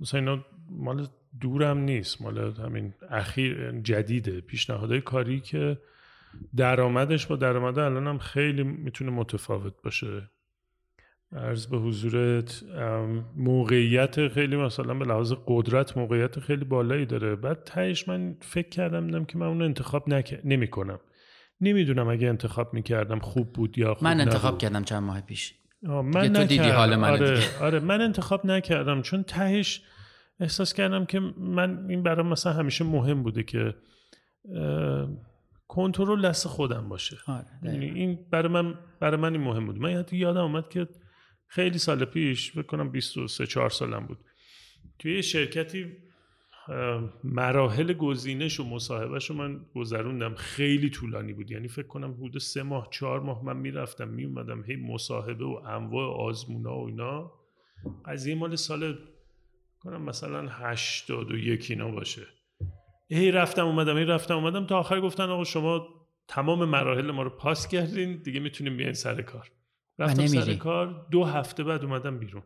مثلا 0.00 0.20
اینا 0.20 0.44
مال 0.70 1.06
دورم 1.40 1.78
نیست 1.78 2.22
مال 2.22 2.52
همین 2.52 2.94
اخیر 3.10 3.80
جدیده. 3.80 4.40
پیشنهادهای 4.40 5.00
کاری 5.00 5.40
که 5.40 5.78
درآمدش 6.56 7.26
با 7.26 7.36
درآمد 7.36 7.78
الان 7.78 8.06
هم 8.06 8.18
خیلی 8.18 8.62
می‌تونه 8.62 9.10
متفاوت 9.10 9.74
باشه. 9.84 10.30
ارز 11.32 11.66
به 11.66 11.78
حضورت 11.78 12.62
موقعیت 13.36 14.28
خیلی 14.28 14.56
مثلا 14.56 14.94
به 14.94 15.04
لحاظ 15.04 15.32
قدرت 15.46 15.96
موقعیت 15.96 16.40
خیلی 16.40 16.64
بالایی 16.64 17.06
داره. 17.06 17.36
بعد 17.36 17.64
تهش 17.64 18.08
من 18.08 18.36
فکر 18.40 18.68
کردم 18.68 19.24
که 19.24 19.38
من 19.38 19.46
اون 19.46 19.62
انتخاب 19.62 20.04
نمی 20.44 20.68
کنم 20.68 21.00
نمی‌دونم 21.60 22.08
اگه 22.08 22.28
انتخاب 22.28 22.74
می‌کردم 22.74 23.18
خوب 23.18 23.52
بود 23.52 23.78
یا 23.78 23.94
خوب 23.94 24.04
من 24.04 24.20
انتخاب 24.20 24.58
کردم 24.58 24.84
چند 24.84 25.02
ماه 25.02 25.20
پیش. 25.20 25.54
من 25.82 26.32
تو 26.32 26.44
دیدی 26.44 26.68
حال 26.68 26.96
من 26.96 27.10
آره, 27.10 27.60
آره 27.60 27.80
من 27.80 28.00
انتخاب 28.00 28.46
نکردم 28.46 29.02
چون 29.02 29.22
تهش 29.22 29.82
احساس 30.40 30.74
کردم 30.74 31.04
که 31.04 31.20
من 31.38 31.86
این 31.88 32.02
برام 32.02 32.26
مثلا 32.26 32.52
همیشه 32.52 32.84
مهم 32.84 33.22
بوده 33.22 33.42
که 33.42 33.74
کنترل 35.68 36.28
دست 36.28 36.48
خودم 36.48 36.88
باشه. 36.88 37.16
آره 37.26 37.46
یعنی 37.62 37.86
این 37.86 38.18
برای 38.30 38.52
من 38.52 38.74
برای 39.00 39.20
من 39.20 39.32
این 39.32 39.42
مهم 39.42 39.66
بود. 39.66 39.78
من 39.78 39.96
حتی 39.96 40.16
یادم 40.16 40.40
اومد 40.40 40.68
که 40.68 40.88
خیلی 41.46 41.78
سال 41.78 42.04
پیش 42.04 42.52
فکر 42.52 42.62
کنم 42.62 42.90
23 42.90 43.46
4 43.46 43.70
سالم 43.70 44.06
بود. 44.06 44.18
توی 44.98 45.14
یه 45.14 45.22
شرکتی 45.22 45.86
مراحل 47.24 47.92
گزینش 47.92 48.60
و 48.60 48.64
مصاحبهش 48.64 49.30
رو 49.30 49.36
من 49.36 49.60
گذروندم. 49.74 50.34
خیلی 50.34 50.90
طولانی 50.90 51.32
بود. 51.32 51.50
یعنی 51.50 51.68
فکر 51.68 51.86
کنم 51.86 52.14
حدود 52.14 52.38
سه 52.38 52.62
ماه 52.62 52.88
چهار 52.90 53.20
ماه 53.20 53.44
من 53.44 53.56
می‌رفتم 53.56 54.08
میومدم 54.08 54.64
هی 54.64 54.76
مصاحبه 54.76 55.44
و 55.44 55.60
انواع 55.66 56.28
آزمونا 56.28 56.78
و 56.78 56.86
اینا. 56.86 57.32
قضیه 58.04 58.34
مال 58.34 58.56
سال 58.56 58.98
کنم 59.80 60.02
مثلا 60.02 60.48
هشتاد 60.48 61.30
و 61.30 61.36
یک 61.36 61.66
اینا 61.70 61.90
باشه. 61.90 62.22
هی 63.10 63.30
رفتم 63.30 63.66
اومدم 63.66 63.96
هی 63.96 64.04
رفتم 64.04 64.34
اومدم. 64.34 64.66
تا 64.66 64.78
آخر 64.78 65.00
گفتن 65.00 65.24
آقا 65.24 65.44
شما 65.44 65.88
تمام 66.28 66.64
مراحل 66.64 67.10
ما 67.10 67.22
رو 67.22 67.30
پاس 67.30 67.68
کردین 67.68 68.22
دیگه 68.22 68.40
می‌تونیم 68.40 68.76
بیاین 68.76 68.92
سر 68.92 69.22
کار. 69.22 69.50
رفتم 69.98 70.26
سر 70.26 70.54
کار. 70.54 71.06
دو 71.10 71.24
هفته 71.24 71.64
بعد 71.64 71.84
اومدم 71.84 72.18
بیرون. 72.18 72.42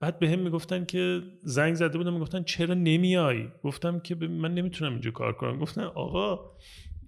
بعد 0.00 0.18
به 0.18 0.30
هم 0.30 0.38
می‌گفتن 0.38 0.84
که 0.84 1.22
زنگ 1.42 1.74
زده 1.74 1.98
بودم 1.98 2.12
می‌گفتن 2.12 2.42
چرا 2.42 2.74
نمیای؟ 2.74 3.48
گفتم 3.62 4.00
که 4.00 4.14
من 4.14 4.54
نمی‌تونم 4.54 4.92
اینجا 4.92 5.10
کار 5.10 5.32
کنم. 5.32 5.58
گفتن 5.58 5.82
آقا 5.82 6.40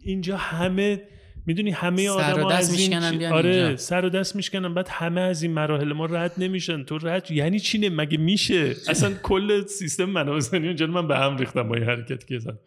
اینجا 0.03 0.37
همه 0.37 1.03
می‌دونی 1.47 1.71
همه 1.71 2.09
آدم 2.09 2.47
از 2.47 2.75
این 2.75 3.25
آره 3.25 3.77
سر 3.77 4.05
و 4.05 4.09
دست 4.09 4.37
میشکنن. 4.37 4.75
بعد 4.75 4.89
همه 4.89 5.21
از 5.21 5.43
این 5.43 5.53
مراحل 5.53 5.93
ما 5.93 6.07
رد 6.07 6.33
نمیشن. 6.39 6.85
تو 6.85 6.99
رد 6.99 7.31
یعنی 7.31 7.61
چی 7.61 7.89
مگه 7.89 8.19
میشه؟ 8.19 8.75
اصلا 8.89 9.15
کل 9.23 9.67
سیستم 9.67 10.05
منابع 10.05 10.41
اونجا. 10.53 10.87
من 10.87 11.09
به 11.09 11.17
هم 11.17 11.37
ریختم 11.37 11.69
با 11.69 11.75
این 11.75 11.85
حرکت 11.85 12.27
که 12.27 12.39
زن 12.39 12.59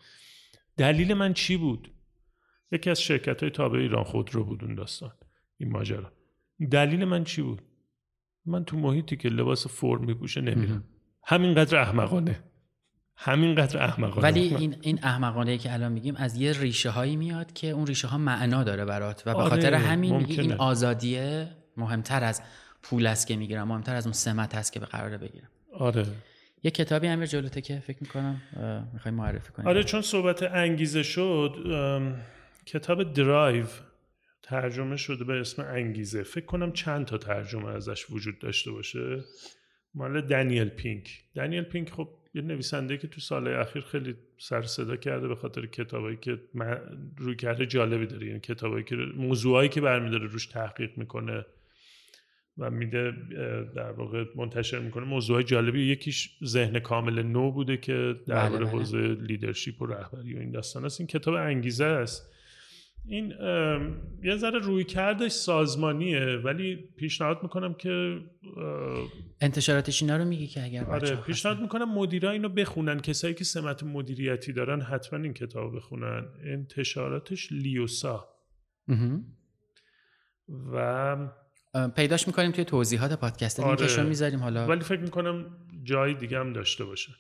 دلیل 0.77 1.13
من 1.13 1.33
چی 1.33 1.57
بود؟ 1.57 1.91
یکی 2.71 2.89
از 2.89 3.01
شرکت 3.01 3.41
های 3.41 3.49
تابع 3.49 3.79
ایران 3.79 4.03
خودرو 4.03 4.43
بود 4.43 4.63
اون 4.63 4.75
داستان 4.75 5.11
این 5.57 5.71
ماجرا. 5.71 6.11
دلیل 6.71 7.05
من 7.05 7.23
چی 7.23 7.41
بود؟ 7.41 7.61
من 8.45 8.65
تو 8.65 8.77
محیطی 8.77 9.17
که 9.17 9.29
لباس 9.29 9.67
فرم 9.67 10.05
میپوشه 10.05 10.41
نمیرم. 10.41 10.83
همینقدر 11.23 11.77
احمقانه. 11.77 12.39
همینقدر 13.15 13.83
احمقانه. 13.83 14.21
ولی 14.21 14.55
این 14.55 14.75
این 14.81 14.99
احمقانه 15.03 15.57
که 15.57 15.73
الان 15.73 15.91
میگیم 15.91 16.15
از 16.15 16.35
یه 16.35 16.51
ریشه 16.51 16.89
هایی 16.89 17.15
میاد 17.15 17.53
که 17.53 17.69
اون 17.69 17.87
ریشه 17.87 18.07
ها 18.07 18.17
معنا 18.17 18.63
داره 18.63 18.85
برات 18.85 19.23
و 19.25 19.33
به 19.33 19.39
آره، 19.39 19.49
خاطر 19.49 19.73
همین 19.73 20.15
میگی 20.15 20.41
این 20.41 20.53
آزادیه 20.53 21.49
مهمتر 21.77 22.23
از 22.23 22.41
پول 22.83 23.07
است 23.07 23.27
که 23.27 23.35
می‌گیرم 23.35 23.67
مهمتر 23.67 23.95
از 23.95 24.05
اون 24.05 24.13
سمت 24.13 24.55
هست 24.55 24.73
که 24.73 24.79
به 24.79 24.85
قراره 24.85 25.17
بگیرم. 25.17 25.47
آره. 25.79 26.05
یه 26.63 26.71
کتابی 26.71 27.07
امیر 27.07 27.25
جلوته 27.25 27.61
که 27.61 27.79
فکر 27.79 27.97
می‌کنم 28.01 28.41
می‌خوای 28.93 29.15
معرفی 29.15 29.51
کنیم 29.53 29.67
آره 29.67 29.83
چون 29.83 30.01
صحبت 30.01 30.43
انگیزه 30.43 31.03
شد 31.03 31.55
کتاب 32.65 33.13
درایو. 33.13 33.65
ترجمه 34.53 34.97
شده 34.97 35.23
به 35.23 35.33
اسم 35.33 35.61
انگیزه. 35.61 36.23
فکر 36.23 36.45
کنم 36.45 36.71
چند 36.71 37.05
تا 37.05 37.17
ترجمه 37.17 37.69
ازش 37.69 38.09
وجود 38.09 38.39
داشته 38.39 38.71
باشه. 38.71 39.23
مال 39.93 40.21
دنیل 40.21 40.69
پینک. 40.69 41.23
دنیل 41.35 41.63
پینک 41.63 41.89
خب 41.89 42.09
یه 42.33 42.41
نویسنده 42.41 42.97
که 42.97 43.07
تو 43.07 43.21
سال 43.21 43.47
اخیر 43.47 43.81
خیلی 43.81 44.15
سر 44.37 44.61
صدا 44.61 44.95
کرده 44.95 45.27
به 45.27 45.35
خاطر 45.35 45.65
کتابایی 45.65 46.17
که 46.17 46.39
رویکرد 47.17 47.65
جالبی 47.65 48.05
داره. 48.05 48.27
یعنی 48.27 48.39
کتابایی 48.39 48.83
که 48.83 48.95
موضوعایی 48.95 49.69
که 49.69 49.81
برمیداره 49.81 50.27
روش 50.27 50.45
تحقیق 50.45 50.97
می‌کنه 50.97 51.45
و 52.57 52.69
میده 52.69 53.11
در 53.75 53.91
واقع 53.91 54.25
منتشر 54.35 54.79
می‌کنه. 54.79 55.05
موضوع 55.05 55.41
جالبی 55.41 55.81
یکیش 55.91 56.29
ذهن 56.43 56.79
کامل 56.79 57.23
نو 57.23 57.51
بوده 57.51 57.77
که 57.77 58.15
در 58.27 58.49
بله، 58.49 58.57
بله. 58.57 58.67
حوزه 58.67 58.97
لیدرشپ 58.97 59.81
و 59.81 59.85
رهبری 59.85 60.35
و 60.35 60.39
این 60.39 60.51
داستان 60.51 60.85
است. 60.85 60.99
این 61.01 61.07
کتاب 61.07 61.33
انگیزه 61.33 61.85
است. 61.85 62.33
این 63.05 63.33
یه 64.23 64.37
ذره 64.37 64.59
روی 64.59 64.83
کردش 64.83 65.31
سازمانیه 65.31 66.25
ولی 66.43 66.75
پیشنهاد 66.75 67.39
می‌کنم 67.43 67.73
که 67.73 68.19
انتشاراتش 69.41 70.01
اینا 70.01 70.17
رو 70.17 70.25
میگی 70.25 70.47
که 70.47 70.63
اگر 70.63 70.83
آره 70.83 71.15
پیشنهاد 71.15 71.61
می‌کنم 71.61 71.93
مدیرا 71.93 72.31
اینو 72.31 72.49
بخونن. 72.49 72.99
کسایی 72.99 73.33
که 73.33 73.43
سمت 73.43 73.83
مدیریتی 73.83 74.53
دارن 74.53 74.81
حتما 74.81 75.19
این 75.19 75.33
کتاب 75.33 75.75
بخونن. 75.75 76.25
انتشاراتش 76.45 77.51
لیوسا. 77.51 78.29
و 80.73 81.17
پیداش 81.95 82.27
می‌کنیم 82.27 82.51
توی 82.51 82.65
توضیحات 82.65 83.13
پادکست. 83.13 83.59
آره. 83.59 83.95
رو 83.95 84.07
می‌ذاریم 84.07 84.39
حالا. 84.39 84.67
ولی 84.67 84.81
فکر 84.81 85.01
می‌کنم 85.01 85.57
جای 85.83 86.13
دیگه 86.13 86.39
هم 86.39 86.53
داشته 86.53 86.85
باشن. 86.85 87.13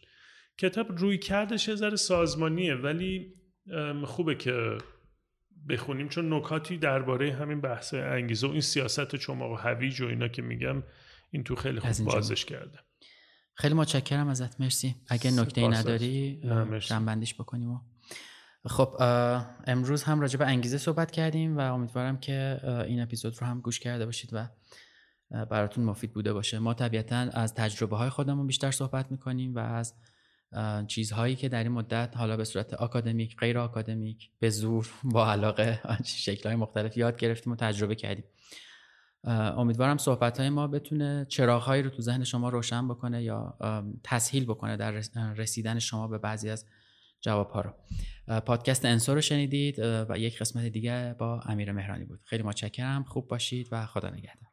کتاب 0.57 0.97
روی 0.97 1.17
کردش 1.17 1.67
یه 1.67 1.75
ذره 1.75 1.95
سازمانیه 1.95 2.75
ولی 2.75 3.33
خوبه 4.03 4.35
که 4.35 4.77
بخونیم 5.69 6.09
چون 6.09 6.33
نکاتی 6.33 6.77
درباره 6.77 7.33
همین 7.33 7.61
بحث 7.61 7.93
انگیزه 7.93 8.47
و 8.47 8.51
این 8.51 8.61
سیاست 8.61 9.15
چماق 9.15 9.51
و 9.51 9.55
هویج 9.55 10.01
و 10.01 10.07
اینا 10.07 10.27
که 10.27 10.41
میگم 10.41 10.83
این 11.31 11.43
تو 11.43 11.55
خیلی 11.55 11.79
خوب 11.79 12.05
بازش 12.05 12.45
کرده. 12.45 12.79
خیلی 13.55 13.73
متشکرم 13.73 14.27
ازت 14.27 14.61
مرسی. 14.61 14.95
اگه 15.07 15.31
نکته 15.31 15.61
ای 15.61 15.67
نداری 15.67 16.41
جنبندیش 16.79 17.33
بکنیم 17.33 17.71
و 17.71 17.79
خب 18.65 18.95
امروز 19.67 20.03
هم 20.03 20.21
راجع 20.21 20.39
به 20.39 20.45
انگیزه 20.45 20.77
صحبت 20.77 21.11
کردیم 21.11 21.57
و 21.57 21.73
امیدوارم 21.73 22.19
که 22.19 22.59
این 22.87 23.01
اپیزود 23.01 23.41
رو 23.41 23.47
هم 23.47 23.61
گوش 23.61 23.79
کرده 23.79 24.05
باشید 24.05 24.29
و 24.33 24.47
براتون 25.45 25.83
مفید 25.83 26.13
بوده 26.13 26.33
باشه. 26.33 26.59
ما 26.59 26.73
طبیعتا 26.73 27.15
از 27.15 27.53
تجربه 27.53 27.97
های 27.97 28.09
خودمون 28.09 28.47
بیشتر 28.47 28.71
صحبت 28.71 29.11
می‌کنیم 29.11 29.55
و 29.55 29.59
از 29.59 29.93
چیزهایی 30.87 31.35
که 31.35 31.49
در 31.49 31.63
این 31.63 31.71
مدت 31.71 32.17
حالا 32.17 32.37
به 32.37 32.43
صورت 32.43 32.73
آکادمیک 32.73 33.37
غیر 33.37 33.57
آکادمیک 33.57 34.29
به 34.39 34.49
زور 34.49 34.89
با 35.03 35.31
علاقه 35.31 35.81
های 36.45 36.55
مختلف 36.55 36.97
یاد 36.97 37.17
گرفتیم 37.17 37.53
و 37.53 37.55
تجربه 37.55 37.95
کردیم. 37.95 38.25
امیدوارم 39.23 39.97
صحبت 39.97 40.39
های 40.39 40.49
ما 40.49 40.67
بتونه 40.67 41.25
چراغهایی 41.29 41.83
رو 41.83 41.89
تو 41.89 42.01
ذهن 42.01 42.23
شما 42.23 42.49
روشن 42.49 42.87
بکنه 42.87 43.23
یا 43.23 43.57
تسهیل 44.03 44.45
بکنه 44.45 44.77
در 44.77 44.91
رسیدن 45.37 45.79
شما 45.79 46.07
به 46.07 46.17
بعضی 46.17 46.49
از 46.49 46.65
جواب 47.21 47.49
ها 47.49 47.61
رو 47.61 47.73
پادکست 48.39 48.85
انسو 48.85 49.13
رو 49.13 49.21
شنیدید 49.21 49.79
و 49.79 50.17
یک 50.17 50.39
قسمت 50.39 50.65
دیگه 50.65 51.15
با 51.19 51.39
امیر 51.45 51.71
مهرانی 51.71 52.05
بود. 52.05 52.19
خیلی 52.25 52.43
متشکرم. 52.43 53.03
خوب 53.03 53.27
باشید 53.27 53.67
و 53.71 53.85
خدا 53.85 54.09
نگهدار. 54.09 54.52